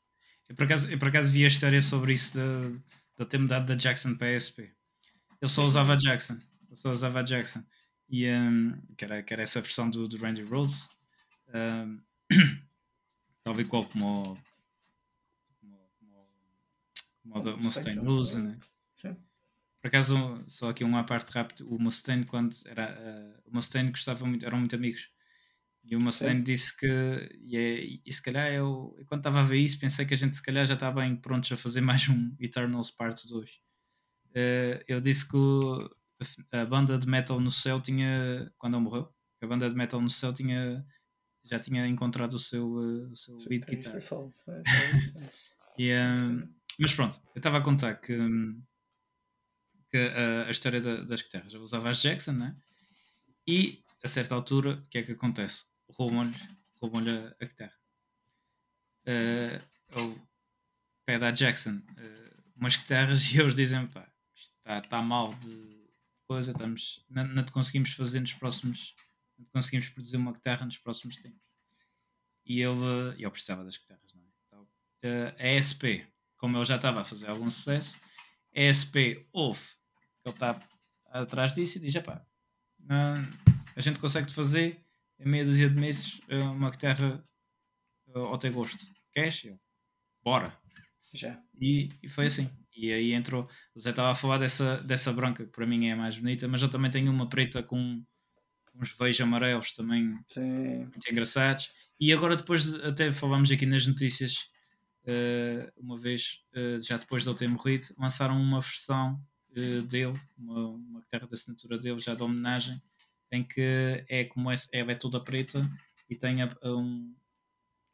Eu 0.49 0.57
por, 0.57 0.65
acaso, 0.65 0.91
eu 0.91 0.99
por 0.99 1.09
acaso 1.09 1.33
vi 1.33 1.45
a 1.45 1.49
história 1.49 1.81
sobre 1.81 2.13
isso 2.13 2.39
de, 2.39 2.79
de 3.19 3.27
ter 3.27 3.39
mudado 3.39 3.67
da 3.67 3.75
Jackson 3.75 4.15
para 4.17 4.29
a 4.29 4.41
SP. 4.41 4.75
Eu 5.41 5.49
só 5.49 5.65
usava 5.65 5.95
a 5.95 5.97
Jackson. 5.97 6.39
Eu 6.69 6.77
só 6.77 6.91
usava 6.91 7.21
a 7.21 7.23
Jackson. 7.23 7.65
E, 8.09 8.29
um, 8.29 8.81
que, 8.97 9.05
era, 9.05 9.23
que 9.23 9.33
era 9.33 9.43
essa 9.43 9.61
versão 9.61 9.89
do, 9.89 10.09
do 10.09 10.17
Randy 10.17 10.43
Rhodes. 10.43 10.89
Um, 11.55 12.01
talvez 13.43 13.69
qual 13.69 13.85
como, 13.87 14.39
como, 15.61 15.91
como, 15.99 16.27
como 17.23 17.55
o 17.55 17.63
Mustaine 17.63 18.07
usa, 18.07 18.41
né? 18.41 18.59
Por 19.81 19.89
acaso, 19.89 20.45
só 20.47 20.69
aqui 20.69 20.85
uma 20.85 21.05
parte 21.05 21.31
rápida, 21.31 21.65
o 21.65 21.79
Mustaine 21.79 22.27
quando 22.27 22.55
era 22.67 22.93
uh, 23.01 23.49
o 23.49 23.55
Mustaine 23.55 23.91
gostava 23.91 24.27
muito, 24.27 24.45
eram 24.45 24.59
muito 24.59 24.77
amigos 24.77 25.09
e 25.85 25.97
o 25.97 26.01
Mustaine 26.01 26.43
disse 26.43 26.77
que, 26.77 26.87
e, 27.41 27.57
é, 27.57 28.01
e 28.05 28.13
se 28.13 28.23
calhar 28.23 28.53
eu, 28.53 28.97
quando 29.07 29.21
estava 29.21 29.41
a 29.41 29.45
ver 29.45 29.59
isso, 29.59 29.79
pensei 29.79 30.05
que 30.05 30.15
a 30.15 30.17
gente 30.17 30.37
se 30.37 30.43
calhar 30.43 30.67
já 30.67 30.75
estava 30.75 31.01
bem 31.01 31.17
prontos 31.17 31.51
a 31.53 31.57
fazer 31.57 31.81
mais 31.83 32.09
um 32.09 32.35
Eternals 32.39 32.91
Part 32.91 33.27
2. 33.27 33.51
Uh, 33.51 33.59
eh, 34.35 34.85
eu 34.87 35.01
disse 35.01 35.29
que 35.29 35.37
o, 35.37 35.91
a 36.53 36.65
banda 36.65 36.99
de 36.99 37.09
metal 37.09 37.41
no 37.41 37.51
céu 37.51 37.81
tinha, 37.81 38.53
quando 38.59 38.77
ele 38.77 38.85
morreu, 38.85 39.13
a 39.43 39.47
banda 39.47 39.69
de 39.69 39.75
metal 39.75 40.01
no 40.01 40.11
céu 40.11 40.33
tinha, 40.33 40.85
já 41.45 41.59
tinha 41.59 41.87
encontrado 41.87 42.35
o 42.35 42.39
seu, 42.39 42.67
uh, 42.69 43.11
o 43.11 43.17
seu 43.17 43.37
lead 43.49 43.67
guitar. 43.67 43.97
e, 45.79 45.93
uh, 45.93 46.49
mas 46.79 46.93
pronto, 46.93 47.21
eu 47.35 47.39
estava 47.41 47.59
a 47.59 47.63
contar 47.63 47.95
que, 47.95 48.17
que 49.91 49.99
uh, 49.99 50.47
a 50.47 50.51
história 50.51 50.81
da, 50.81 51.03
das 51.03 51.23
guitarras. 51.23 51.53
Eu 51.53 51.63
usava 51.63 51.91
as 51.91 52.01
Jackson, 52.01 52.33
né? 52.33 52.57
E 53.47 53.83
a 54.05 54.09
certa 54.09 54.35
altura, 54.35 54.75
o 54.75 54.87
que 54.89 54.99
é 54.99 55.03
que 55.03 55.13
acontece? 55.13 55.70
Roubam-lhe 55.97 56.37
roubam 56.81 57.03
a, 57.03 57.37
a 57.41 57.47
guitarra. 57.47 57.79
Uh, 59.07 60.21
pede 61.05 61.25
à 61.25 61.31
Jackson 61.31 61.77
uh, 61.77 62.43
umas 62.57 62.77
guitarras 62.77 63.23
e 63.33 63.41
eles 63.41 63.55
dizem: 63.55 63.87
pá, 63.87 64.11
está 64.35 64.81
tá 64.81 65.03
mal 65.03 65.35
de 65.35 65.89
coisa, 66.27 66.53
estamos, 66.53 67.05
não, 67.09 67.27
não 67.29 67.45
te 67.45 67.53
conseguimos 67.53 67.93
fazer 67.93 68.21
nos 68.21 68.33
próximos, 68.35 68.95
não 69.39 69.45
te 69.45 69.51
conseguimos 69.51 69.89
produzir 69.89 70.17
uma 70.17 70.33
guitarra 70.33 70.65
nos 70.65 70.79
próximos 70.79 71.17
tempos. 71.17 71.41
E 72.47 72.61
ele, 72.61 73.15
ele 73.19 73.31
precisava 73.31 73.65
das 73.65 73.77
guitarras, 73.77 74.15
não 74.15 74.23
é? 74.23 74.27
Então, 74.47 74.63
uh, 74.63 75.35
a 75.39 75.49
ESP, 75.49 76.07
como 76.37 76.57
ele 76.57 76.65
já 76.65 76.77
estava 76.77 77.01
a 77.01 77.05
fazer 77.05 77.29
algum 77.29 77.51
sucesso, 77.51 77.97
a 78.55 78.61
ESP 78.61 79.27
ouve 79.33 79.67
que 80.23 80.29
ele 80.29 80.35
está 80.35 80.61
atrás 81.07 81.55
disso 81.55 81.79
e 81.79 81.81
diz: 81.81 81.97
pá, 82.03 82.25
a 83.77 83.81
gente 83.81 83.99
consegue 84.01 84.33
fazer 84.33 84.81
em 85.21 85.29
meia 85.29 85.45
dúzia 85.45 85.69
de 85.69 85.77
meses, 85.77 86.21
uma 86.29 86.71
guitarra 86.71 87.23
ao 88.15 88.39
teu 88.39 88.53
gosto. 88.53 88.79
Queres? 89.13 89.45
Eu, 89.45 89.59
bora. 90.23 90.57
Já. 91.15 91.41
E, 91.61 91.89
e 92.03 92.09
foi 92.09 92.27
assim. 92.27 92.51
E 92.75 92.93
aí 92.93 93.13
entrou. 93.13 93.49
O 93.75 93.81
Zé 93.81 93.91
estava 93.91 94.11
a 94.11 94.15
falar 94.15 94.39
dessa, 94.39 94.79
dessa 94.83 95.13
branca, 95.13 95.45
que 95.45 95.51
para 95.51 95.67
mim 95.67 95.87
é 95.89 95.93
a 95.93 95.97
mais 95.97 96.17
bonita, 96.17 96.49
mas 96.49 96.63
eu 96.63 96.69
também 96.69 96.91
tenho 96.91 97.11
uma 97.11 97.29
preta 97.29 97.63
com 97.63 98.03
uns 98.75 98.97
veios 98.97 99.21
amarelos 99.21 99.73
também 99.73 100.19
Sim. 100.29 100.85
muito 100.85 101.11
engraçados. 101.11 101.71
E 102.01 102.13
agora, 102.13 102.37
depois, 102.37 102.73
até 102.77 103.13
falámos 103.13 103.51
aqui 103.51 103.67
nas 103.67 103.87
notícias, 103.87 104.37
uh, 105.05 105.71
uma 105.77 105.99
vez, 105.99 106.39
já 106.81 106.97
depois 106.97 107.25
de 107.25 107.29
ele 107.29 107.37
ter 107.37 107.49
morrido, 107.49 107.85
lançaram 107.99 108.41
uma 108.41 108.61
versão 108.61 109.21
dele, 109.87 110.19
uma, 110.39 110.69
uma 110.69 111.01
guitarra 111.01 111.27
da 111.27 111.35
assinatura 111.35 111.77
dele, 111.77 112.01
já 112.01 112.15
de 112.15 112.23
homenagem, 112.23 112.81
em 113.33 113.43
que 113.43 114.05
é 114.09 114.25
como 114.25 114.51
é, 114.51 114.57
é, 114.73 114.95
toda 114.95 115.23
preta 115.23 115.69
e 116.09 116.17
tem 116.17 116.43
a, 116.43 116.57
a 116.63 116.71
um, 116.71 117.15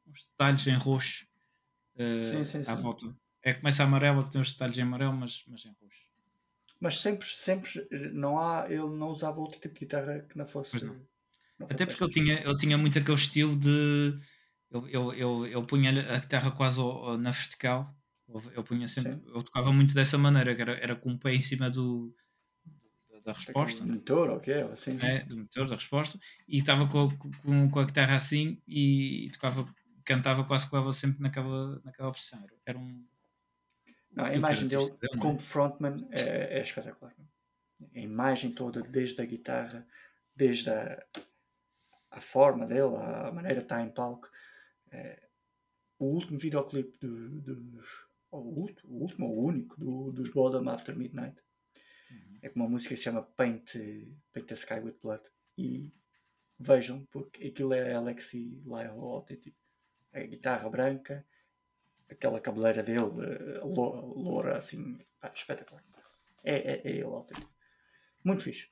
uns 0.07 0.25
detalhes 0.25 0.67
em 0.67 0.77
roxo 0.77 1.27
sim, 1.97 2.45
sim, 2.45 2.71
à 2.71 2.77
sim. 2.77 2.83
volta. 2.83 3.17
É 3.43 3.53
começa 3.53 3.85
amarelo, 3.85 4.29
tem 4.29 4.41
uns 4.41 4.53
detalhes 4.53 4.77
em 4.77 4.83
amarelo, 4.83 5.13
mas, 5.13 5.45
mas 5.47 5.65
em 5.65 5.75
roxo. 5.81 6.07
Mas 6.81 7.01
sempre, 7.01 7.27
sempre, 7.27 7.87
não 8.13 8.39
há, 8.39 8.67
ele 8.69 8.89
não 8.89 9.09
usava 9.09 9.41
outro 9.41 9.61
tipo 9.61 9.75
de 9.75 9.81
guitarra 9.81 10.21
que 10.21 10.37
não 10.37 10.47
fosse. 10.47 10.85
Não. 10.85 10.95
Não 11.59 11.67
Até 11.71 11.87
porque 11.87 12.03
ele 12.03 12.13
tinha, 12.13 12.35
ele 12.41 12.57
tinha 12.59 12.77
muito 12.77 12.99
aquele 12.99 13.17
estilo 13.17 13.57
de. 13.57 14.19
Eu, 14.71 14.89
eu, 14.89 15.15
eu, 15.15 15.47
eu 15.47 15.63
punha 15.65 15.91
a 15.91 16.19
guitarra 16.19 16.51
quase 16.51 16.81
na 17.19 17.31
vertical. 17.31 17.95
Eu 18.53 18.63
punha 18.63 18.89
sempre. 18.89 19.13
Sim. 19.13 19.23
Eu 19.27 19.43
tocava 19.43 19.73
muito 19.73 19.95
dessa 19.95 20.19
maneira, 20.19 20.55
que 20.55 20.61
era, 20.61 20.73
era 20.73 20.97
com 20.97 21.13
o 21.13 21.19
pé 21.19 21.33
em 21.33 21.41
cima 21.41 21.71
do, 21.71 22.13
da 23.27 23.33
resposta. 23.33 23.85
Do 23.85 23.93
motor, 23.93 24.31
ok, 24.31 24.55
assim. 24.73 24.99
É, 25.03 25.25
do 25.25 25.39
motor, 25.39 25.69
da 25.69 25.75
resposta. 25.75 26.19
E 26.47 26.59
estava 26.59 26.87
com, 26.87 27.11
com, 27.43 27.69
com 27.69 27.79
a 27.81 27.85
guitarra 27.85 28.15
assim 28.15 28.63
e, 28.69 29.29
tocava, 29.33 29.69
cantava 30.05 30.45
quase 30.45 30.71
que 30.71 30.93
sempre 30.93 31.21
naquela, 31.21 31.81
naquela 31.85 32.13
posição. 32.13 32.47
Era 32.65 32.79
um. 32.79 33.05
Não, 34.13 34.25
a 34.25 34.35
imagem 34.35 34.69
dele, 34.69 34.87
dele 34.87 35.15
é? 35.15 35.19
como 35.19 35.39
frontman 35.39 36.07
é, 36.11 36.59
é 36.59 36.63
espetacular. 36.63 37.15
A 37.95 37.99
imagem 37.99 38.53
toda, 38.53 38.81
desde 38.81 39.21
a 39.21 39.27
guitarra, 39.27 39.87
desde 40.35 40.71
a, 40.71 41.05
a 42.13 42.21
forma 42.21 42.65
dele, 42.65 42.95
a 42.97 43.33
maneira 43.33 43.57
que 43.57 43.65
está 43.65 43.83
em 43.83 43.91
palco. 43.91 44.29
É, 44.93 45.21
o 45.99 46.07
último 46.07 46.39
videoclipe 46.39 46.97
do, 46.99 47.41
dos. 47.41 48.07
O 48.31 48.39
último, 48.39 48.93
o 48.93 49.03
último 49.03 49.27
ou 49.27 49.39
o 49.39 49.45
único 49.47 49.81
do, 49.81 50.13
dos 50.13 50.31
Bodom 50.31 50.69
After 50.69 50.97
Midnight. 50.97 51.37
É 52.57 52.59
uma 52.59 52.71
música 52.71 52.95
que 52.95 52.97
se 52.97 53.05
chama 53.05 53.23
Paint, 53.23 53.75
Paint 54.33 54.47
the 54.47 54.55
Sky 54.55 54.81
with 54.81 54.97
Blood. 55.03 55.23
E 55.59 55.93
vejam, 56.59 57.05
porque 57.13 57.49
aquilo 57.49 57.75
é 57.75 57.93
Alexi 57.93 58.63
Lyle 58.65 58.99
autêntico. 58.99 59.59
A 60.11 60.21
guitarra 60.21 60.71
branca, 60.71 61.27
aquela 62.11 62.41
cabeleira 62.41 62.83
dele, 62.83 63.11
eh, 63.23 63.61
loura, 63.63 64.57
assim, 64.57 64.99
pá, 65.21 65.31
espetacular. 65.35 65.85
É, 66.43 66.55
é, 66.55 66.81
é 66.83 66.91
ele 66.93 67.03
autêntico. 67.03 67.53
Muito 68.25 68.43
fixe. 68.43 68.71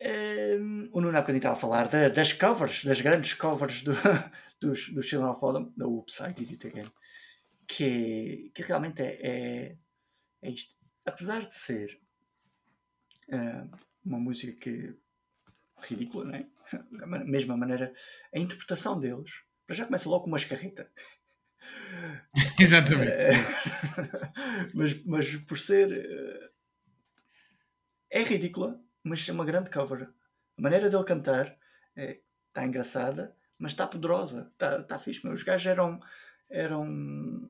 Um, 0.00 0.88
o 0.92 1.00
Nuno 1.00 1.16
há 1.16 1.20
bocadinho 1.20 1.38
estava 1.38 1.54
a 1.54 1.60
falar 1.60 1.86
de, 1.86 2.10
das 2.10 2.32
covers, 2.32 2.84
das 2.84 3.00
grandes 3.00 3.34
covers 3.34 3.82
do, 3.82 3.92
dos, 4.60 4.92
dos 4.92 5.06
Children 5.06 5.30
of 5.30 5.40
Bottom, 5.40 5.72
da 5.76 5.86
Oops, 5.86 6.20
I 6.20 6.32
Did 6.32 6.50
It 6.50 6.66
Again, 6.66 6.90
que, 7.68 8.50
que 8.52 8.62
realmente 8.62 9.00
é, 9.00 9.18
é, 9.22 9.78
é 10.42 10.50
isto. 10.50 10.74
Apesar 11.04 11.46
de 11.46 11.54
ser 11.54 12.00
uma 14.04 14.18
música 14.18 14.52
que 14.52 14.96
ridícula, 15.82 16.24
não 16.24 16.34
é? 16.34 16.46
Da 16.90 17.06
mesma 17.06 17.56
maneira, 17.56 17.92
a 18.34 18.38
interpretação 18.38 18.98
deles 18.98 19.42
já 19.70 19.86
começa 19.86 20.08
logo 20.08 20.24
com 20.24 20.30
uma 20.30 20.36
escarreta. 20.36 20.90
Exatamente. 22.58 23.12
mas, 24.74 25.04
mas 25.04 25.36
por 25.36 25.58
ser. 25.58 25.88
Uh, 25.88 26.48
é 28.10 28.22
ridícula, 28.22 28.80
mas 29.02 29.28
é 29.28 29.32
uma 29.32 29.44
grande 29.44 29.70
cover. 29.70 30.08
A 30.56 30.62
maneira 30.62 30.88
dele 30.88 31.04
cantar 31.04 31.58
está 31.94 32.62
é, 32.62 32.66
engraçada, 32.66 33.36
mas 33.58 33.72
está 33.72 33.86
poderosa, 33.86 34.50
está 34.52 34.82
tá 34.82 34.98
fixe. 34.98 35.26
Os 35.28 35.42
gajos 35.42 35.66
eram, 35.66 36.00
eram. 36.48 37.48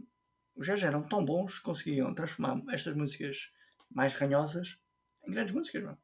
Os 0.56 0.66
gajos 0.66 0.84
eram 0.84 1.02
tão 1.02 1.24
bons 1.24 1.58
que 1.58 1.64
conseguiam 1.64 2.12
transformar 2.14 2.60
estas 2.74 2.96
músicas 2.96 3.52
mais 3.90 4.14
ranhosas 4.14 4.80
grandes 5.30 5.52
músicas, 5.52 5.82
não 5.82 5.98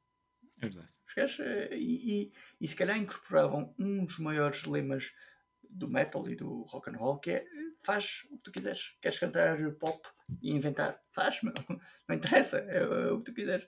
é 0.60 0.68
verdade. 0.68 0.88
Os 1.06 1.14
gajos, 1.14 1.40
eh, 1.40 1.76
e, 1.76 2.22
e, 2.22 2.32
e 2.60 2.68
se 2.68 2.76
calhar 2.76 2.96
incorporavam 2.96 3.74
um 3.78 4.04
dos 4.04 4.18
maiores 4.18 4.64
lemas 4.64 5.12
do 5.62 5.88
metal 5.88 6.28
e 6.28 6.36
do 6.36 6.62
rock 6.62 6.90
and 6.90 6.96
roll, 6.96 7.18
que 7.18 7.30
é 7.30 7.46
faz 7.80 8.24
o 8.30 8.36
que 8.38 8.44
tu 8.44 8.52
quiseres. 8.52 8.96
Queres 9.00 9.18
cantar 9.18 9.58
pop 9.74 10.08
e 10.40 10.52
inventar? 10.52 11.00
Faz, 11.10 11.42
meu. 11.42 11.52
não 12.08 12.16
interessa, 12.16 12.58
é, 12.60 12.78
é 12.78 13.12
o 13.12 13.18
que 13.18 13.30
tu 13.30 13.34
quiseres. 13.34 13.66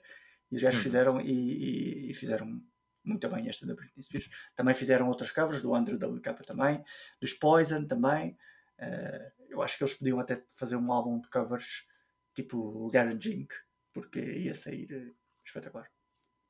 E 0.51 0.55
os 0.55 0.61
gajos 0.61 0.79
uhum. 0.79 0.83
fizeram 0.83 1.21
e, 1.21 2.09
e, 2.09 2.13
fizeram 2.13 2.61
muito 3.03 3.29
bem 3.29 3.47
esta 3.47 3.65
da 3.65 3.75
Britney 3.75 4.03
Spears. 4.03 4.29
Também 4.55 4.73
fizeram 4.73 5.07
outras 5.07 5.31
covers, 5.31 5.61
do 5.61 5.75
Andrew 5.75 5.97
WK 5.97 6.45
também, 6.45 6.83
dos 7.21 7.33
Poison 7.33 7.85
também. 7.85 8.37
Uh, 8.79 9.45
eu 9.49 9.61
acho 9.61 9.77
que 9.77 9.83
eles 9.83 9.93
podiam 9.93 10.19
até 10.19 10.43
fazer 10.55 10.75
um 10.75 10.91
álbum 10.91 11.19
de 11.19 11.29
covers 11.29 11.87
tipo 12.33 12.89
Garage 12.89 13.33
Inc., 13.33 13.51
porque 13.93 14.19
ia 14.19 14.53
sair 14.53 15.15
espetacular. 15.47 15.91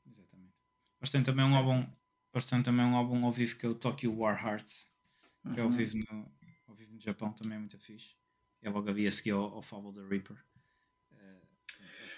Exatamente. 0.06 0.54
Eles 1.00 1.12
têm 1.12 1.24
também 1.24 1.46
um 1.46 1.56
álbum, 1.56 1.88
eles 2.34 2.46
têm 2.46 2.64
também 2.64 2.86
um 2.86 2.96
álbum 2.96 3.26
ao 3.26 3.32
vivo 3.32 3.58
que 3.58 3.66
é 3.66 3.70
o 3.70 3.76
Tokyo 3.76 4.18
War 4.18 4.46
Heart, 4.46 4.68
que 5.44 5.50
uhum. 5.50 5.56
é 5.56 5.62
ao 5.62 5.68
uhum. 5.68 5.74
vivo, 5.74 5.98
no, 5.98 6.32
ao 6.68 6.76
vivo 6.76 6.94
no 6.94 7.00
Japão, 7.00 7.34
também 7.34 7.56
é 7.56 7.60
muito 7.60 7.78
fixe. 7.80 8.16
É 8.62 8.70
logo 8.70 8.90
havia 8.90 9.10
a 9.10 9.12
seguir 9.12 9.32
ao, 9.32 9.56
ao 9.56 9.94
the 9.94 10.02
Reaper. 10.02 10.38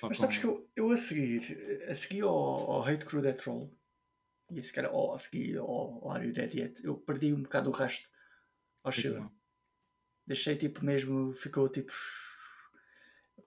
Mas 0.01 0.17
sabes 0.17 0.37
que 0.37 0.45
eu, 0.45 0.69
eu 0.75 0.91
a 0.91 0.97
seguir, 0.97 1.83
a 1.89 1.93
seguir 1.93 2.21
ao, 2.21 2.31
ao 2.31 2.87
Hate 2.87 3.05
Crew 3.05 3.21
Death 3.21 3.41
Troll, 3.41 3.77
e 4.49 4.59
esse 4.59 4.71
cara, 4.71 4.89
ou 4.91 5.13
a 5.13 5.19
seguir 5.19 5.57
ao, 5.57 5.67
ao 5.67 6.11
Are 6.11 6.25
You 6.25 6.33
Dead 6.33 6.53
Yet, 6.53 6.83
eu 6.85 6.97
perdi 6.97 7.33
um 7.33 7.43
bocado 7.43 7.69
o 7.69 7.73
resto 7.73 8.09
ao 8.83 8.91
Shiva. 8.91 9.31
Deixei 10.25 10.55
tipo 10.55 10.85
mesmo, 10.85 11.33
ficou 11.33 11.67
tipo. 11.69 11.91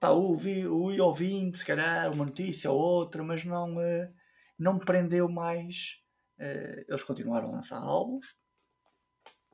Pá, 0.03 0.09
ouvi, 0.09 0.67
ouvi 0.67 0.99
ouvindo, 0.99 1.55
se 1.55 1.63
calhar, 1.63 2.11
uma 2.11 2.25
notícia 2.25 2.69
ou 2.69 2.77
outra, 2.77 3.23
mas 3.23 3.45
não, 3.45 3.77
uh, 3.77 4.13
não 4.59 4.73
me 4.73 4.83
prendeu 4.83 5.29
mais. 5.29 6.01
Uh, 6.37 6.83
eles 6.89 7.03
continuaram 7.03 7.47
a 7.47 7.51
lançar 7.53 7.77
álbuns, 7.77 8.35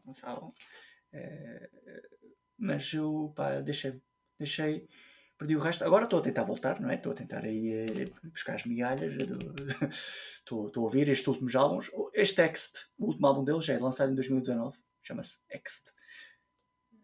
lançavam, 0.04 0.50
uh, 0.50 2.28
mas 2.58 2.92
eu 2.92 3.32
pá, 3.36 3.62
deixei, 3.62 4.02
deixei 4.40 4.90
perdi 5.38 5.56
o 5.56 5.60
resto. 5.60 5.86
Agora 5.86 6.06
estou 6.06 6.18
a 6.18 6.24
tentar 6.24 6.46
voltar, 6.46 6.82
não 6.82 6.90
é? 6.90 6.96
Estou 6.96 7.12
a 7.12 7.16
tentar 7.16 7.46
aí 7.46 7.72
eh, 7.72 8.12
buscar 8.24 8.56
as 8.56 8.66
migalhas. 8.66 9.14
Estou, 10.40 10.72
a 10.76 10.80
ouvir 10.80 11.10
estes 11.10 11.28
últimos 11.28 11.56
álbuns. 11.56 11.92
Este 12.12 12.42
Ext, 12.42 12.88
o 12.98 13.06
último 13.06 13.28
álbum 13.28 13.44
dele, 13.44 13.62
já 13.62 13.76
é 13.76 13.78
lançado 13.78 14.12
em 14.12 14.16
2019. 14.16 14.80
Chama-se 15.04 15.38
Ext. 15.48 15.92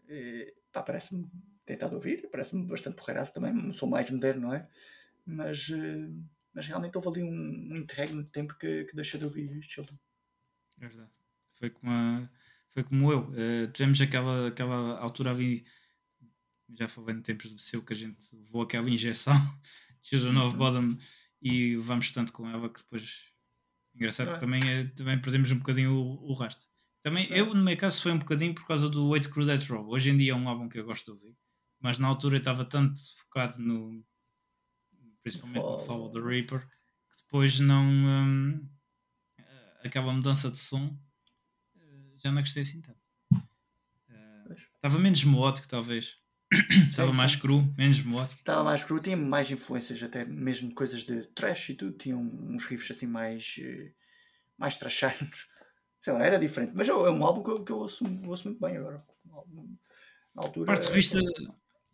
Eh, 0.10 0.52
pá, 0.72 0.82
parece-me 0.82 1.30
tentado 1.66 1.96
ouvir, 1.96 2.30
parece-me 2.32 2.66
bastante 2.66 2.96
porreiraço 2.96 3.34
também. 3.34 3.72
Sou 3.74 3.90
mais 3.90 4.10
moderno, 4.10 4.44
não 4.44 4.54
é? 4.54 4.68
Mas, 5.26 5.70
eh, 5.70 6.10
mas 6.54 6.68
realmente 6.68 6.96
houve 6.96 7.08
ali 7.10 7.24
um, 7.24 7.74
um 7.74 7.76
interregno 7.76 8.24
de 8.24 8.30
tempo 8.30 8.56
que, 8.58 8.86
que 8.86 8.96
deixei 8.96 9.20
de 9.20 9.26
ouvir 9.26 9.50
álbum. 9.78 9.98
É 10.82 10.88
verdade. 10.88 11.12
Foi 11.56 11.70
como, 11.70 11.92
a, 11.92 12.30
foi 12.72 12.84
como 12.84 13.12
eu. 13.12 13.30
Uh, 13.30 13.72
tivemos 13.74 14.00
aquela, 14.02 14.50
aquela 14.50 15.00
altura 15.00 15.32
ali 15.32 15.66
já 16.74 16.88
falei 16.88 17.16
no 17.16 17.22
tempos 17.22 17.54
do 17.54 17.62
seu 17.62 17.84
que 17.84 17.94
a 17.94 17.96
gente 17.96 18.36
levou 18.36 18.64
aquela 18.64 18.90
injeção 18.90 19.34
Children 20.02 20.38
of 20.40 20.58
Bottom 20.58 20.98
e 21.42 21.76
vamos 21.76 22.12
tanto 22.12 22.32
com 22.32 22.50
ela 22.50 22.70
que 22.70 22.82
depois 22.82 23.32
engraçado 23.94 24.34
que 24.34 24.40
também, 24.40 24.62
é, 24.68 24.86
também 24.86 25.20
perdemos 25.20 25.52
um 25.52 25.58
bocadinho 25.58 25.94
o, 25.94 26.32
o 26.32 26.34
resto. 26.34 26.66
Também 27.04 27.28
é. 27.32 27.40
eu 27.40 27.54
no 27.54 27.64
meu 27.64 27.78
caso 27.78 28.02
foi 28.02 28.12
um 28.12 28.20
bocadinho 28.20 28.54
por 28.54 28.66
causa 28.66 28.90
do 28.90 29.10
Wait 29.10 29.28
Crew 29.30 29.46
Death 29.46 29.70
Row. 29.70 29.88
Hoje 29.88 30.10
em 30.10 30.18
dia 30.18 30.32
é 30.32 30.36
um 30.36 30.50
álbum 30.50 30.68
que 30.68 30.80
eu 30.80 30.86
gosto 30.86 31.06
de 31.06 31.12
ouvir, 31.12 31.38
mas 31.86 32.00
na 32.00 32.08
altura 32.08 32.38
eu 32.38 32.40
estava 32.40 32.66
tanto 32.66 33.00
focado 33.16 33.60
no 33.60 34.04
principalmente 35.22 35.62
Follow. 35.62 35.78
no 35.78 35.86
Follow 35.86 36.10
the 36.10 36.20
Reaper 36.20 36.62
que 36.62 37.18
depois 37.22 37.60
não 37.60 37.86
um, 37.86 38.70
aquela 39.84 40.12
mudança 40.12 40.50
de 40.50 40.58
som 40.58 40.98
eh, 41.78 42.14
já 42.18 42.32
não 42.32 42.42
gostei 42.42 42.64
assim 42.64 42.82
tanto. 42.82 43.00
Uh, 44.10 44.54
estava 44.78 44.98
menos 44.98 45.24
melódico 45.24 45.68
talvez. 45.68 46.18
Estava 46.90 47.14
mais 47.14 47.36
cru, 47.36 47.72
menos 47.78 48.02
melódico. 48.02 48.40
Estava 48.40 48.64
mais 48.64 48.84
cru, 48.84 49.00
tinha 49.00 49.16
mais 49.16 49.52
influências, 49.52 50.02
até 50.02 50.26
mesmo 50.26 50.74
coisas 50.74 51.04
de 51.04 51.28
trash 51.36 51.70
e 51.70 51.76
tudo. 51.76 51.96
Tinha 51.98 52.18
uns 52.18 52.66
riffs 52.66 52.90
assim 52.90 53.06
mais, 53.06 53.58
eh, 53.60 53.92
mais 54.58 54.76
trashanos. 54.76 55.48
Sei 56.02 56.14
lá, 56.14 56.26
era 56.26 56.40
diferente. 56.40 56.72
Mas 56.74 56.90
é 56.90 56.94
um 56.94 57.24
álbum 57.24 57.44
que 57.44 57.52
eu, 57.52 57.64
que 57.64 57.72
eu 57.72 57.78
ouço, 57.78 58.04
ouço 58.26 58.48
muito 58.48 58.60
bem 58.60 58.76
agora. 58.78 59.06
Na 60.34 60.48
altura. 60.48 60.66
Parte 60.66 60.88
de 60.88 60.94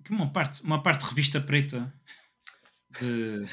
Uma 0.10 0.32
parte, 0.32 0.62
uma 0.64 0.82
parte 0.82 1.04
de 1.04 1.10
revista 1.10 1.40
preta. 1.40 1.94
De... 3.00 3.46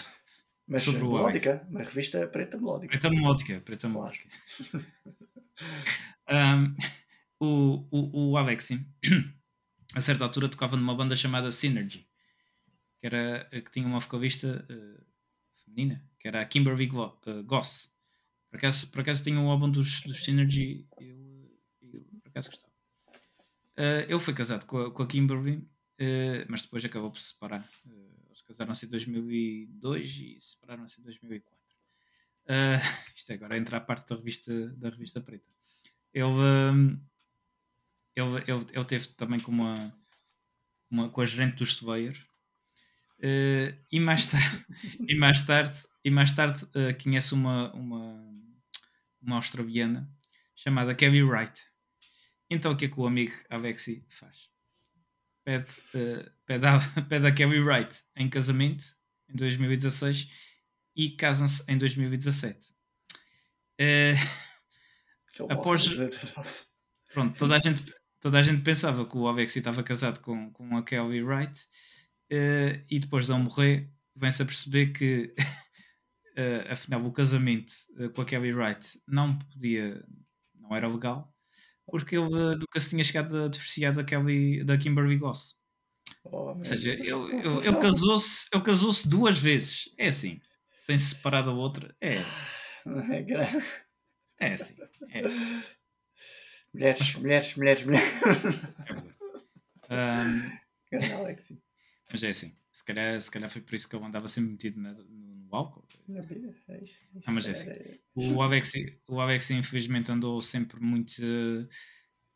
Mas 0.67 0.83
sobre 0.83 1.03
melódica, 1.03 1.67
uma 1.69 1.83
revista 1.83 2.27
preta 2.27 2.59
melódica. 2.59 2.89
Preta 2.89 3.11
melódica, 3.11 3.61
preta 3.61 3.89
melódica. 3.89 4.29
um, 6.31 6.77
o, 7.41 7.87
o, 7.91 8.31
o 8.31 8.37
Alexi 8.37 8.87
a 9.95 10.01
certa 10.01 10.25
altura 10.25 10.49
tocava 10.49 10.77
numa 10.77 10.95
banda 10.95 11.17
chamada 11.17 11.51
Synergy, 11.51 12.07
que, 13.01 13.07
era, 13.07 13.49
que 13.51 13.71
tinha 13.71 13.87
uma 13.87 14.01
vocalista 14.01 14.65
uh, 14.71 15.05
feminina, 15.65 16.05
que 16.19 16.29
era 16.29 16.41
a 16.41 16.45
Kimberly 16.45 16.91
uh, 16.91 17.43
Goss. 17.45 17.91
Por 18.51 18.57
acaso, 18.57 18.91
por 18.91 19.01
acaso 19.01 19.23
tinha 19.23 19.39
um 19.39 19.51
álbum 19.51 19.71
dos, 19.71 20.01
dos 20.03 20.25
Synergy, 20.25 20.87
eu, 21.01 21.51
eu 21.93 22.01
por 22.23 22.31
acaso 22.31 22.51
gostava. 22.51 22.73
Uh, 23.79 24.05
ele 24.09 24.21
foi 24.21 24.35
casado 24.35 24.67
com 24.67 24.79
a, 24.79 24.91
com 24.91 25.03
a 25.03 25.07
Kimberly, 25.07 25.67
uh, 26.01 26.47
mas 26.49 26.63
depois 26.63 26.85
acabou 26.85 27.11
por 27.11 27.19
se 27.19 27.29
separar. 27.29 27.69
Uh, 27.85 28.27
eles 28.27 28.43
casaram-se 28.43 28.87
em 28.87 28.89
2002 28.89 30.11
e 30.11 30.41
separaram-se 30.41 31.01
em 31.01 31.05
2004. 31.05 31.59
Uh, 32.45 32.81
isto 33.15 33.31
é 33.31 33.35
agora 33.35 33.57
entra 33.57 33.77
a 33.77 33.81
parte 33.81 34.09
da 34.09 34.17
revista, 34.17 34.69
da 34.77 34.91
revista 34.91 35.21
Preta. 35.21 35.49
Ele, 36.13 36.25
um, 36.25 37.01
ele, 38.17 38.37
ele, 38.47 38.67
ele 38.73 38.85
teve 38.85 39.09
também 39.09 39.41
com 39.41 39.51
uma, 39.51 39.95
uma 40.91 41.09
com 41.09 41.21
a 41.21 41.27
gerente 41.27 41.57
do 41.57 41.67
Surveyor. 41.67 42.17
Uh, 43.19 43.75
e 43.91 43.99
mais 43.99 44.27
tarde 44.27 44.65
e 45.09 45.15
mais 45.17 45.43
tarde 45.43 45.79
e 46.05 46.11
mais 46.11 46.33
tarde 46.33 46.65
uh, 46.67 47.03
conhece 47.03 47.35
uma, 47.35 47.73
uma 47.75 48.33
uma 49.21 49.35
australiana 49.35 50.09
chamada 50.55 50.95
Kevin 50.95 51.23
Wright 51.23 51.67
então 52.49 52.71
o 52.71 52.77
que 52.77 52.85
é 52.85 52.89
que 52.89 53.01
o 53.01 53.09
amigo 53.09 53.35
Avexi 53.51 54.07
faz? 54.09 54.49
Pede, 55.49 55.65
uh, 55.95 56.31
pede, 56.45 56.67
a, 56.67 56.79
pede 57.09 57.27
a 57.27 57.33
Kevin 57.33 57.61
Wright 57.61 58.05
em 58.15 58.29
casamento 58.29 58.85
em 59.31 59.35
2016 59.35 60.29
e 60.95 61.09
casam-se 61.13 61.65
em 61.67 61.79
2017. 61.79 62.69
Uh, 63.81 65.49
após. 65.49 65.89
Pronto, 67.15 67.39
toda 67.39 67.57
a, 67.57 67.59
gente, 67.59 67.83
toda 68.21 68.39
a 68.39 68.43
gente 68.43 68.61
pensava 68.63 69.07
que 69.07 69.17
o 69.17 69.27
Avexi 69.27 69.61
estava 69.61 69.83
casado 69.83 70.21
com, 70.21 70.53
com 70.53 70.77
a 70.77 70.83
Kelly 70.83 71.23
Wright 71.23 71.63
uh, 72.31 72.85
e 72.91 72.99
depois 72.99 73.25
de 73.25 73.33
ele 73.33 73.43
morrer 73.43 73.91
vem-se 74.15 74.43
a 74.43 74.45
perceber 74.45 74.89
que 74.89 75.35
afinal 76.71 77.05
o 77.05 77.11
casamento 77.11 77.73
com 78.15 78.21
a 78.21 78.25
Kelly 78.25 78.53
Wright 78.53 79.01
não 79.09 79.37
podia, 79.39 80.05
não 80.55 80.77
era 80.77 80.87
legal 80.87 81.35
porque 81.91 82.17
ele 82.17 82.27
uh, 82.27 82.59
nunca 82.59 82.81
se 82.81 82.91
tinha 82.91 83.05
chegado 83.05 83.45
a 83.45 83.49
divorciar 83.49 83.95
da, 83.95 84.05
Kelly, 84.05 84.65
da 84.65 84.77
Kimberly 84.77 85.17
Goss. 85.17 85.59
Oh, 86.25 86.55
Ou 86.55 86.65
seja, 86.65 86.93
ele, 86.93 87.11
ele, 87.11 87.67
ele 87.67 87.77
casou-se 87.77 88.49
ele 88.53 88.63
casou-se 88.63 89.09
duas 89.09 89.39
vezes. 89.39 89.93
É 89.99 90.09
assim, 90.09 90.41
sem 90.75 90.99
se 90.99 91.15
separar 91.15 91.43
da 91.43 91.53
outra. 91.53 91.95
É. 92.01 92.19
É 93.11 93.23
grave. 93.23 93.65
É 94.41 94.53
assim. 94.55 94.77
É. 95.11 95.23
Mulheres, 96.73 97.01
mas, 97.01 97.15
mulheres, 97.17 97.55
mulheres, 97.57 97.85
mulheres. 97.85 98.09
É 100.91 100.99
um, 100.99 101.29
mas 102.13 102.23
é 102.23 102.29
assim. 102.31 102.57
Se 102.73 102.85
calhar, 102.85 103.21
se 103.21 103.31
calhar 103.31 103.51
foi 103.51 103.61
por 103.61 103.75
isso 103.75 103.89
que 103.89 103.97
ele 103.97 104.05
andava 104.05 104.29
sempre 104.29 104.53
metido 104.53 104.81
no, 104.81 104.93
no 104.93 105.38
álcool. 105.57 105.85
Na 106.07 106.21
vida, 106.21 106.55
é 106.69 106.83
isso. 106.83 107.01
É 107.15 107.19
isso. 107.19 107.25
Ah, 107.27 107.33
mas 107.33 107.47
é 107.47 107.51
assim. 107.51 107.71
O 108.15 108.43
Alexi, 108.43 108.99
o 109.07 109.21
Alexi 109.21 109.55
infelizmente 109.55 110.11
andou 110.11 110.41
sempre 110.41 110.81
muito, 110.81 111.23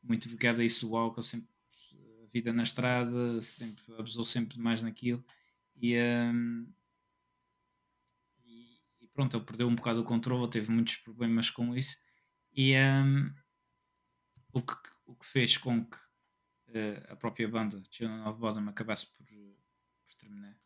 muito 0.03 0.29
ligado 0.29 0.61
a 0.61 0.65
isso 0.65 0.87
do 0.87 0.97
álcool, 0.97 1.23
sempre 1.23 1.49
a 2.23 2.27
vida 2.33 2.53
na 2.53 2.63
estrada, 2.63 3.41
sempre 3.41 3.83
abusou 3.99 4.25
sempre 4.25 4.59
mais 4.59 4.83
naquilo. 4.83 5.25
E, 5.77 5.97
um, 5.99 6.73
e, 8.45 8.81
e, 9.01 9.09
pronto, 9.09 9.37
ele 9.37 9.45
perdeu 9.45 9.69
um 9.69 9.75
bocado 9.75 10.01
o 10.01 10.05
controle, 10.05 10.51
teve 10.51 10.71
muitos 10.71 10.97
problemas 10.97 11.51
com 11.51 11.77
isso. 11.77 11.97
E 12.55 12.75
um, 12.77 13.35
o, 14.53 14.63
que, 14.63 14.75
o 15.07 15.15
que 15.15 15.27
fez 15.27 15.57
com 15.57 15.85
que 15.85 15.97
uh, 15.97 17.13
a 17.13 17.17
própria 17.17 17.49
banda, 17.49 17.83
Children 17.91 18.23
of 18.23 18.39
Bottom, 18.39 18.69
acabasse 18.69 19.07
por 19.07 19.27
terminar. 20.19 20.57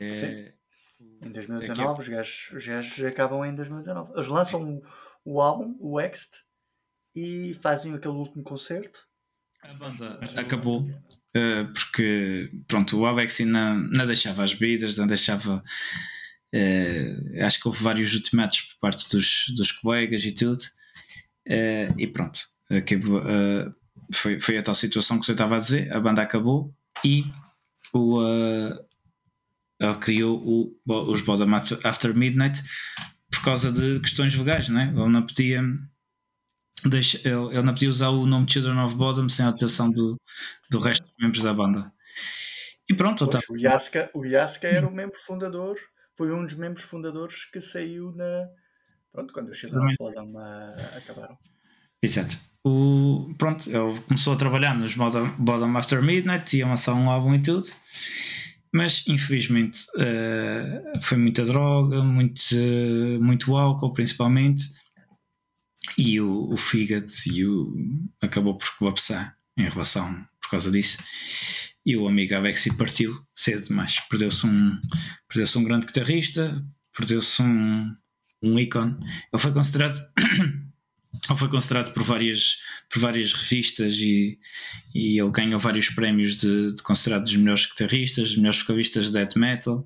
É, 0.00 0.54
em 1.00 1.30
2019, 1.30 2.00
os 2.00 2.08
gajos, 2.08 2.50
os 2.52 2.66
gajos 2.66 3.04
acabam 3.04 3.44
em 3.44 3.54
2019. 3.54 4.12
Eles 4.14 4.28
lançam 4.28 4.62
o, 4.62 4.82
o 5.24 5.40
álbum, 5.40 5.76
o 5.80 6.00
Ext, 6.00 6.30
e 7.14 7.54
fazem 7.54 7.94
aquele 7.94 8.14
último 8.14 8.42
concerto. 8.42 9.06
A 9.62 9.72
banda 9.74 10.20
acabou 10.36 10.82
uh, 10.82 11.72
porque 11.74 12.50
pronto, 12.68 12.98
o 13.00 13.06
Alex 13.06 13.40
não, 13.40 13.78
não 13.78 14.06
deixava 14.06 14.44
as 14.44 14.54
bebidas, 14.54 14.96
não 14.96 15.06
deixava. 15.06 15.62
Uh, 16.54 17.44
acho 17.44 17.60
que 17.60 17.66
houve 17.66 17.82
vários 17.82 18.14
ultimatos 18.14 18.60
por 18.62 18.78
parte 18.78 19.08
dos, 19.10 19.46
dos 19.56 19.72
colegas 19.72 20.24
e 20.24 20.32
tudo. 20.32 20.62
Uh, 21.48 21.98
e 21.98 22.06
pronto, 22.06 22.40
acabou, 22.70 23.22
foi, 24.12 24.38
foi 24.38 24.58
a 24.58 24.62
tal 24.62 24.74
situação 24.74 25.18
que 25.18 25.26
você 25.26 25.32
estava 25.32 25.56
a 25.56 25.60
dizer. 25.60 25.92
A 25.92 26.00
banda 26.00 26.22
acabou 26.22 26.72
e 27.04 27.24
o, 27.92 28.20
uh, 28.20 28.85
ele 29.80 29.94
criou 29.96 30.40
o, 30.42 30.76
os 31.10 31.20
Bottom 31.20 31.54
After 31.84 32.14
Midnight 32.14 32.62
por 33.30 33.42
causa 33.42 33.72
de 33.72 34.00
questões 34.00 34.34
legais, 34.34 34.68
não 34.68 34.80
é? 34.80 34.84
Ele 34.88 35.08
não 35.08 35.22
podia. 35.22 35.62
Deixa, 36.84 37.18
ele, 37.18 37.46
ele 37.52 37.62
não 37.62 37.72
podia 37.72 37.88
usar 37.88 38.10
o 38.10 38.26
nome 38.26 38.50
Children 38.50 38.78
of 38.80 38.94
Bottom 38.94 39.28
sem 39.28 39.44
a 39.44 39.48
autorização 39.48 39.90
do, 39.90 40.16
do 40.70 40.78
resto 40.78 41.04
dos 41.04 41.14
membros 41.18 41.42
da 41.42 41.52
banda. 41.52 41.92
E 42.88 42.94
pronto, 42.94 43.26
pois, 43.26 43.44
tá. 43.44 43.52
o, 43.52 43.56
Yaska, 43.56 44.10
o 44.14 44.24
Yaska 44.24 44.68
era 44.68 44.86
o 44.86 44.94
membro 44.94 45.18
fundador, 45.18 45.76
foi 46.16 46.32
um 46.32 46.44
dos 46.44 46.54
membros 46.54 46.84
fundadores 46.84 47.44
que 47.46 47.60
saiu 47.60 48.12
na. 48.12 48.48
Pronto, 49.12 49.32
quando 49.32 49.48
os 49.48 49.56
Children 49.56 49.86
of 49.86 49.96
Bottom 49.98 50.32
uh, 50.34 50.96
acabaram. 50.96 51.38
Exato. 52.02 52.36
O, 52.64 53.34
pronto, 53.38 53.68
ele 53.68 54.00
começou 54.02 54.34
a 54.34 54.36
trabalhar 54.36 54.76
nos 54.76 54.94
Bottom, 54.94 55.30
Bottom 55.38 55.76
After 55.76 56.02
Midnight, 56.02 56.56
ia 56.56 56.66
lançar 56.66 56.94
um 56.94 57.10
álbum 57.10 57.34
e 57.34 57.42
tudo, 57.42 57.66
mas 58.76 59.04
infelizmente 59.06 59.86
uh, 59.96 61.00
foi 61.02 61.16
muita 61.16 61.46
droga, 61.46 62.02
muito, 62.02 62.40
uh, 62.52 63.22
muito 63.22 63.56
álcool 63.56 63.94
principalmente, 63.94 64.64
e 65.96 66.20
o, 66.20 66.52
o 66.52 66.56
fígado 66.58 67.10
e 67.32 67.46
o, 67.46 67.74
acabou 68.20 68.58
por 68.58 68.68
colapsar 68.76 69.34
em 69.56 69.66
relação 69.66 70.12
por 70.42 70.50
causa 70.50 70.70
disso. 70.70 70.98
E 71.86 71.96
o 71.96 72.06
amigo 72.06 72.34
Avexi 72.34 72.76
partiu 72.76 73.18
cedo 73.34 73.64
demais. 73.64 74.00
Perdeu-se 74.10 74.46
um, 74.46 74.78
perdeu 75.28 75.60
um 75.60 75.64
grande 75.64 75.86
guitarrista, 75.86 76.62
perdeu-se 76.94 77.40
um, 77.40 77.94
um 78.42 78.58
ícone. 78.58 78.96
Ele 79.32 79.40
foi 79.40 79.52
considerado 79.52 79.96
ele 81.28 81.38
foi 81.38 81.48
considerado 81.48 81.92
por 81.92 82.02
várias, 82.02 82.58
por 82.90 83.00
várias 83.00 83.32
revistas 83.32 83.94
e, 83.94 84.38
e 84.94 85.18
ele 85.18 85.30
ganhou 85.30 85.58
vários 85.58 85.88
prémios 85.90 86.36
de, 86.36 86.74
de 86.74 86.82
considerado 86.82 87.24
dos 87.24 87.36
melhores 87.36 87.66
guitarristas, 87.66 88.28
dos 88.28 88.36
melhores 88.36 88.60
vocalistas 88.60 89.06
de 89.06 89.12
death 89.12 89.36
metal 89.36 89.84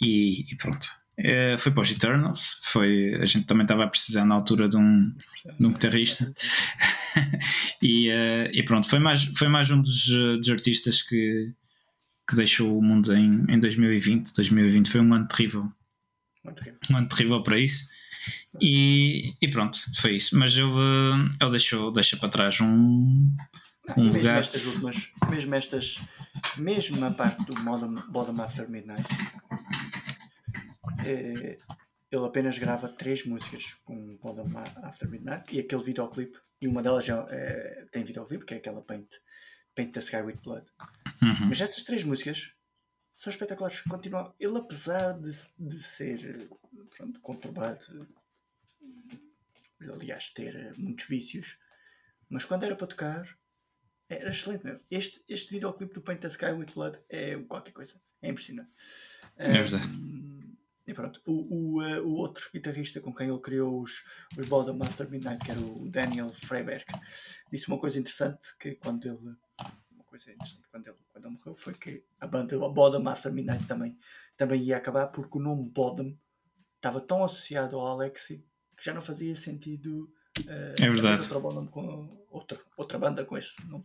e, 0.00 0.52
e 0.52 0.56
pronto. 0.56 0.86
É, 1.18 1.56
foi 1.58 1.70
para 1.70 1.82
os 1.82 1.90
Eternals, 1.90 2.58
foi, 2.62 3.14
a 3.20 3.26
gente 3.26 3.46
também 3.46 3.64
estava 3.64 3.84
a 3.84 3.88
precisar 3.88 4.24
na 4.24 4.34
altura 4.34 4.66
de 4.68 4.76
um, 4.76 5.14
de 5.58 5.66
um 5.66 5.72
guitarrista 5.72 6.32
e, 7.82 8.08
uh, 8.08 8.50
e 8.50 8.62
pronto, 8.62 8.88
foi 8.88 8.98
mais, 8.98 9.24
foi 9.24 9.46
mais 9.46 9.70
um 9.70 9.82
dos, 9.82 10.06
dos 10.06 10.48
artistas 10.48 11.02
que, 11.02 11.52
que 12.28 12.34
deixou 12.34 12.78
o 12.78 12.82
mundo 12.82 13.14
em, 13.14 13.44
em 13.48 13.60
2020. 13.60 14.32
2020 14.34 14.90
foi 14.90 15.00
um 15.02 15.12
ano 15.12 15.28
terrível, 15.28 15.70
um 16.90 16.96
ano 16.96 17.08
terrível 17.08 17.42
para 17.42 17.58
isso 17.58 17.88
e, 18.60 19.34
e 19.40 19.48
pronto, 19.48 19.78
foi 19.96 20.16
isso. 20.16 20.38
Mas 20.38 20.52
ele, 20.52 20.70
ele 21.40 21.50
deixou, 21.50 21.92
deixa 21.92 22.16
para 22.16 22.28
trás 22.28 22.60
um, 22.60 22.66
um 23.96 24.04
mesmo 24.04 24.12
lugar. 24.12 24.40
Estas 24.40 24.66
últimas, 24.66 25.08
mesmo 25.30 25.54
estas, 25.54 25.98
mesmo 26.58 27.04
a 27.04 27.10
parte 27.10 27.44
do 27.44 27.58
Modern, 27.58 28.00
Bottom 28.10 28.40
After 28.42 28.68
Midnight, 28.68 29.06
é, 31.04 31.58
ele 32.10 32.26
apenas 32.26 32.58
grava 32.58 32.88
três 32.88 33.24
músicas 33.24 33.76
com 33.84 34.16
Bottom 34.22 34.52
After 34.82 35.08
Midnight 35.08 35.54
e 35.54 35.60
aquele 35.60 35.82
videoclipe, 35.82 36.38
e 36.60 36.68
uma 36.68 36.82
delas 36.82 37.04
já 37.04 37.26
é, 37.30 37.86
tem 37.90 38.04
videoclipe, 38.04 38.44
que 38.44 38.54
é 38.54 38.58
aquela 38.58 38.82
Paint, 38.82 39.08
Paint 39.74 39.92
the 39.92 40.00
Sky 40.00 40.18
with 40.18 40.38
Blood. 40.44 40.66
Uhum. 41.22 41.48
Mas 41.48 41.60
essas 41.60 41.82
três 41.82 42.04
músicas 42.04 42.52
são 43.22 43.30
espetaculares. 43.30 43.80
Continua, 43.82 44.34
ele, 44.40 44.58
apesar 44.58 45.12
de, 45.12 45.30
de 45.56 45.80
ser 45.80 46.48
pronto, 46.90 47.20
conturbado, 47.20 48.08
aliás, 49.80 50.30
ter 50.30 50.56
eh, 50.56 50.72
muitos 50.76 51.06
vícios, 51.06 51.56
mas 52.28 52.44
quando 52.44 52.64
era 52.64 52.74
para 52.74 52.88
tocar, 52.88 53.38
era 54.08 54.28
excelente 54.28 54.64
mesmo. 54.64 54.80
Este, 54.90 55.22
este 55.28 55.52
videoclipe 55.52 55.94
do 55.94 56.02
Paint 56.02 56.20
the 56.20 56.28
Sky 56.28 56.46
with 56.46 56.72
Blood 56.74 56.98
é 57.08 57.36
qualquer 57.44 57.70
coisa, 57.70 57.94
é 58.20 58.28
impressionante. 58.28 58.74
É 59.36 59.52
verdade. 59.52 59.86
Um, 59.86 60.56
e 60.84 60.92
pronto, 60.92 61.22
o, 61.24 61.32
o, 61.32 61.80
uh, 61.80 62.02
o 62.04 62.14
outro 62.16 62.50
guitarrista 62.52 63.00
com 63.00 63.14
quem 63.14 63.28
ele 63.28 63.40
criou 63.40 63.82
os, 63.82 64.04
os 64.36 64.48
Bottom 64.48 64.82
After 64.82 65.08
Midnight, 65.08 65.44
que 65.44 65.52
era 65.52 65.60
o 65.60 65.88
Daniel 65.88 66.32
Freiberg, 66.34 66.84
disse 67.52 67.68
uma 67.68 67.78
coisa 67.78 68.00
interessante 68.00 68.48
que 68.58 68.74
quando 68.74 69.06
ele 69.06 69.36
coisa 70.12 70.30
interessante 70.30 70.68
quando 70.70 70.86
ele, 70.86 70.96
quando 71.10 71.24
ele 71.24 71.34
morreu 71.34 71.56
foi 71.56 71.72
que 71.72 72.04
a 72.20 72.26
banda 72.26 72.58
Bottom 72.58 73.08
After 73.08 73.32
Midnight 73.32 73.64
também, 73.66 73.96
também 74.36 74.62
ia 74.62 74.76
acabar 74.76 75.06
porque 75.06 75.38
o 75.38 75.40
nome 75.40 75.70
Bottom 75.70 76.14
estava 76.76 77.00
tão 77.00 77.24
associado 77.24 77.78
ao 77.78 77.86
Alexi 77.86 78.44
que 78.76 78.84
já 78.84 78.92
não 78.92 79.00
fazia 79.00 79.34
sentido 79.34 80.12
uh, 80.40 80.82
é 80.82 80.90
verdade. 80.90 81.22
Outra 81.32 81.66
com 81.70 82.26
outra, 82.30 82.60
outra 82.76 82.98
banda 82.98 83.24
com 83.24 83.38
este 83.38 83.66
nome. 83.66 83.84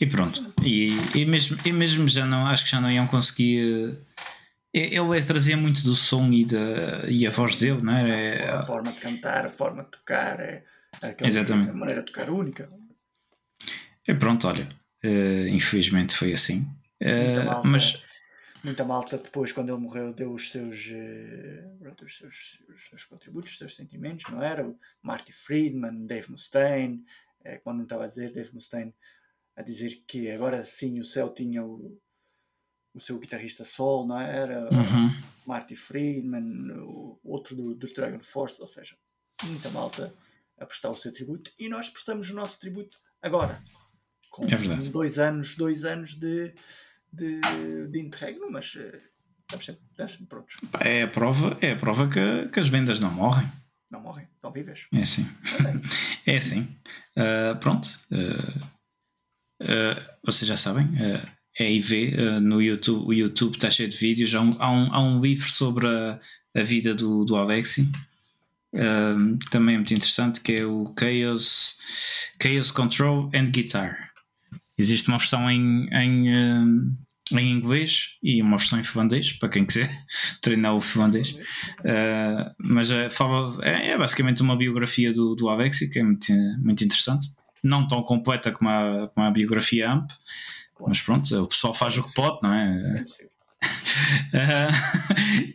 E 0.00 0.06
pronto. 0.06 0.40
E, 0.64 0.96
e, 1.14 1.26
mesmo, 1.26 1.58
e 1.64 1.72
mesmo 1.72 2.08
já 2.08 2.24
não, 2.24 2.46
acho 2.46 2.64
que 2.64 2.70
já 2.70 2.80
não 2.80 2.90
iam 2.90 3.06
conseguir. 3.06 3.98
Eh, 4.72 4.96
ele 4.96 5.22
trazia 5.22 5.56
muito 5.56 5.84
do 5.84 5.94
som 5.94 6.32
e, 6.32 6.44
da, 6.44 7.08
e 7.08 7.26
a 7.26 7.30
voz 7.30 7.56
dele, 7.56 7.82
não 7.82 7.92
é? 7.92 8.48
A 8.50 8.62
forma 8.62 8.90
de 8.90 9.00
cantar, 9.00 9.44
a 9.44 9.48
forma 9.48 9.84
de 9.84 9.90
tocar, 9.90 10.40
é 10.40 10.64
aquela 11.00 11.28
Exatamente. 11.28 11.70
a 11.70 11.74
maneira 11.74 12.02
de 12.02 12.06
tocar 12.12 12.30
única. 12.30 12.68
E 14.06 14.14
pronto, 14.14 14.48
olha, 14.48 14.68
uh, 15.04 15.48
infelizmente 15.48 16.16
foi 16.16 16.32
assim. 16.32 16.62
Uh, 17.00 17.44
malta, 17.44 17.68
mas 17.68 18.02
muita 18.62 18.84
malta 18.84 19.18
depois, 19.18 19.52
quando 19.52 19.70
ele 19.70 19.80
morreu, 19.80 20.12
deu 20.12 20.32
os 20.32 20.50
seus, 20.50 20.86
uh, 20.86 22.04
os 22.04 22.16
seus, 22.16 22.58
os 22.74 22.88
seus 22.88 23.04
contributos, 23.04 23.52
os 23.52 23.58
seus 23.58 23.76
sentimentos, 23.76 24.30
não 24.30 24.42
era? 24.42 24.74
Marty 25.02 25.32
Friedman, 25.32 26.06
Dave 26.06 26.30
Mustaine, 26.30 27.04
quando 27.62 27.76
não 27.76 27.84
estava 27.84 28.04
a 28.04 28.08
dizer, 28.08 28.32
Dave 28.32 28.54
Mustaine 28.54 28.94
a 29.56 29.62
dizer 29.62 30.02
que 30.06 30.30
agora 30.30 30.64
sim 30.64 30.98
o 30.98 31.04
céu 31.04 31.32
tinha 31.32 31.62
o, 31.62 32.00
o 32.94 33.00
seu 33.00 33.18
guitarrista 33.18 33.64
sol, 33.64 34.06
não 34.06 34.18
é? 34.18 34.36
era? 34.36 34.60
Uhum. 34.64 35.10
Marty 35.46 35.76
Friedman, 35.76 36.70
o 36.80 37.18
outro 37.22 37.54
do, 37.54 37.74
dos 37.74 37.92
Dragon 37.92 38.20
Force, 38.20 38.60
ou 38.60 38.66
seja, 38.66 38.96
muita 39.44 39.70
malta 39.70 40.14
a 40.58 40.64
prestar 40.64 40.90
o 40.90 40.96
seu 40.96 41.12
tributo 41.12 41.52
e 41.58 41.68
nós 41.68 41.90
prestamos 41.90 42.30
o 42.30 42.34
nosso 42.34 42.58
tributo 42.58 42.98
agora, 43.20 43.62
com 44.34 44.42
é 44.42 44.90
dois 44.90 45.18
anos, 45.20 45.54
dois 45.54 45.84
anos 45.84 46.14
de, 46.14 46.52
de, 47.12 47.40
de 47.88 48.00
interregno, 48.00 48.50
mas 48.50 48.74
uh, 48.74 49.00
estamos 49.42 49.64
sempre, 49.64 49.82
estamos 49.92 50.12
sempre 50.12 50.26
prontos. 50.26 50.56
É 50.80 51.02
a 51.02 51.08
prova, 51.08 51.56
é 51.60 51.70
a 51.70 51.76
prova 51.76 52.08
que, 52.08 52.48
que 52.48 52.58
as 52.58 52.66
vendas 52.66 52.98
não 52.98 53.12
morrem. 53.12 53.46
Não 53.92 54.00
morrem, 54.00 54.26
estão 54.34 54.50
vivas. 54.50 54.86
É 54.92 55.02
assim. 55.02 55.24
é 56.26 56.36
assim. 56.36 56.62
Uh, 57.16 57.56
pronto. 57.60 57.86
Uh, 58.10 58.64
uh, 59.62 60.14
vocês 60.24 60.48
já 60.48 60.56
sabem, 60.56 60.88
é 61.56 61.70
IV 61.70 62.40
no 62.40 62.60
YouTube. 62.60 63.06
O 63.06 63.12
YouTube 63.12 63.54
está 63.54 63.70
cheio 63.70 63.88
de 63.88 63.96
vídeos. 63.96 64.34
Há 64.34 64.40
um, 64.40 64.50
há 64.58 64.72
um, 64.72 64.94
há 64.94 65.00
um 65.00 65.20
livro 65.20 65.48
sobre 65.48 65.86
a, 65.86 66.18
a, 66.56 66.62
vida 66.64 66.92
do, 66.92 67.24
do 67.24 67.36
Alexi. 67.36 67.88
Também 69.52 69.76
é 69.76 69.78
muito 69.78 69.94
interessante 69.94 70.40
que 70.40 70.54
é 70.54 70.64
o 70.64 70.92
Chaos, 70.98 71.76
Chaos 72.42 72.72
Control 72.72 73.30
and 73.32 73.50
Guitar. 73.52 74.13
Existe 74.78 75.08
uma 75.08 75.18
versão 75.18 75.50
em, 75.50 75.88
em, 75.92 76.32
uh, 76.32 77.38
em 77.38 77.52
inglês 77.52 78.16
e 78.22 78.42
uma 78.42 78.56
versão 78.56 78.78
em 78.78 78.82
finlandês 78.82 79.32
para 79.32 79.48
quem 79.48 79.64
quiser 79.64 79.90
treinar 80.42 80.74
o 80.74 80.80
finlandês. 80.80 81.30
Uh, 81.80 82.54
mas 82.58 82.90
fala, 83.10 83.56
é, 83.64 83.90
é, 83.90 83.98
basicamente 83.98 84.42
uma 84.42 84.56
biografia 84.56 85.12
do, 85.12 85.34
do 85.34 85.48
Alexi 85.48 85.90
que 85.90 85.98
é 85.98 86.02
muito, 86.02 86.32
muito 86.62 86.84
interessante 86.84 87.28
não 87.64 87.88
tão 87.88 88.02
completa 88.02 88.52
como 88.52 88.68
a, 88.68 89.08
como 89.08 89.26
a 89.26 89.30
biografia 89.30 89.90
AMP, 89.90 90.12
mas 90.86 91.00
pronto, 91.00 91.34
o 91.42 91.48
pessoal 91.48 91.72
faz 91.72 91.96
o 91.96 92.02
que 92.02 92.12
pode, 92.12 92.40
não 92.42 92.52
é? 92.52 93.04
uh, 94.34 94.70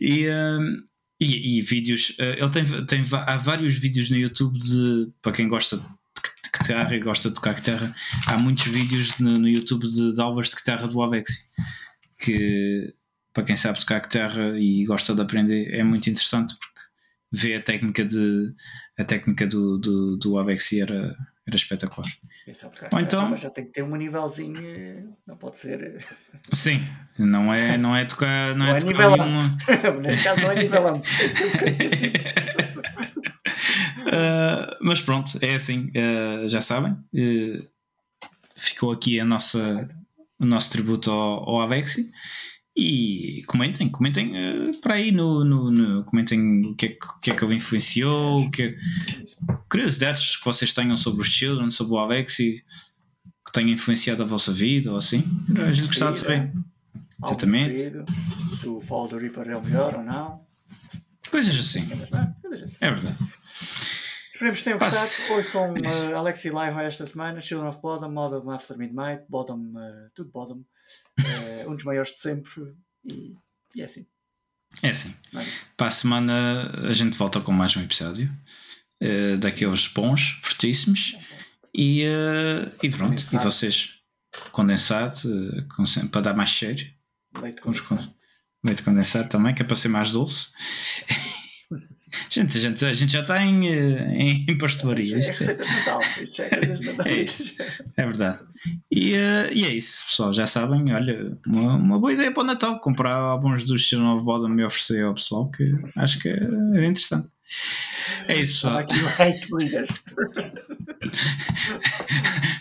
e, 0.00 0.26
uh, 0.26 0.82
e, 1.20 1.58
e, 1.58 1.62
vídeos, 1.62 2.16
ele 2.18 2.50
tem, 2.50 2.86
tem 2.86 3.04
há 3.12 3.36
vários 3.36 3.78
vídeos 3.78 4.10
no 4.10 4.16
YouTube 4.16 4.58
de 4.58 5.12
para 5.22 5.32
quem 5.32 5.46
gosta 5.46 5.76
de 5.76 5.84
guitarra 6.70 6.94
e 6.94 7.00
gosta 7.00 7.28
de 7.28 7.34
tocar 7.34 7.54
guitarra, 7.54 7.94
há 8.26 8.38
muitos 8.38 8.66
vídeos 8.66 9.18
no, 9.18 9.34
no 9.34 9.48
YouTube 9.48 9.88
de, 9.88 10.14
de, 10.14 10.20
aulas 10.20 10.50
de 10.50 10.56
guitarra 10.56 10.86
do 10.86 11.02
Avexi 11.02 11.40
que 12.18 12.94
para 13.32 13.44
quem 13.44 13.56
sabe 13.56 13.80
tocar 13.80 14.00
guitarra 14.00 14.58
e 14.58 14.84
gosta 14.84 15.14
de 15.14 15.20
aprender 15.20 15.74
é 15.74 15.82
muito 15.82 16.08
interessante 16.08 16.54
porque 16.54 16.80
vê 17.32 17.56
a 17.56 17.62
técnica 17.62 18.04
de 18.04 18.54
a 18.98 19.04
técnica 19.04 19.46
do, 19.46 19.78
do, 19.78 20.16
do 20.16 20.38
Avexi 20.38 20.80
era, 20.80 21.16
era 21.46 21.56
espetacular. 21.56 22.10
Ou 22.92 23.00
então, 23.00 23.34
já 23.34 23.48
tem 23.48 23.64
que 23.64 23.72
ter 23.72 23.82
um 23.82 23.96
nívelzinho, 23.96 25.16
não 25.26 25.36
pode 25.38 25.56
ser. 25.56 26.04
Sim, 26.52 26.84
não 27.18 27.52
é, 27.52 27.78
não 27.78 27.96
é 27.96 28.04
tocar. 28.04 28.54
Não, 28.54 28.66
é 28.66 28.68
não 28.68 28.74
é, 28.74 28.76
é 28.76 28.80
tocar 28.80 29.08
uma... 29.08 29.56
Neste 30.02 30.24
caso 30.24 30.42
não 30.42 30.52
é 30.52 30.54
nivelão. 30.56 31.02
uh, 34.10 34.76
mas 34.80 35.00
pronto, 35.00 35.38
é 35.40 35.54
assim, 35.54 35.90
uh, 35.90 36.48
já 36.48 36.60
sabem. 36.60 36.92
Uh, 37.14 37.66
ficou 38.56 38.92
aqui 38.92 39.18
a 39.18 39.24
nossa, 39.24 39.88
o 40.38 40.44
nosso 40.44 40.70
tributo 40.70 41.10
ao, 41.10 41.48
ao 41.48 41.60
Avexi. 41.60 42.10
E 42.76 43.42
comentem, 43.46 43.88
comentem 43.88 44.32
para 44.80 44.94
aí 44.94 45.10
no, 45.10 45.44
no, 45.44 45.70
no, 45.70 46.04
comentem 46.04 46.64
o 46.64 46.74
que, 46.76 46.86
é 46.86 46.88
que, 46.90 47.04
o 47.04 47.20
que 47.20 47.30
é 47.30 47.34
que 47.34 47.44
ele 47.44 47.56
influenciou, 47.56 48.42
o 48.42 48.50
que 48.50 48.62
é, 48.62 48.76
curiosidades 49.68 50.36
que 50.36 50.44
vocês 50.44 50.72
tenham 50.72 50.96
sobre 50.96 51.20
os 51.20 51.28
Children, 51.28 51.70
sobre 51.70 51.94
o 51.94 51.98
Alexi, 51.98 52.64
que 53.44 53.52
tenham 53.52 53.70
influenciado 53.70 54.22
a 54.22 54.26
vossa 54.26 54.52
vida 54.52 54.92
ou 54.92 54.96
assim. 54.96 55.24
A 55.66 55.72
gente 55.72 55.88
gostava 55.88 56.12
de 56.12 56.20
saber. 56.20 56.52
Exatamente. 57.24 57.92
Se 58.60 58.68
o 58.68 58.80
Fall 58.80 59.08
do 59.08 59.18
Reaper 59.18 59.48
é 59.48 59.56
o 59.56 59.64
melhor 59.64 59.96
ou 59.96 60.02
não. 60.02 60.40
Coisas 61.30 61.58
assim. 61.58 61.88
É 62.80 62.90
verdade. 62.90 63.18
Esperemos 64.40 64.60
que 64.60 64.64
tenham 64.64 64.78
gostado. 64.78 65.52
Com 65.52 65.72
uh, 65.74 66.16
Alexi 66.16 66.48
Live 66.48 66.78
esta 66.80 67.04
semana, 67.04 67.42
Children 67.42 67.68
of 67.68 67.82
Bottom, 67.82 68.10
Modern 68.10 68.50
After 68.50 68.78
Midnight, 68.78 69.22
Bottom, 69.28 69.74
uh, 69.76 70.10
tudo 70.14 70.30
Bottom. 70.30 70.64
Uh, 71.20 71.70
um 71.70 71.76
dos 71.76 71.84
maiores 71.84 72.12
de 72.12 72.20
sempre. 72.20 72.74
E, 73.04 73.36
e 73.74 73.82
é 73.82 73.84
assim. 73.84 74.06
É 74.82 74.88
assim. 74.88 75.14
Para 75.76 75.88
a 75.88 75.90
semana 75.90 76.70
a 76.88 76.92
gente 76.94 77.18
volta 77.18 77.38
com 77.42 77.52
mais 77.52 77.76
um 77.76 77.82
episódio 77.82 78.34
uh, 79.02 79.36
daqueles 79.36 79.86
bons, 79.88 80.38
fortíssimos. 80.40 81.18
E, 81.74 82.02
e 82.82 82.88
pronto, 82.88 83.10
condensado. 83.10 83.34
e 83.34 83.44
vocês 83.44 84.00
condensado 84.52 85.18
uh, 85.28 86.08
para 86.08 86.22
dar 86.22 86.34
mais 86.34 86.48
cheiro. 86.48 86.82
Leite 87.42 87.60
condensado. 87.60 88.14
Leite 88.64 88.82
condensado 88.82 89.28
também, 89.28 89.54
que 89.54 89.60
é 89.60 89.66
para 89.66 89.76
ser 89.76 89.88
mais 89.88 90.12
doce. 90.12 90.48
Gente, 92.28 92.58
a 92.58 92.60
gente, 92.60 92.84
a 92.84 92.92
gente 92.92 93.12
já 93.12 93.20
está 93.20 93.40
em, 93.44 93.66
em, 93.66 94.44
em 94.48 94.58
pastelaria. 94.58 95.16
É, 95.16 95.20
é, 97.08 97.10
é 97.10 97.14
isso, 97.22 97.52
é 97.96 98.04
verdade. 98.04 98.40
E, 98.90 99.14
uh, 99.14 99.52
e 99.52 99.64
é 99.64 99.74
isso, 99.74 100.04
pessoal. 100.06 100.32
Já 100.32 100.46
sabem, 100.46 100.84
olha, 100.92 101.36
uma, 101.46 101.76
uma 101.76 101.98
boa 101.98 102.12
ideia 102.12 102.32
para 102.32 102.42
o 102.42 102.46
Natal. 102.46 102.80
Comprar 102.80 103.14
alguns 103.14 103.62
dos 103.64 103.82
Children 103.82 104.14
of 104.14 104.24
Bodom 104.24 104.58
e 104.58 104.64
oferecer 104.64 105.04
ao 105.04 105.14
pessoal, 105.14 105.50
que 105.50 105.72
acho 105.96 106.18
que 106.18 106.28
era 106.28 106.86
interessante. 106.86 107.28
É 108.28 108.36
isso, 108.36 108.54
pessoal. 108.54 108.78
Aqui 108.78 108.94
o 108.94 109.60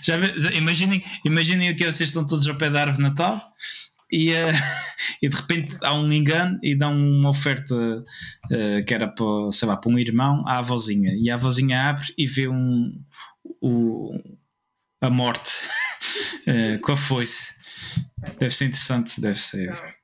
Já 0.02 0.16
imaginem, 0.56 1.04
imaginem 1.26 1.76
que 1.76 1.84
vocês 1.84 2.10
estão 2.10 2.26
todos 2.26 2.48
ao 2.48 2.56
pé 2.56 2.70
da 2.70 2.80
árvore 2.82 2.98
de 2.98 3.04
Natal 3.04 3.42
e, 4.12 4.32
uh, 4.32 4.52
e 5.22 5.30
de 5.30 5.36
repente 5.36 5.78
há 5.84 5.94
um 5.94 6.12
engano 6.12 6.60
e 6.64 6.76
dão 6.76 6.96
uma 6.96 7.30
oferta 7.30 7.76
uh, 7.76 8.86
que 8.86 8.94
era 8.94 9.08
para, 9.08 9.52
sei 9.52 9.68
lá, 9.68 9.78
para 9.78 9.92
um 9.92 10.00
irmão 10.00 10.44
à 10.48 10.60
avózinha 10.60 11.14
e 11.16 11.30
a 11.30 11.36
avózinha 11.36 11.90
abre 11.90 12.14
e 12.18 12.26
vê 12.26 12.48
um, 12.48 12.94
um 13.62 14.22
a 15.02 15.10
morte 15.10 15.52
uh, 16.48 16.80
com 16.84 16.92
a 16.92 16.98
foice. 16.98 17.58
Deve 18.38 18.54
ser 18.54 18.66
interessante, 18.66 19.22
deve 19.22 19.40
ser. 19.40 19.99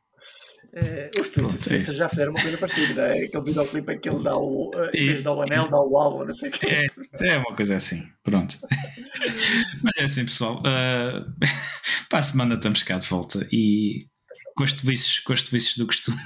Uh, 0.75 1.21
os 1.21 1.29
Twisted 1.29 1.95
é 1.95 1.95
já 1.95 2.09
fizeram 2.09 2.31
uma 2.31 2.41
coisa 2.41 2.57
parecida, 2.57 3.07
é? 3.15 3.23
aquele 3.23 3.45
videoclipe 3.45 3.93
em 3.93 3.97
que 3.97 4.09
ele 4.09 4.21
dá 4.21 4.35
o, 4.35 4.71
uh, 4.71 5.23
dar 5.23 5.31
o 5.31 5.41
anel, 5.41 5.69
dá 5.69 5.79
o 5.79 5.97
álbum, 5.97 6.25
não 6.25 6.35
sei 6.35 6.49
o 6.49 6.51
que. 6.51 6.65
É, 6.65 6.89
é 7.21 7.37
uma 7.37 7.55
coisa 7.55 7.77
assim, 7.77 8.05
pronto. 8.25 8.59
Mas 9.81 9.95
é 9.97 10.03
assim, 10.03 10.25
pessoal. 10.25 10.57
Uh, 10.57 11.31
para 12.09 12.19
a 12.19 12.23
semana 12.23 12.55
estamos 12.55 12.83
cá 12.83 12.97
de 12.97 13.07
volta 13.07 13.47
e 13.53 14.07
com 14.53 14.65
os 14.65 14.73
vícios, 14.73 15.19
com 15.19 15.31
os 15.31 15.75
do 15.77 15.87
costume. 15.87 16.19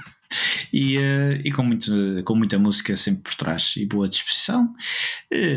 E, 0.72 0.98
uh, 0.98 1.40
e 1.44 1.52
com, 1.52 1.62
muito, 1.62 1.92
com 2.24 2.34
muita 2.34 2.58
música 2.58 2.96
sempre 2.96 3.22
por 3.22 3.34
trás 3.36 3.74
e 3.76 3.86
boa 3.86 4.08
disposição 4.08 4.72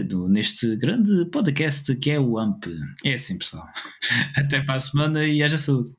do, 0.08 0.30
neste 0.30 0.76
grande 0.76 1.32
podcast 1.32 1.96
que 1.96 2.12
é 2.12 2.20
o 2.20 2.38
AMP. 2.38 2.68
É 3.04 3.16
assim, 3.16 3.40
pessoal. 3.40 3.68
Até 4.38 4.62
para 4.62 4.76
a 4.76 4.80
semana 4.80 5.26
e 5.26 5.42
haja 5.42 5.58
saúde. 5.58 5.96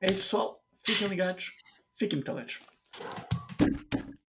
É 0.00 0.10
isso, 0.10 0.22
pessoal. 0.22 0.59
Fiquem 0.84 1.08
ligados, 1.08 1.52
fiquem 1.94 2.18
metaleros. 2.18 2.60